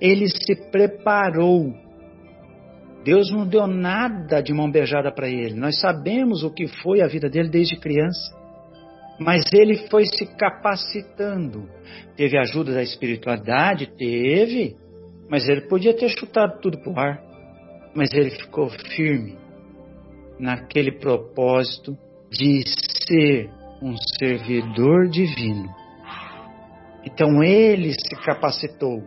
ele 0.00 0.28
se 0.28 0.54
preparou. 0.70 1.74
Deus 3.04 3.30
não 3.30 3.46
deu 3.46 3.66
nada 3.66 4.40
de 4.40 4.52
mão 4.52 4.70
beijada 4.70 5.12
para 5.12 5.28
ele. 5.28 5.54
Nós 5.54 5.78
sabemos 5.80 6.44
o 6.44 6.50
que 6.50 6.66
foi 6.68 7.02
a 7.02 7.08
vida 7.08 7.28
dele 7.28 7.48
desde 7.48 7.76
criança. 7.76 8.43
Mas 9.18 9.44
ele 9.52 9.88
foi 9.88 10.04
se 10.06 10.26
capacitando. 10.36 11.68
Teve 12.16 12.38
ajuda 12.38 12.74
da 12.74 12.82
espiritualidade? 12.82 13.86
Teve. 13.96 14.76
Mas 15.28 15.48
ele 15.48 15.62
podia 15.62 15.94
ter 15.96 16.08
chutado 16.08 16.60
tudo 16.60 16.78
para 16.78 16.92
o 16.92 16.98
ar, 16.98 17.22
mas 17.94 18.12
ele 18.12 18.30
ficou 18.30 18.68
firme 18.68 19.38
naquele 20.38 20.92
propósito 20.92 21.96
de 22.30 22.62
ser 23.06 23.50
um 23.80 23.94
servidor 24.18 25.08
divino. 25.08 25.68
Então 27.04 27.42
ele 27.42 27.92
se 27.92 28.16
capacitou 28.24 29.02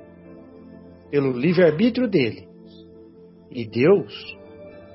pelo 1.12 1.32
livre-arbítrio 1.32 2.08
dele. 2.08 2.48
E 3.52 3.66
Deus, 3.66 4.38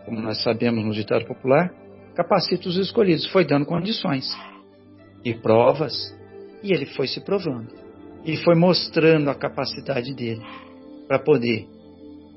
como 0.05 0.21
nós 0.21 0.43
sabemos 0.43 0.85
no 0.85 0.93
ditado 0.93 1.25
popular, 1.27 1.73
capacita 2.15 2.69
os 2.69 2.77
escolhidos, 2.77 3.27
foi 3.29 3.45
dando 3.45 3.67
condições 3.67 4.27
e 5.25 5.35
provas, 5.35 5.95
e 6.62 6.73
ele 6.73 6.87
foi 6.87 7.07
se 7.07 7.20
provando. 7.20 7.73
E 8.25 8.37
foi 8.37 8.55
mostrando 8.55 9.29
a 9.31 9.35
capacidade 9.35 10.14
dele 10.14 10.43
para 11.09 11.18
poder 11.18 11.66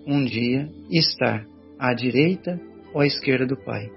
um 0.08 0.24
dia 0.24 0.70
estar 0.90 1.46
à 1.80 1.94
direita 1.94 2.60
ou 2.94 3.02
à 3.02 3.08
esquerda 3.08 3.46
do 3.46 3.58
Pai. 3.58 3.90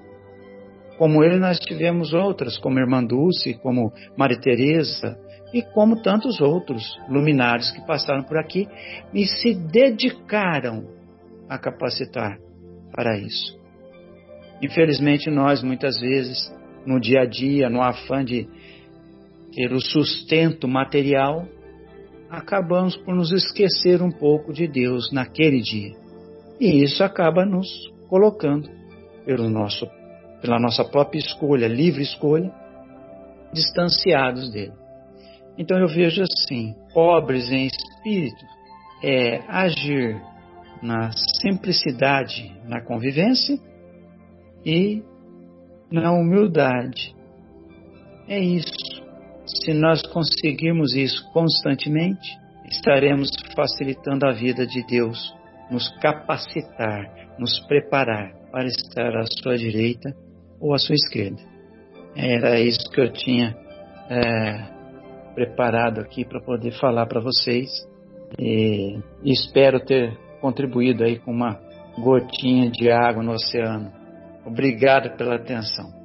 Como 0.98 1.22
ele, 1.22 1.38
nós 1.38 1.60
tivemos 1.60 2.12
outras, 2.12 2.58
como 2.58 2.78
Irmã 2.78 3.04
Dulce, 3.04 3.54
como 3.62 3.92
Maria 4.16 4.38
Teresa 4.40 5.16
e 5.54 5.62
como 5.62 6.02
tantos 6.02 6.40
outros 6.40 6.84
luminares 7.08 7.70
que 7.70 7.86
passaram 7.86 8.24
por 8.24 8.36
aqui 8.36 8.66
e 9.14 9.24
se 9.24 9.54
dedicaram 9.54 10.84
a 11.48 11.56
capacitar 11.56 12.38
para 12.92 13.16
isso. 13.16 13.56
Infelizmente, 14.60 15.30
nós 15.30 15.62
muitas 15.62 16.00
vezes, 16.00 16.52
no 16.84 17.00
dia 17.00 17.20
a 17.20 17.26
dia, 17.26 17.70
no 17.70 17.80
afã 17.80 18.24
de 18.24 18.48
ter 19.58 19.72
o 19.72 19.80
sustento 19.80 20.68
material, 20.68 21.44
acabamos 22.30 22.96
por 22.96 23.12
nos 23.12 23.32
esquecer 23.32 24.00
um 24.00 24.10
pouco 24.10 24.52
de 24.52 24.68
Deus 24.68 25.10
naquele 25.10 25.60
dia. 25.60 25.96
E 26.60 26.84
isso 26.84 27.02
acaba 27.02 27.44
nos 27.44 27.66
colocando 28.08 28.70
pelo 29.26 29.50
nosso, 29.50 29.84
pela 30.40 30.60
nossa 30.60 30.84
própria 30.84 31.18
escolha, 31.18 31.66
livre 31.66 32.04
escolha, 32.04 32.52
distanciados 33.52 34.48
dele. 34.52 34.74
Então 35.58 35.76
eu 35.76 35.88
vejo 35.88 36.22
assim, 36.22 36.76
pobres 36.94 37.50
em 37.50 37.66
espírito 37.66 38.44
é 39.02 39.40
agir 39.48 40.22
na 40.80 41.10
simplicidade 41.42 42.56
na 42.64 42.80
convivência 42.80 43.58
e 44.64 45.02
na 45.90 46.12
humildade. 46.12 47.12
É 48.28 48.38
isso. 48.38 48.87
Se 49.48 49.72
nós 49.72 50.02
conseguirmos 50.02 50.94
isso 50.94 51.24
constantemente, 51.32 52.36
estaremos 52.70 53.30
facilitando 53.56 54.26
a 54.26 54.32
vida 54.32 54.66
de 54.66 54.84
Deus, 54.86 55.34
nos 55.70 55.88
capacitar, 56.00 57.34
nos 57.38 57.58
preparar 57.66 58.32
para 58.52 58.66
estar 58.66 59.16
à 59.16 59.24
sua 59.24 59.56
direita 59.56 60.14
ou 60.60 60.74
à 60.74 60.78
sua 60.78 60.94
esquerda. 60.94 61.40
Era 62.14 62.60
isso 62.60 62.90
que 62.90 63.00
eu 63.00 63.12
tinha 63.12 63.56
é, 64.10 64.78
preparado 65.34 66.00
aqui 66.00 66.24
para 66.24 66.40
poder 66.40 66.72
falar 66.72 67.06
para 67.06 67.20
vocês 67.20 67.70
e 68.38 68.98
espero 69.24 69.80
ter 69.80 70.16
contribuído 70.40 71.04
aí 71.04 71.18
com 71.18 71.30
uma 71.30 71.58
gotinha 71.98 72.70
de 72.70 72.90
água 72.90 73.22
no 73.22 73.32
oceano. 73.32 73.92
Obrigado 74.44 75.16
pela 75.16 75.36
atenção. 75.36 75.97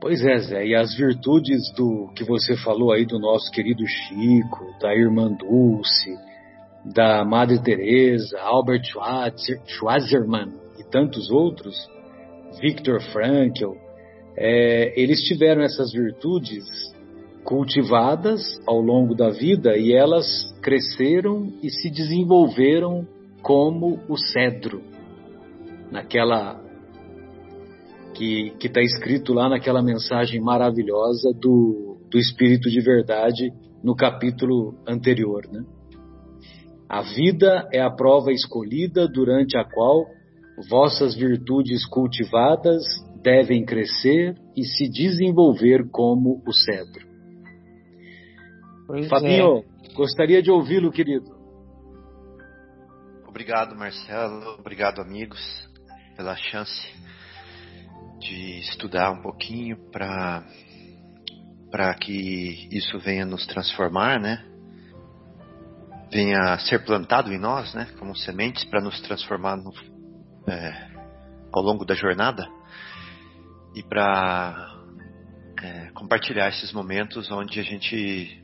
Pois 0.00 0.24
é, 0.24 0.38
Zé, 0.38 0.64
e 0.64 0.74
as 0.76 0.94
virtudes 0.94 1.72
do 1.74 2.08
que 2.14 2.22
você 2.22 2.56
falou 2.58 2.92
aí 2.92 3.04
do 3.04 3.18
nosso 3.18 3.50
querido 3.50 3.84
Chico, 3.84 4.64
da 4.80 4.94
irmã 4.94 5.32
Dulce, 5.32 6.16
da 6.84 7.24
Madre 7.24 7.60
Teresa, 7.60 8.38
Albert 8.38 8.84
Schweitzer, 8.84 9.60
Schweizerman 9.66 10.52
e 10.78 10.84
tantos 10.84 11.28
outros, 11.32 11.76
Viktor 12.60 13.00
Frankl, 13.12 13.72
é, 14.36 14.92
eles 15.00 15.20
tiveram 15.22 15.62
essas 15.62 15.90
virtudes 15.90 16.64
cultivadas 17.42 18.40
ao 18.68 18.80
longo 18.80 19.16
da 19.16 19.30
vida 19.30 19.76
e 19.76 19.92
elas 19.92 20.54
cresceram 20.62 21.52
e 21.60 21.70
se 21.70 21.90
desenvolveram 21.90 23.04
como 23.42 23.98
o 24.08 24.16
cedro, 24.16 24.80
naquela 25.90 26.67
que 28.18 28.66
está 28.66 28.80
escrito 28.80 29.32
lá 29.32 29.48
naquela 29.48 29.80
mensagem 29.80 30.40
maravilhosa 30.40 31.32
do, 31.32 31.98
do 32.10 32.18
Espírito 32.18 32.68
de 32.68 32.80
Verdade 32.80 33.52
no 33.82 33.94
capítulo 33.94 34.74
anterior. 34.86 35.46
Né? 35.50 35.64
A 36.88 37.02
vida 37.02 37.68
é 37.72 37.80
a 37.80 37.90
prova 37.90 38.32
escolhida 38.32 39.06
durante 39.06 39.56
a 39.56 39.64
qual 39.64 40.04
vossas 40.68 41.14
virtudes 41.14 41.86
cultivadas 41.86 42.82
devem 43.22 43.64
crescer 43.64 44.34
e 44.56 44.64
se 44.64 44.90
desenvolver 44.90 45.88
como 45.90 46.42
o 46.44 46.52
cedro. 46.52 47.06
Pois 48.86 49.08
Fabinho, 49.08 49.58
é. 49.58 49.94
gostaria 49.94 50.42
de 50.42 50.50
ouvi-lo, 50.50 50.90
querido. 50.90 51.38
Obrigado, 53.28 53.76
Marcelo. 53.76 54.56
Obrigado, 54.58 55.00
amigos, 55.00 55.38
pela 56.16 56.34
chance 56.34 57.07
de 58.18 58.60
estudar 58.60 59.10
um 59.10 59.22
pouquinho 59.22 59.76
para 59.90 60.44
para 61.70 61.92
que 61.94 62.68
isso 62.72 62.98
venha 62.98 63.26
nos 63.26 63.46
transformar, 63.46 64.18
né? 64.18 64.44
Venha 66.10 66.58
ser 66.60 66.82
plantado 66.84 67.32
em 67.32 67.38
nós, 67.38 67.74
né? 67.74 67.86
Como 67.98 68.16
sementes 68.16 68.64
para 68.64 68.80
nos 68.80 68.98
transformar 69.02 69.56
no, 69.56 69.72
é, 70.46 70.90
ao 71.52 71.62
longo 71.62 71.84
da 71.84 71.94
jornada 71.94 72.48
e 73.74 73.82
para 73.82 74.78
é, 75.62 75.90
compartilhar 75.90 76.48
esses 76.48 76.72
momentos 76.72 77.30
onde 77.30 77.60
a 77.60 77.62
gente 77.62 78.42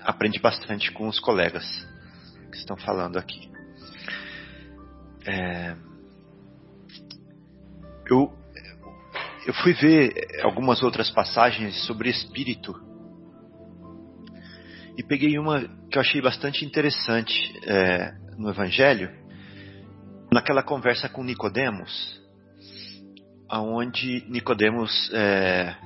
aprende 0.00 0.38
bastante 0.38 0.90
com 0.92 1.08
os 1.08 1.20
colegas 1.20 1.64
que 2.50 2.56
estão 2.56 2.76
falando 2.78 3.18
aqui. 3.18 3.50
É, 5.26 5.76
eu 8.08 8.32
eu 9.46 9.54
fui 9.54 9.72
ver 9.74 10.12
algumas 10.42 10.82
outras 10.82 11.08
passagens 11.08 11.86
sobre 11.86 12.10
espírito 12.10 12.74
e 14.98 15.04
peguei 15.04 15.38
uma 15.38 15.60
que 15.88 15.96
eu 15.96 16.00
achei 16.00 16.20
bastante 16.20 16.64
interessante 16.64 17.56
é, 17.64 18.12
no 18.36 18.50
Evangelho, 18.50 19.08
naquela 20.32 20.64
conversa 20.64 21.08
com 21.08 21.22
Nicodemos, 21.22 22.20
aonde 23.48 24.24
Nicodemos 24.28 25.10
é, 25.14 25.76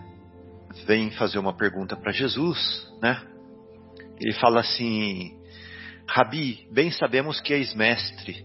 vem 0.87 1.11
fazer 1.11 1.39
uma 1.39 1.55
pergunta 1.55 1.95
para 1.97 2.13
Jesus, 2.13 2.91
né? 3.03 3.21
Ele 4.19 4.33
fala 4.35 4.61
assim: 4.61 5.39
Rabi, 6.09 6.67
bem 6.73 6.91
sabemos 6.91 7.41
que 7.41 7.53
és 7.53 7.75
mestre, 7.75 8.43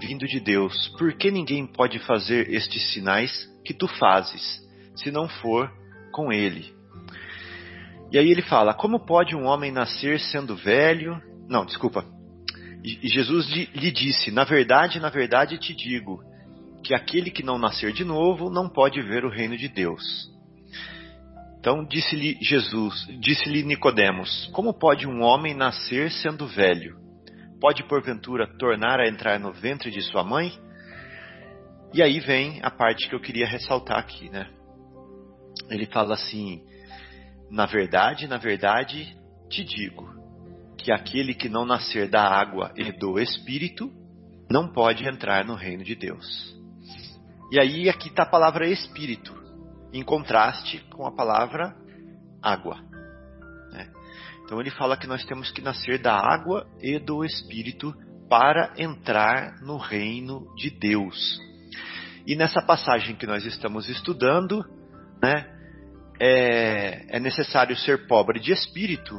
vindo 0.00 0.26
de 0.26 0.40
Deus. 0.40 0.88
Por 0.98 1.12
que 1.12 1.30
ninguém 1.30 1.64
pode 1.64 2.00
fazer 2.00 2.50
estes 2.50 2.92
sinais 2.92 3.46
que 3.68 3.74
tu 3.74 3.86
fazes, 3.86 4.66
se 4.96 5.10
não 5.10 5.28
for 5.28 5.70
com 6.10 6.32
ele. 6.32 6.72
E 8.10 8.18
aí 8.18 8.30
ele 8.30 8.40
fala: 8.40 8.72
Como 8.72 9.04
pode 9.04 9.36
um 9.36 9.44
homem 9.44 9.70
nascer 9.70 10.18
sendo 10.18 10.56
velho? 10.56 11.20
Não, 11.46 11.66
desculpa. 11.66 12.02
E 12.82 13.06
Jesus 13.06 13.46
lhe 13.46 13.90
disse: 13.90 14.30
Na 14.30 14.44
verdade, 14.44 14.98
na 14.98 15.10
verdade 15.10 15.58
te 15.58 15.74
digo 15.74 16.22
que 16.82 16.94
aquele 16.94 17.30
que 17.30 17.42
não 17.42 17.58
nascer 17.58 17.92
de 17.92 18.04
novo 18.04 18.48
não 18.48 18.70
pode 18.70 19.02
ver 19.02 19.26
o 19.26 19.30
reino 19.30 19.54
de 19.54 19.68
Deus. 19.68 20.02
Então 21.60 21.84
disse-lhe 21.84 22.38
Jesus, 22.40 23.06
disse-lhe 23.20 23.64
Nicodemos: 23.64 24.48
Como 24.54 24.72
pode 24.72 25.06
um 25.06 25.20
homem 25.20 25.52
nascer 25.52 26.10
sendo 26.10 26.46
velho? 26.46 26.96
Pode 27.60 27.82
porventura 27.82 28.46
tornar 28.58 28.98
a 28.98 29.08
entrar 29.08 29.38
no 29.38 29.52
ventre 29.52 29.90
de 29.90 30.00
sua 30.00 30.24
mãe? 30.24 30.52
E 31.92 32.02
aí 32.02 32.20
vem 32.20 32.60
a 32.62 32.70
parte 32.70 33.08
que 33.08 33.14
eu 33.14 33.20
queria 33.20 33.46
ressaltar 33.46 33.98
aqui, 33.98 34.28
né? 34.28 34.50
Ele 35.70 35.86
fala 35.86 36.14
assim: 36.14 36.62
Na 37.50 37.66
verdade, 37.66 38.26
na 38.26 38.36
verdade, 38.36 39.16
te 39.48 39.64
digo 39.64 40.08
que 40.76 40.92
aquele 40.92 41.34
que 41.34 41.48
não 41.48 41.64
nascer 41.64 42.08
da 42.08 42.22
água 42.22 42.72
e 42.76 42.92
do 42.92 43.18
espírito 43.18 43.90
não 44.50 44.72
pode 44.72 45.06
entrar 45.06 45.44
no 45.44 45.54
reino 45.54 45.82
de 45.82 45.94
Deus. 45.94 46.56
E 47.50 47.58
aí 47.58 47.88
aqui 47.88 48.08
está 48.08 48.22
a 48.22 48.30
palavra 48.30 48.68
espírito, 48.68 49.34
em 49.92 50.02
contraste 50.02 50.78
com 50.90 51.06
a 51.06 51.14
palavra 51.14 51.74
água. 52.42 52.76
Né? 53.72 53.90
Então 54.44 54.60
ele 54.60 54.70
fala 54.70 54.96
que 54.96 55.06
nós 55.06 55.24
temos 55.24 55.50
que 55.50 55.62
nascer 55.62 55.98
da 55.98 56.14
água 56.14 56.66
e 56.80 56.98
do 56.98 57.24
espírito 57.24 57.94
para 58.28 58.74
entrar 58.76 59.60
no 59.62 59.78
reino 59.78 60.46
de 60.54 60.70
Deus. 60.70 61.47
E 62.28 62.36
nessa 62.36 62.60
passagem 62.60 63.16
que 63.16 63.26
nós 63.26 63.46
estamos 63.46 63.88
estudando, 63.88 64.62
né, 65.22 65.50
é, 66.20 67.16
é 67.16 67.18
necessário 67.18 67.74
ser 67.74 68.06
pobre 68.06 68.38
de 68.38 68.52
espírito, 68.52 69.18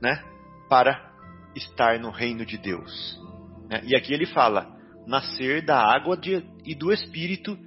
né, 0.00 0.24
para 0.66 1.12
estar 1.54 2.00
no 2.00 2.10
reino 2.10 2.46
de 2.46 2.56
Deus. 2.56 3.20
Né? 3.68 3.82
E 3.84 3.94
aqui 3.94 4.14
ele 4.14 4.24
fala: 4.24 4.74
nascer 5.06 5.66
da 5.66 5.78
água 5.78 6.16
de, 6.16 6.42
e 6.64 6.74
do 6.74 6.90
Espírito 6.90 7.58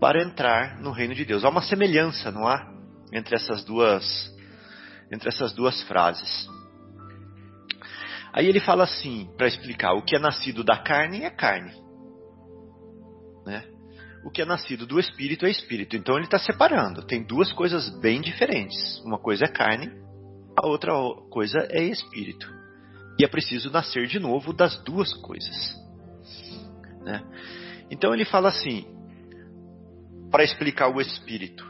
para 0.00 0.22
entrar 0.22 0.80
no 0.80 0.90
reino 0.90 1.14
de 1.14 1.26
Deus. 1.26 1.44
Há 1.44 1.50
uma 1.50 1.60
semelhança, 1.60 2.30
não 2.30 2.48
há, 2.48 2.66
entre 3.12 3.36
essas 3.36 3.62
duas, 3.66 4.34
entre 5.12 5.28
essas 5.28 5.52
duas 5.52 5.82
frases. 5.82 6.48
Aí 8.32 8.46
ele 8.46 8.60
fala 8.60 8.84
assim, 8.84 9.28
para 9.36 9.46
explicar: 9.46 9.92
o 9.92 10.02
que 10.02 10.16
é 10.16 10.18
nascido 10.18 10.64
da 10.64 10.78
carne 10.78 11.22
é 11.22 11.28
carne? 11.28 11.83
O 14.24 14.30
que 14.30 14.40
é 14.40 14.44
nascido 14.44 14.86
do 14.86 14.98
espírito 14.98 15.44
é 15.44 15.50
espírito. 15.50 15.96
Então 15.96 16.16
ele 16.16 16.24
está 16.24 16.38
separando. 16.38 17.02
Tem 17.02 17.22
duas 17.22 17.52
coisas 17.52 17.88
bem 18.00 18.20
diferentes. 18.20 18.98
Uma 19.04 19.18
coisa 19.18 19.44
é 19.44 19.48
carne, 19.48 19.92
a 20.56 20.66
outra 20.66 20.92
coisa 21.30 21.66
é 21.70 21.82
espírito. 21.82 22.50
E 23.20 23.24
é 23.24 23.28
preciso 23.28 23.70
nascer 23.70 24.06
de 24.06 24.18
novo 24.18 24.52
das 24.52 24.82
duas 24.82 25.12
coisas. 25.14 25.74
Né? 27.02 27.22
Então 27.90 28.14
ele 28.14 28.24
fala 28.24 28.48
assim, 28.48 28.86
para 30.30 30.42
explicar 30.42 30.88
o 30.88 31.00
espírito. 31.00 31.64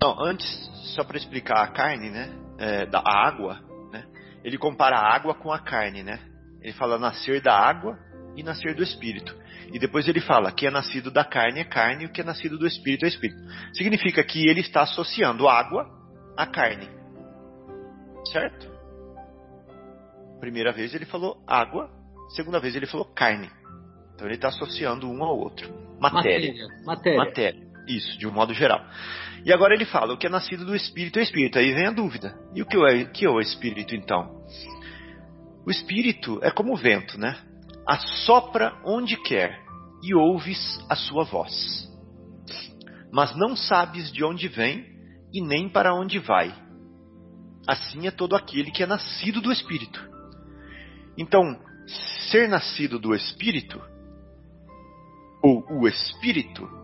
Não, 0.00 0.24
antes, 0.24 0.48
só 0.94 1.04
para 1.04 1.16
explicar 1.16 1.62
a 1.62 1.68
carne, 1.68 2.08
né? 2.08 2.32
É, 2.58 2.86
da 2.86 3.02
água, 3.04 3.60
né? 3.92 4.06
Ele 4.44 4.56
compara 4.56 4.96
a 4.96 5.14
água 5.14 5.34
com 5.34 5.52
a 5.52 5.58
carne, 5.58 6.02
né? 6.02 6.20
Ele 6.60 6.72
fala 6.72 6.98
nascer 6.98 7.42
da 7.42 7.54
água 7.54 7.98
e 8.36 8.42
nascer 8.42 8.74
do 8.74 8.82
espírito. 8.82 9.36
E 9.72 9.78
depois 9.78 10.08
ele 10.08 10.20
fala 10.20 10.50
que 10.52 10.66
é 10.66 10.70
nascido 10.70 11.10
da 11.10 11.24
carne 11.24 11.60
é 11.60 11.64
carne 11.64 12.04
e 12.04 12.06
o 12.06 12.12
que 12.12 12.20
é 12.20 12.24
nascido 12.24 12.58
do 12.58 12.66
espírito 12.66 13.04
é 13.04 13.08
espírito. 13.08 13.40
Significa 13.74 14.22
que 14.24 14.48
ele 14.48 14.60
está 14.60 14.82
associando 14.82 15.48
água 15.48 15.86
à 16.36 16.46
carne. 16.46 16.88
Certo? 18.30 18.70
Primeira 20.40 20.72
vez 20.72 20.94
ele 20.94 21.04
falou 21.04 21.42
água, 21.46 21.90
segunda 22.34 22.58
vez 22.58 22.74
ele 22.74 22.86
falou 22.86 23.06
carne. 23.06 23.50
Então 24.14 24.26
ele 24.26 24.34
está 24.34 24.48
associando 24.48 25.08
um 25.08 25.22
ao 25.22 25.38
outro. 25.38 25.72
Matéria. 26.00 26.52
Matéria. 26.52 26.84
Matéria. 26.84 27.18
Matéria. 27.18 27.72
Isso, 27.88 28.18
de 28.18 28.26
um 28.26 28.32
modo 28.32 28.54
geral. 28.54 28.80
E 29.44 29.52
agora 29.52 29.74
ele 29.74 29.84
fala: 29.84 30.14
o 30.14 30.16
que 30.16 30.26
é 30.26 30.30
nascido 30.30 30.64
do 30.64 30.74
espírito 30.74 31.18
é 31.18 31.22
espírito. 31.22 31.58
Aí 31.58 31.72
vem 31.72 31.86
a 31.86 31.90
dúvida: 31.90 32.34
e 32.54 32.62
o 32.62 32.66
que 32.66 32.76
é, 32.76 33.04
que 33.06 33.24
é 33.24 33.30
o 33.30 33.40
espírito 33.40 33.94
então? 33.94 34.42
O 35.66 35.70
espírito 35.70 36.38
é 36.42 36.50
como 36.50 36.72
o 36.72 36.76
vento, 36.76 37.18
né? 37.18 37.36
Assopra 37.86 38.80
onde 38.84 39.16
quer 39.16 39.60
e 40.02 40.14
ouves 40.14 40.78
a 40.88 40.96
sua 40.96 41.24
voz. 41.24 41.88
Mas 43.12 43.36
não 43.36 43.56
sabes 43.56 44.10
de 44.12 44.24
onde 44.24 44.48
vem 44.48 44.86
e 45.32 45.40
nem 45.40 45.68
para 45.68 45.94
onde 45.94 46.18
vai. 46.18 46.54
Assim 47.66 48.06
é 48.06 48.10
todo 48.10 48.34
aquele 48.34 48.70
que 48.70 48.82
é 48.82 48.86
nascido 48.86 49.40
do 49.40 49.52
espírito. 49.52 50.00
Então, 51.16 51.60
ser 52.30 52.48
nascido 52.48 52.98
do 52.98 53.14
espírito 53.14 53.80
ou 55.42 55.64
o 55.80 55.88
espírito 55.88 56.82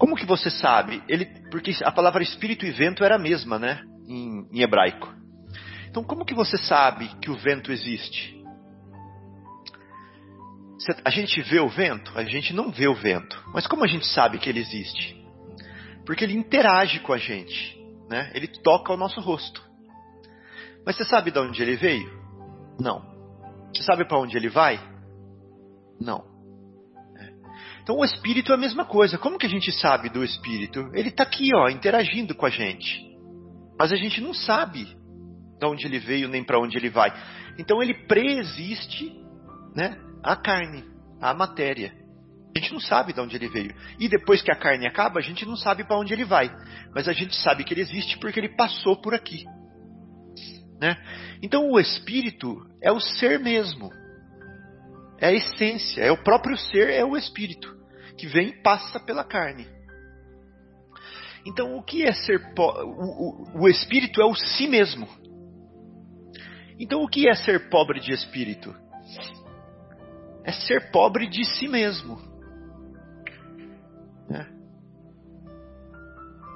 como 0.00 0.16
que 0.16 0.24
você 0.24 0.48
sabe? 0.50 1.02
Ele, 1.06 1.26
porque 1.50 1.72
a 1.84 1.92
palavra 1.92 2.22
espírito 2.22 2.64
e 2.64 2.70
vento 2.70 3.04
era 3.04 3.16
a 3.16 3.18
mesma, 3.18 3.58
né? 3.58 3.82
Em, 4.08 4.48
em 4.50 4.62
hebraico. 4.62 5.12
Então, 5.90 6.02
como 6.02 6.24
que 6.24 6.32
você 6.32 6.56
sabe 6.56 7.06
que 7.20 7.30
o 7.30 7.36
vento 7.36 7.70
existe? 7.70 8.39
A 11.04 11.10
gente 11.10 11.42
vê 11.42 11.60
o 11.60 11.68
vento? 11.68 12.10
A 12.14 12.24
gente 12.24 12.54
não 12.54 12.70
vê 12.70 12.88
o 12.88 12.94
vento. 12.94 13.42
Mas 13.52 13.66
como 13.66 13.84
a 13.84 13.86
gente 13.86 14.06
sabe 14.06 14.38
que 14.38 14.48
ele 14.48 14.60
existe? 14.60 15.20
Porque 16.06 16.24
ele 16.24 16.34
interage 16.34 17.00
com 17.00 17.12
a 17.12 17.18
gente, 17.18 17.78
né? 18.08 18.30
Ele 18.34 18.46
toca 18.46 18.92
o 18.92 18.96
nosso 18.96 19.20
rosto. 19.20 19.62
Mas 20.84 20.96
você 20.96 21.04
sabe 21.04 21.30
de 21.30 21.38
onde 21.38 21.62
ele 21.62 21.76
veio? 21.76 22.10
Não. 22.80 23.02
Você 23.72 23.82
sabe 23.82 24.06
para 24.06 24.18
onde 24.18 24.36
ele 24.36 24.48
vai? 24.48 24.80
Não. 26.00 26.24
Então 27.82 27.96
o 27.98 28.04
espírito 28.04 28.52
é 28.52 28.54
a 28.54 28.58
mesma 28.58 28.84
coisa. 28.84 29.18
Como 29.18 29.38
que 29.38 29.46
a 29.46 29.50
gente 29.50 29.72
sabe 29.72 30.08
do 30.08 30.24
espírito? 30.24 30.90
Ele 30.94 31.08
está 31.08 31.24
aqui, 31.24 31.50
ó, 31.54 31.68
interagindo 31.68 32.34
com 32.34 32.46
a 32.46 32.50
gente. 32.50 33.04
Mas 33.78 33.92
a 33.92 33.96
gente 33.96 34.20
não 34.20 34.32
sabe 34.32 34.84
de 35.58 35.66
onde 35.66 35.86
ele 35.86 35.98
veio 35.98 36.28
nem 36.28 36.44
para 36.44 36.60
onde 36.60 36.76
ele 36.76 36.88
vai. 36.90 37.12
Então 37.58 37.82
ele 37.82 37.94
preexiste, 38.06 39.12
né, 39.74 39.98
a 40.22 40.36
carne, 40.36 40.84
a 41.20 41.34
matéria. 41.34 41.92
A 42.54 42.58
gente 42.58 42.72
não 42.72 42.80
sabe 42.80 43.12
de 43.12 43.20
onde 43.20 43.36
ele 43.36 43.48
veio. 43.48 43.74
E 43.98 44.08
depois 44.08 44.42
que 44.42 44.50
a 44.50 44.56
carne 44.56 44.86
acaba, 44.86 45.20
a 45.20 45.22
gente 45.22 45.46
não 45.46 45.56
sabe 45.56 45.84
para 45.84 45.98
onde 45.98 46.12
ele 46.12 46.24
vai. 46.24 46.50
Mas 46.94 47.08
a 47.08 47.12
gente 47.12 47.34
sabe 47.36 47.64
que 47.64 47.72
ele 47.72 47.80
existe 47.80 48.18
porque 48.18 48.40
ele 48.40 48.56
passou 48.56 49.00
por 49.00 49.14
aqui. 49.14 49.44
Né? 50.80 50.96
Então 51.42 51.70
o 51.70 51.78
espírito 51.78 52.66
é 52.82 52.90
o 52.90 53.00
ser 53.00 53.38
mesmo. 53.38 53.90
É 55.18 55.28
a 55.28 55.32
essência, 55.32 56.02
é 56.02 56.10
o 56.10 56.22
próprio 56.22 56.56
ser, 56.56 56.90
é 56.90 57.04
o 57.04 57.16
espírito 57.16 57.78
que 58.16 58.26
vem 58.26 58.48
e 58.48 58.62
passa 58.62 58.98
pela 59.00 59.24
carne. 59.24 59.66
Então, 61.46 61.76
o 61.76 61.82
que 61.82 62.02
é 62.02 62.12
ser 62.12 62.38
o, 62.58 62.62
o, 62.62 63.62
o 63.62 63.68
espírito 63.68 64.20
é 64.20 64.26
o 64.26 64.34
si 64.34 64.68
mesmo. 64.68 65.08
Então, 66.78 67.02
o 67.02 67.08
que 67.08 67.28
é 67.28 67.34
ser 67.34 67.70
pobre 67.70 67.98
de 67.98 68.12
espírito? 68.12 68.74
É 70.44 70.52
ser 70.52 70.90
pobre 70.90 71.28
de 71.28 71.44
si 71.44 71.68
mesmo. 71.68 72.18
Né? 74.28 74.46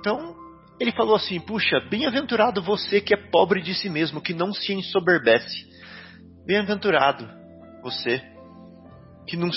Então, 0.01 0.35
ele 0.81 0.93
falou 0.93 1.17
assim: 1.17 1.41
Puxa, 1.41 1.81
bem-aventurado 1.91 2.63
você 2.63 3.01
que 3.01 3.15
é 3.15 3.31
pobre 3.31 3.61
de 3.61 3.75
si 3.75 3.89
mesmo, 3.89 4.21
que 4.21 4.35
não 4.35 4.53
se 4.53 4.73
ensoberbece. 4.73 5.67
Bem-aventurado 6.47 7.29
você 7.83 8.23
que 9.27 9.37
não 9.37 9.51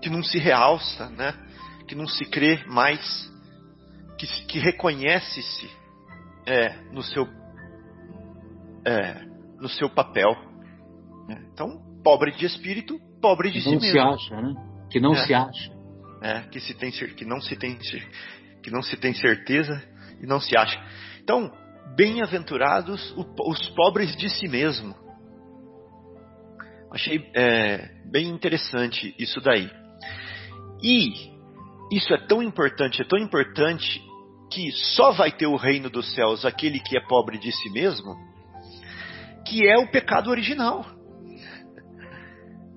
que 0.00 0.10
não 0.10 0.22
se 0.22 0.38
realça, 0.38 1.08
né? 1.10 1.32
que 1.86 1.94
não 1.94 2.08
se 2.08 2.24
crê 2.24 2.64
mais, 2.66 3.30
que, 4.18 4.26
que 4.46 4.58
reconhece-se 4.58 5.70
é, 6.46 6.74
no, 6.90 7.02
seu, 7.02 7.28
é, 8.84 9.24
no 9.60 9.68
seu 9.68 9.88
papel. 9.90 10.34
Né? 11.28 11.44
Então, 11.52 11.80
pobre 12.02 12.32
de 12.32 12.46
espírito, 12.46 12.98
pobre 13.20 13.50
de 13.50 13.58
não 13.58 13.80
si 13.80 13.86
mesmo. 13.86 14.00
Não 14.00 14.18
se 14.18 14.32
acha, 14.32 14.42
né? 14.42 14.54
Que 14.90 15.00
não 15.00 15.12
é, 15.12 15.26
se 15.26 15.34
acha. 15.34 15.72
É, 16.22 16.40
que, 16.42 16.60
se 16.60 16.74
tem, 16.74 16.90
que, 16.90 17.24
não 17.24 17.40
se 17.40 17.56
tem, 17.56 17.78
que 18.62 18.70
não 18.70 18.82
se 18.82 18.96
tem 18.96 19.14
certeza 19.14 19.82
e 20.22 20.26
não 20.26 20.40
se 20.40 20.56
acha. 20.56 20.80
Então, 21.22 21.50
bem-aventurados 21.96 23.14
os 23.16 23.68
pobres 23.70 24.16
de 24.16 24.28
si 24.28 24.48
mesmo. 24.48 24.94
Achei 26.92 27.30
é, 27.34 27.88
bem 28.10 28.28
interessante 28.28 29.14
isso 29.18 29.40
daí. 29.40 29.70
E 30.82 31.32
isso 31.90 32.12
é 32.12 32.18
tão 32.26 32.42
importante, 32.42 33.00
é 33.00 33.04
tão 33.04 33.18
importante 33.18 34.02
que 34.50 34.70
só 34.72 35.12
vai 35.12 35.32
ter 35.32 35.46
o 35.46 35.56
reino 35.56 35.88
dos 35.88 36.14
céus 36.14 36.44
aquele 36.44 36.78
que 36.80 36.96
é 36.96 37.00
pobre 37.00 37.38
de 37.38 37.50
si 37.50 37.70
mesmo, 37.70 38.14
que 39.46 39.66
é 39.66 39.78
o 39.78 39.90
pecado 39.90 40.30
original. 40.30 40.84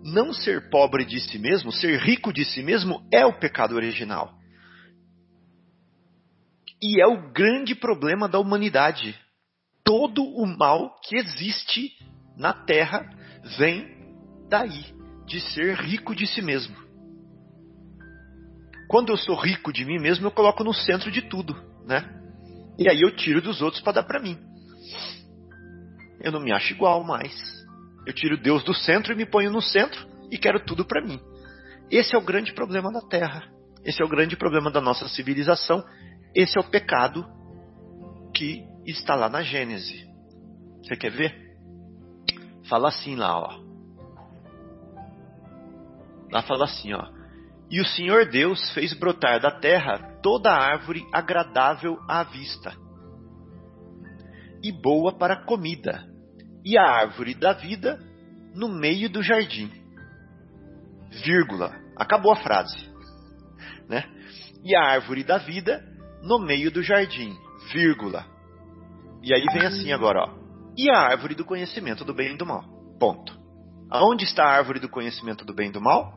Não 0.06 0.32
ser 0.32 0.70
pobre 0.70 1.04
de 1.04 1.20
si 1.20 1.40
mesmo, 1.40 1.72
ser 1.72 2.00
rico 2.00 2.32
de 2.32 2.46
si 2.46 2.62
mesmo 2.62 3.04
é 3.12 3.26
o 3.26 3.40
pecado 3.40 3.74
original. 3.74 4.36
E 6.80 7.02
é 7.02 7.08
o 7.08 7.32
grande 7.32 7.74
problema 7.74 8.30
da 8.30 8.38
humanidade. 8.38 9.20
Todo 9.84 10.24
o 10.24 10.46
mal 10.46 10.96
que 11.04 11.18
existe 11.18 11.90
na 12.38 12.54
terra 12.54 13.10
vem 13.58 13.88
daí, 14.48 14.94
de 15.26 15.42
ser 15.42 15.76
rico 15.76 16.14
de 16.14 16.28
si 16.28 16.40
mesmo. 16.40 16.76
Quando 18.88 19.12
eu 19.12 19.18
sou 19.18 19.36
rico 19.36 19.74
de 19.74 19.84
mim 19.84 19.98
mesmo, 19.98 20.28
eu 20.28 20.32
coloco 20.32 20.64
no 20.64 20.72
centro 20.72 21.10
de 21.10 21.24
tudo, 21.24 21.56
né? 21.84 22.08
E 22.78 22.88
aí 22.88 23.02
eu 23.02 23.16
tiro 23.16 23.42
dos 23.42 23.60
outros 23.60 23.82
para 23.82 23.94
dar 23.94 24.04
para 24.04 24.20
mim. 24.20 24.38
Eu 26.22 26.32
não 26.32 26.40
me 26.40 26.52
acho 26.52 26.74
igual 26.74 27.04
mais. 27.04 27.65
Eu 28.06 28.14
tiro 28.14 28.38
Deus 28.38 28.64
do 28.64 28.74
centro 28.74 29.14
e 29.14 29.16
me 29.16 29.26
ponho 29.26 29.52
no 29.52 29.62
centro 29.62 30.08
e 30.32 30.38
quero 30.38 30.60
tudo 30.60 30.86
para 30.86 31.02
mim. 31.02 31.20
Esse 31.90 32.16
é 32.16 32.18
o 32.18 32.22
grande 32.22 32.54
problema 32.54 32.92
da 32.92 33.02
Terra. 33.02 33.44
Esse 33.84 34.02
é 34.02 34.06
o 34.06 34.10
grande 34.10 34.36
problema 34.36 34.72
da 34.72 34.82
nossa 34.82 35.08
civilização. 35.08 35.84
Esse 36.34 36.58
é 36.58 36.62
o 36.62 36.70
pecado 36.70 37.26
que 38.34 38.66
está 38.86 39.16
lá 39.16 39.30
na 39.30 39.42
Gênese. 39.42 40.06
Você 40.84 40.96
quer 40.96 41.12
ver? 41.12 41.36
Fala 42.68 42.90
assim 42.90 43.16
lá, 43.16 43.40
ó. 43.40 43.66
Lá 46.32 46.42
fala 46.42 46.66
assim, 46.66 46.94
ó. 46.94 47.08
E 47.70 47.80
o 47.80 47.86
Senhor 47.86 48.26
Deus 48.26 48.72
fez 48.74 48.94
brotar 48.94 49.40
da 49.40 49.52
terra 49.52 50.20
toda 50.22 50.52
árvore 50.52 51.06
agradável 51.12 52.00
à 52.08 52.24
vista 52.24 52.74
e 54.66 54.72
boa 54.72 55.14
para 55.14 55.44
comida, 55.46 56.04
e 56.66 56.78
a 56.78 56.84
árvore 56.84 57.36
da 57.36 57.54
vida 57.54 58.00
no 58.56 58.68
meio 58.68 59.08
do 59.08 59.22
jardim. 59.22 59.72
Vírgula. 61.24 61.76
Acabou 61.96 62.34
a 62.34 62.38
frase. 62.38 62.90
Né? 63.88 64.04
E 64.64 64.76
a 64.76 64.82
árvore 64.82 65.24
da 65.24 65.38
vida 65.38 65.86
no 66.24 66.40
meio 66.40 66.72
do 66.72 66.82
jardim. 66.82 67.38
Vírgula. 67.72 68.26
E 69.22 69.34
aí 69.34 69.46
vem 69.54 69.66
assim 69.66 69.92
agora, 69.92 70.24
ó. 70.24 70.34
e 70.78 70.90
a 70.90 71.00
árvore 71.00 71.36
do 71.36 71.46
conhecimento 71.46 72.04
do 72.04 72.14
bem 72.14 72.34
e 72.34 72.38
do 72.38 72.46
mal. 72.46 72.64
Ponto. 73.00 73.38
Aonde 73.90 74.24
está 74.24 74.46
a 74.46 74.56
árvore 74.58 74.80
do 74.80 74.90
conhecimento 74.90 75.46
do 75.46 75.54
bem 75.54 75.70
e 75.70 75.72
do 75.72 75.82
mal? 75.82 76.14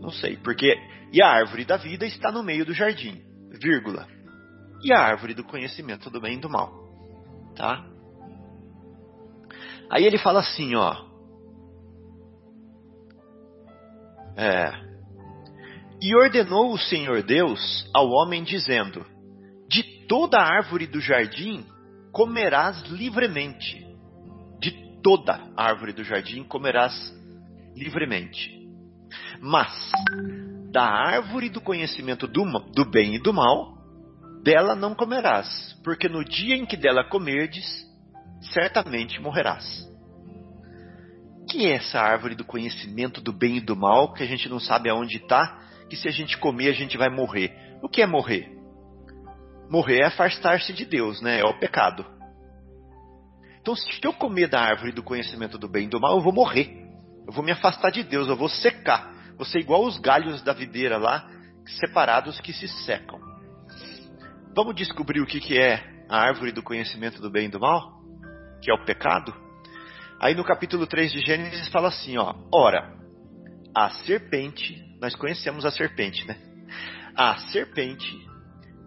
Não 0.00 0.10
sei, 0.10 0.36
porque 0.36 0.76
e 1.12 1.22
a 1.22 1.28
árvore 1.28 1.64
da 1.64 1.76
vida 1.76 2.06
está 2.06 2.30
no 2.30 2.42
meio 2.42 2.64
do 2.64 2.72
jardim, 2.72 3.20
vírgula. 3.60 4.06
E 4.82 4.92
a 4.92 5.00
árvore 5.00 5.34
do 5.34 5.44
conhecimento 5.44 6.08
do 6.08 6.20
bem 6.20 6.38
e 6.38 6.40
do 6.40 6.48
mal, 6.48 6.72
tá? 7.56 7.84
Aí 9.90 10.04
ele 10.04 10.18
fala 10.18 10.40
assim, 10.40 10.74
ó. 10.76 10.96
É. 14.36 14.72
E 16.00 16.14
ordenou 16.14 16.72
o 16.72 16.78
Senhor 16.78 17.22
Deus 17.22 17.88
ao 17.92 18.08
homem 18.08 18.44
dizendo: 18.44 19.04
De 19.68 19.82
toda 20.06 20.38
árvore 20.38 20.86
do 20.86 21.00
jardim 21.00 21.66
comerás 22.12 22.82
livremente. 22.84 23.84
De 24.60 24.70
toda 25.02 25.40
árvore 25.56 25.92
do 25.92 26.04
jardim 26.04 26.44
comerás 26.44 26.94
livremente. 27.76 28.58
Mas 29.40 29.90
da 30.70 30.84
árvore 30.84 31.48
do 31.48 31.60
conhecimento 31.60 32.28
do, 32.28 32.44
do 32.72 32.84
bem 32.84 33.16
e 33.16 33.18
do 33.18 33.32
mal, 33.32 33.76
dela 34.42 34.74
não 34.74 34.94
comerás, 34.94 35.76
porque 35.82 36.08
no 36.08 36.24
dia 36.24 36.54
em 36.54 36.64
que 36.64 36.76
dela 36.76 37.04
comerdes, 37.04 37.66
certamente 38.40 39.20
morrerás. 39.20 39.88
Que 41.48 41.66
é 41.66 41.76
essa 41.76 42.00
árvore 42.00 42.34
do 42.34 42.44
conhecimento 42.44 43.20
do 43.20 43.32
bem 43.32 43.56
e 43.56 43.60
do 43.60 43.76
mal, 43.76 44.12
que 44.12 44.22
a 44.22 44.26
gente 44.26 44.48
não 44.48 44.60
sabe 44.60 44.88
aonde 44.88 45.16
está, 45.16 45.58
que 45.88 45.96
se 45.96 46.08
a 46.08 46.12
gente 46.12 46.38
comer 46.38 46.68
a 46.68 46.72
gente 46.72 46.96
vai 46.96 47.10
morrer? 47.10 47.52
O 47.82 47.88
que 47.88 48.00
é 48.00 48.06
morrer? 48.06 48.56
Morrer 49.68 50.00
é 50.00 50.06
afastar-se 50.06 50.72
de 50.72 50.84
Deus, 50.84 51.20
né? 51.20 51.40
É 51.40 51.44
o 51.44 51.58
pecado. 51.58 52.04
Então, 53.60 53.74
se 53.74 54.00
eu 54.02 54.12
comer 54.12 54.48
da 54.48 54.60
árvore 54.60 54.92
do 54.92 55.02
conhecimento 55.02 55.58
do 55.58 55.68
bem 55.68 55.86
e 55.86 55.88
do 55.90 56.00
mal, 56.00 56.16
eu 56.16 56.22
vou 56.22 56.32
morrer. 56.32 56.88
Eu 57.26 57.32
vou 57.32 57.44
me 57.44 57.52
afastar 57.52 57.90
de 57.90 58.02
Deus, 58.02 58.28
eu 58.28 58.36
vou 58.36 58.48
secar. 58.48 59.12
Vou 59.36 59.44
ser 59.44 59.58
igual 59.58 59.84
os 59.84 59.98
galhos 59.98 60.42
da 60.42 60.52
videira 60.52 60.98
lá, 60.98 61.28
separados 61.80 62.40
que 62.40 62.52
se 62.52 62.66
secam. 62.84 63.20
Vamos 64.54 64.74
descobrir 64.74 65.20
o 65.20 65.26
que, 65.26 65.40
que 65.40 65.58
é 65.58 66.04
a 66.08 66.18
árvore 66.18 66.52
do 66.52 66.62
conhecimento 66.62 67.20
do 67.20 67.30
bem 67.30 67.46
e 67.46 67.50
do 67.50 67.60
mal? 67.60 67.99
Que 68.62 68.70
é 68.70 68.74
o 68.74 68.84
pecado? 68.84 69.34
Aí 70.20 70.34
no 70.34 70.44
capítulo 70.44 70.86
3 70.86 71.12
de 71.12 71.20
Gênesis 71.20 71.68
fala 71.68 71.88
assim, 71.88 72.18
ó. 72.18 72.34
Ora, 72.52 72.92
a 73.74 73.90
serpente, 73.90 74.84
nós 75.00 75.14
conhecemos 75.14 75.64
a 75.64 75.70
serpente, 75.70 76.26
né? 76.26 76.36
A 77.16 77.36
serpente 77.50 78.28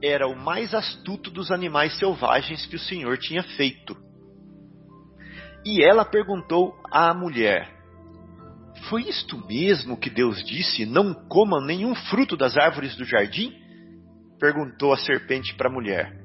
era 0.03 0.27
o 0.27 0.35
mais 0.35 0.73
astuto 0.73 1.31
dos 1.31 1.51
animais 1.51 1.97
selvagens 1.97 2.65
que 2.65 2.75
o 2.75 2.79
Senhor 2.79 3.17
tinha 3.17 3.41
feito. 3.41 3.95
E 5.65 5.81
ela 5.83 6.03
perguntou 6.03 6.75
à 6.91 7.13
mulher: 7.13 7.69
Foi 8.89 9.03
isto 9.03 9.37
mesmo 9.47 9.97
que 9.97 10.09
Deus 10.09 10.43
disse? 10.43 10.85
Não 10.85 11.13
comam 11.13 11.61
nenhum 11.61 11.95
fruto 11.95 12.35
das 12.35 12.57
árvores 12.57 12.95
do 12.95 13.05
jardim? 13.05 13.53
Perguntou 14.39 14.93
a 14.93 14.97
serpente 14.97 15.55
para 15.55 15.69
a 15.69 15.73
mulher. 15.73 16.21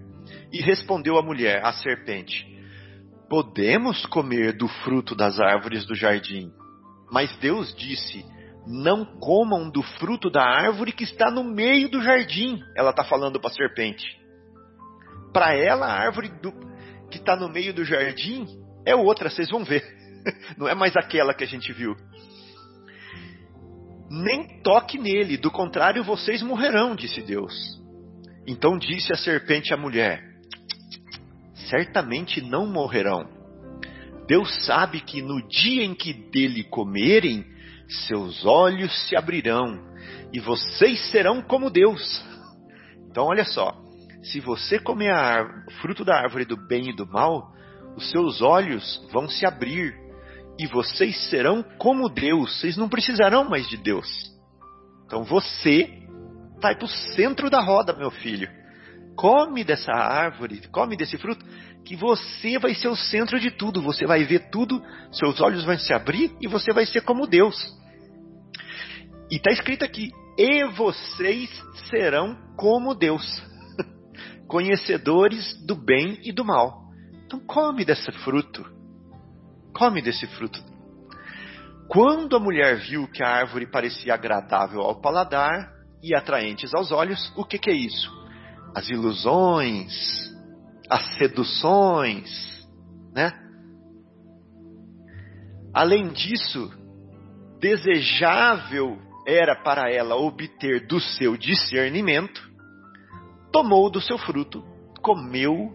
E 0.53 0.61
respondeu 0.61 1.17
a 1.17 1.23
mulher, 1.23 1.65
a 1.65 1.73
serpente: 1.73 2.45
Podemos 3.29 4.07
comer 4.07 4.57
do 4.57 4.67
fruto 4.67 5.15
das 5.15 5.39
árvores 5.39 5.85
do 5.85 5.95
jardim. 5.95 6.51
Mas 7.11 7.35
Deus 7.37 7.75
disse: 7.75 8.25
Não 8.67 9.05
comam 9.05 9.71
do 9.71 9.83
fruto 9.83 10.31
da 10.31 10.43
árvore 10.43 10.93
que 10.93 11.05
está 11.05 11.31
no 11.31 11.45
meio 11.45 11.91
do 11.91 12.03
jardim. 12.03 12.61
Ela 12.75 12.91
está 12.91 13.05
falando 13.05 13.39
para 13.39 13.51
a 13.51 13.55
serpente. 13.55 14.05
Para 15.33 15.55
ela, 15.55 15.87
a 15.87 15.93
árvore 15.93 16.29
do, 16.41 16.53
que 17.11 17.19
está 17.19 17.37
no 17.37 17.49
meio 17.49 17.75
do 17.75 17.85
jardim 17.85 18.47
é 18.87 18.95
outra, 18.95 19.29
vocês 19.29 19.51
vão 19.51 19.65
ver. 19.65 19.85
Não 20.57 20.67
é 20.67 20.75
mais 20.75 20.97
aquela 20.97 21.35
que 21.35 21.45
a 21.45 21.47
gente 21.47 21.73
viu. 21.73 21.95
Nem 24.11 24.63
toque 24.63 24.99
nele, 24.99 25.37
do 25.37 25.51
contrário 25.51 26.03
vocês 26.03 26.41
morrerão, 26.41 26.97
disse 26.97 27.21
Deus. 27.21 27.79
Então 28.47 28.79
disse 28.79 29.13
a 29.13 29.17
serpente 29.17 29.75
à 29.75 29.77
mulher: 29.77 30.28
Certamente 31.69 32.41
não 32.41 32.67
morrerão. 32.67 33.29
Deus 34.27 34.65
sabe 34.67 35.01
que 35.01 35.23
no 35.23 35.47
dia 35.49 35.85
em 35.85 35.95
que 35.95 36.13
dele 36.13 36.65
comerem, 36.65 37.45
seus 38.07 38.45
olhos 38.45 38.93
se 39.09 39.17
abrirão 39.17 39.83
e 40.33 40.39
vocês 40.39 41.11
serão 41.11 41.41
como 41.41 41.71
Deus. 41.71 42.25
Então, 43.11 43.27
olha 43.27 43.45
só: 43.45 43.75
se 44.23 44.41
você 44.41 44.79
comer 44.79 45.15
o 45.67 45.71
fruto 45.81 46.05
da 46.05 46.17
árvore 46.17 46.45
do 46.45 46.57
bem 46.57 46.91
e 46.91 46.97
do 46.97 47.07
mal, 47.07 47.53
os 47.97 48.11
seus 48.11 48.43
olhos 48.43 49.03
vão 49.11 49.29
se 49.29 49.47
abrir 49.47 49.95
e 50.59 50.67
vocês 50.67 51.31
serão 51.31 51.63
como 51.79 52.09
Deus, 52.09 52.61
vocês 52.61 52.77
não 52.77 52.89
precisarão 52.89 53.49
mais 53.49 53.69
de 53.69 53.77
Deus. 53.77 54.09
Então 55.07 55.25
você 55.25 55.89
vai 56.61 56.75
para 56.75 56.85
o 56.85 56.89
centro 56.89 57.49
da 57.49 57.61
roda, 57.61 57.95
meu 57.95 58.11
filho. 58.11 58.58
Come 59.19 59.65
dessa 59.65 59.91
árvore, 59.91 60.69
come 60.69 60.97
desse 60.97 61.19
fruto, 61.19 61.45
que 61.85 61.97
você 61.97 62.57
vai 62.57 62.73
ser 62.73 62.87
o 62.87 62.95
centro 62.95 63.41
de 63.41 63.51
tudo. 63.51 63.83
Você 63.83 64.07
vai 64.07 64.23
ver 64.23 64.49
tudo, 64.49 64.81
seus 65.11 65.41
olhos 65.41 65.65
vão 65.65 65.77
se 65.77 65.93
abrir 65.93 66.37
e 66.41 66.47
você 66.47 66.73
vai 66.73 66.87
ser 66.87 67.01
como 67.01 67.27
Deus. 67.27 67.57
E 69.29 69.35
está 69.35 69.51
escrito 69.51 69.85
aqui: 69.85 70.13
e 70.39 70.65
vocês 70.67 71.51
serão 71.91 72.39
como 72.57 72.95
Deus, 72.95 73.43
conhecedores 74.47 75.67
do 75.67 75.75
bem 75.75 76.21
e 76.23 76.31
do 76.31 76.45
mal. 76.45 76.85
Então 77.27 77.41
come 77.41 77.85
desse 77.85 78.13
fruto. 78.23 78.65
Come 79.75 80.01
desse 80.01 80.29
fruto. 80.29 80.63
Quando 81.89 82.37
a 82.37 82.41
mulher 82.41 82.77
viu 82.77 83.09
que 83.09 83.25
a 83.25 83.29
árvore 83.29 83.67
parecia 83.67 84.15
agradável 84.15 84.81
ao 84.81 85.01
paladar 85.01 85.73
e 86.01 86.15
atraentes 86.15 86.73
aos 86.73 86.93
olhos, 86.93 87.33
o 87.37 87.45
que, 87.45 87.59
que 87.59 87.69
é 87.69 87.75
isso? 87.75 88.18
As 88.75 88.89
ilusões, 88.89 89.93
as 90.89 91.17
seduções, 91.17 92.29
né? 93.13 93.33
Além 95.75 96.09
disso, 96.09 96.73
desejável 97.61 98.99
era 99.27 99.55
para 99.55 99.93
ela 99.93 100.17
obter 100.17 100.87
do 100.87 100.99
seu 100.99 101.37
discernimento, 101.37 102.41
tomou 103.53 103.91
do 103.91 104.01
seu 104.01 104.17
fruto, 104.17 104.65
comeu 105.03 105.73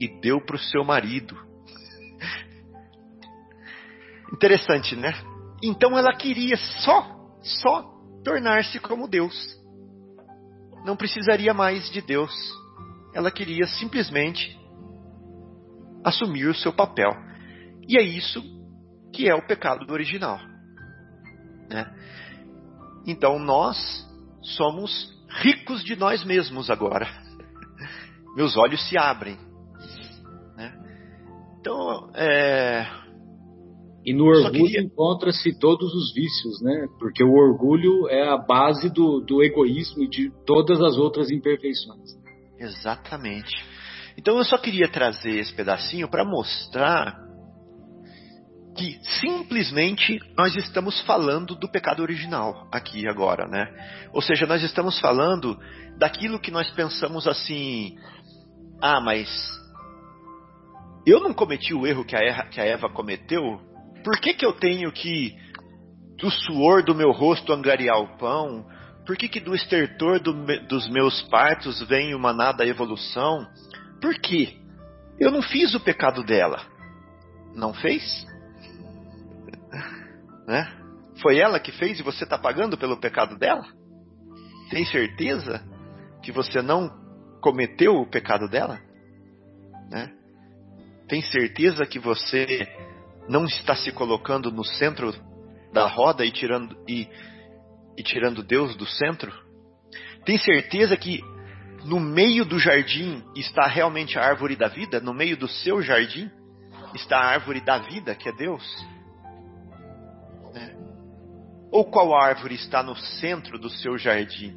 e 0.00 0.08
deu 0.20 0.40
para 0.40 0.56
o 0.56 0.58
seu 0.58 0.84
marido. 0.84 1.36
Interessante, 4.32 4.96
né? 4.96 5.12
Então 5.62 5.96
ela 5.98 6.14
queria 6.14 6.56
só, 6.56 7.38
só 7.42 7.82
tornar-se 8.24 8.78
como 8.80 9.08
Deus. 9.08 9.34
Não 10.84 10.96
precisaria 10.96 11.54
mais 11.54 11.90
de 11.90 12.00
Deus. 12.00 12.32
Ela 13.14 13.30
queria 13.30 13.66
simplesmente 13.66 14.58
assumir 16.04 16.46
o 16.46 16.54
seu 16.54 16.72
papel. 16.72 17.10
E 17.88 17.98
é 17.98 18.02
isso 18.02 18.42
que 19.12 19.28
é 19.28 19.34
o 19.34 19.46
pecado 19.46 19.86
do 19.86 19.92
original. 19.92 20.38
Né? 21.70 21.92
Então 23.06 23.38
nós 23.38 23.76
somos 24.42 25.12
ricos 25.40 25.82
de 25.82 25.96
nós 25.96 26.24
mesmos 26.24 26.68
agora. 26.70 27.08
Meus 28.36 28.56
olhos 28.56 28.86
se 28.88 28.98
abrem 28.98 29.38
então, 31.64 32.10
é... 32.14 32.86
E 34.04 34.12
no 34.12 34.26
orgulho 34.26 34.66
queria... 34.66 34.82
encontra-se 34.82 35.58
todos 35.58 35.94
os 35.94 36.12
vícios, 36.12 36.60
né? 36.60 36.86
Porque 36.98 37.24
o 37.24 37.32
orgulho 37.32 38.08
é 38.08 38.28
a 38.28 38.36
base 38.36 38.90
do, 38.90 39.20
do 39.20 39.42
egoísmo 39.42 40.02
e 40.02 40.08
de 40.08 40.30
todas 40.44 40.80
as 40.82 40.98
outras 40.98 41.30
imperfeições. 41.30 42.10
Exatamente. 42.58 43.54
Então 44.16 44.36
eu 44.36 44.44
só 44.44 44.58
queria 44.58 44.88
trazer 44.88 45.38
esse 45.38 45.52
pedacinho 45.54 46.08
para 46.08 46.24
mostrar 46.24 47.24
que 48.76 48.98
simplesmente 49.20 50.18
nós 50.36 50.54
estamos 50.56 51.00
falando 51.02 51.54
do 51.54 51.70
pecado 51.70 52.02
original 52.02 52.68
aqui 52.72 53.08
agora, 53.08 53.46
né? 53.46 53.66
Ou 54.12 54.20
seja, 54.20 54.46
nós 54.46 54.62
estamos 54.62 54.98
falando 55.00 55.56
daquilo 55.96 56.40
que 56.40 56.50
nós 56.50 56.68
pensamos 56.70 57.26
assim, 57.26 57.96
ah, 58.82 59.00
mas 59.00 59.28
eu 61.06 61.20
não 61.20 61.32
cometi 61.32 61.72
o 61.72 61.86
erro 61.86 62.04
que 62.04 62.16
a, 62.16 62.20
Eva, 62.20 62.44
que 62.46 62.60
a 62.60 62.64
Eva 62.64 62.88
cometeu, 62.88 63.60
por 64.04 64.20
que, 64.20 64.34
que 64.34 64.44
eu 64.44 64.52
tenho 64.52 64.92
que, 64.92 65.34
do 66.18 66.30
suor 66.30 66.84
do 66.84 66.94
meu 66.94 67.10
rosto, 67.10 67.52
angariar 67.52 67.98
o 67.98 68.18
pão? 68.18 68.66
Por 69.06 69.16
que, 69.16 69.28
que 69.28 69.40
do 69.40 69.54
estertor 69.54 70.20
do, 70.20 70.32
dos 70.68 70.88
meus 70.90 71.22
partos 71.22 71.80
vem 71.88 72.14
uma 72.14 72.32
nada 72.32 72.66
evolução? 72.66 73.46
Por 74.00 74.14
quê? 74.20 74.58
Eu 75.18 75.30
não 75.30 75.40
fiz 75.40 75.74
o 75.74 75.80
pecado 75.80 76.22
dela. 76.22 76.60
Não 77.54 77.72
fez? 77.72 78.26
né? 80.46 80.70
Foi 81.22 81.38
ela 81.38 81.58
que 81.58 81.72
fez 81.72 81.98
e 81.98 82.02
você 82.02 82.24
está 82.24 82.36
pagando 82.36 82.76
pelo 82.76 82.98
pecado 82.98 83.38
dela? 83.38 83.64
Tem 84.70 84.84
certeza 84.84 85.62
que 86.22 86.30
você 86.30 86.60
não 86.60 86.90
cometeu 87.40 87.94
o 87.94 88.06
pecado 88.06 88.48
dela? 88.48 88.78
Né? 89.90 90.12
Tem 91.08 91.22
certeza 91.22 91.86
que 91.86 91.98
você 91.98 92.66
não 93.28 93.44
está 93.44 93.74
se 93.76 93.90
colocando 93.92 94.50
no 94.50 94.64
centro 94.64 95.14
da 95.72 95.86
roda 95.86 96.24
e 96.24 96.30
tirando, 96.30 96.76
e, 96.88 97.08
e 97.96 98.02
tirando 98.02 98.42
Deus 98.42 98.76
do 98.76 98.86
centro? 98.86 99.32
Tem 100.24 100.38
certeza 100.38 100.96
que 100.96 101.20
no 101.84 102.00
meio 102.00 102.44
do 102.44 102.58
jardim 102.58 103.22
está 103.36 103.66
realmente 103.66 104.18
a 104.18 104.24
árvore 104.24 104.56
da 104.56 104.68
vida? 104.68 105.00
No 105.00 105.12
meio 105.12 105.36
do 105.36 105.48
seu 105.48 105.82
jardim 105.82 106.30
está 106.94 107.18
a 107.18 107.26
árvore 107.26 107.60
da 107.60 107.78
vida, 107.78 108.14
que 108.14 108.28
é 108.28 108.32
Deus? 108.32 108.64
É. 110.54 110.74
Ou 111.70 111.84
qual 111.84 112.14
árvore 112.14 112.54
está 112.54 112.82
no 112.82 112.96
centro 112.96 113.58
do 113.58 113.68
seu 113.68 113.98
jardim? 113.98 114.56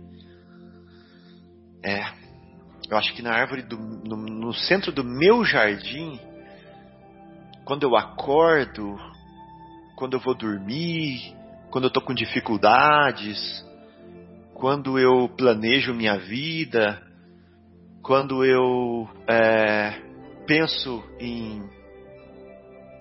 É, 1.83 2.05
eu 2.89 2.97
acho 2.97 3.13
que 3.13 3.21
na 3.21 3.33
árvore 3.33 3.63
do, 3.63 3.77
no, 3.77 4.15
no 4.15 4.53
centro 4.53 4.91
do 4.91 5.03
meu 5.03 5.43
jardim, 5.43 6.19
quando 7.67 7.83
eu 7.83 7.97
acordo, 7.97 8.97
quando 9.97 10.13
eu 10.13 10.21
vou 10.21 10.33
dormir, 10.33 11.35
quando 11.69 11.83
eu 11.83 11.87
estou 11.89 12.01
com 12.01 12.13
dificuldades, 12.13 13.37
quando 14.53 14.97
eu 14.97 15.27
planejo 15.37 15.93
minha 15.93 16.17
vida, 16.17 17.05
quando 18.01 18.45
eu 18.45 19.09
é, 19.27 20.01
penso 20.47 21.03
em 21.19 21.61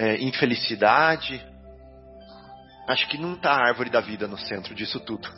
é, 0.00 0.20
infelicidade, 0.20 1.40
acho 2.88 3.08
que 3.08 3.18
não 3.18 3.34
está 3.34 3.52
a 3.52 3.68
árvore 3.68 3.88
da 3.88 4.00
vida 4.00 4.26
no 4.26 4.36
centro 4.36 4.74
disso 4.74 4.98
tudo. 4.98 5.28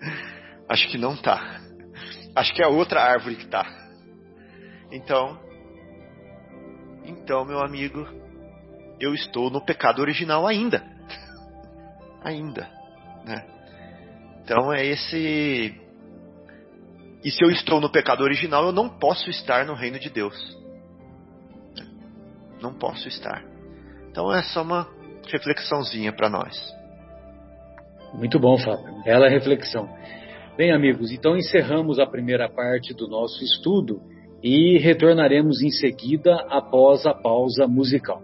Acho 0.68 0.88
que 0.88 0.96
não 0.96 1.12
está. 1.12 1.60
Acho 2.34 2.54
que 2.54 2.62
é 2.62 2.66
outra 2.66 3.02
árvore 3.02 3.36
que 3.36 3.44
está. 3.44 3.66
Então, 4.90 5.38
então, 7.04 7.44
meu 7.44 7.60
amigo, 7.60 8.23
eu 9.00 9.14
estou 9.14 9.50
no 9.50 9.60
pecado 9.60 10.00
original 10.00 10.46
ainda. 10.46 10.82
ainda, 12.22 12.68
né? 13.24 13.44
Então 14.42 14.72
é 14.72 14.84
esse. 14.84 15.80
E 17.24 17.30
se 17.30 17.42
eu 17.42 17.50
estou 17.50 17.80
no 17.80 17.90
pecado 17.90 18.22
original, 18.22 18.66
eu 18.66 18.72
não 18.72 18.88
posso 18.88 19.30
estar 19.30 19.64
no 19.64 19.74
reino 19.74 19.98
de 19.98 20.10
Deus. 20.10 20.36
Não 22.60 22.74
posso 22.74 23.08
estar. 23.08 23.42
Então 24.10 24.32
é 24.32 24.42
só 24.42 24.62
uma 24.62 24.88
reflexãozinha 25.30 26.12
para 26.12 26.28
nós. 26.28 26.54
Muito 28.12 28.38
bom, 28.38 28.56
Fábio. 28.58 29.02
Bela 29.02 29.28
reflexão. 29.28 29.88
Bem, 30.56 30.70
amigos, 30.70 31.10
então 31.10 31.36
encerramos 31.36 31.98
a 31.98 32.06
primeira 32.06 32.48
parte 32.48 32.94
do 32.94 33.08
nosso 33.08 33.42
estudo 33.42 34.00
e 34.40 34.78
retornaremos 34.78 35.62
em 35.62 35.70
seguida 35.70 36.46
após 36.48 37.04
a 37.06 37.14
pausa 37.14 37.66
musical. 37.66 38.22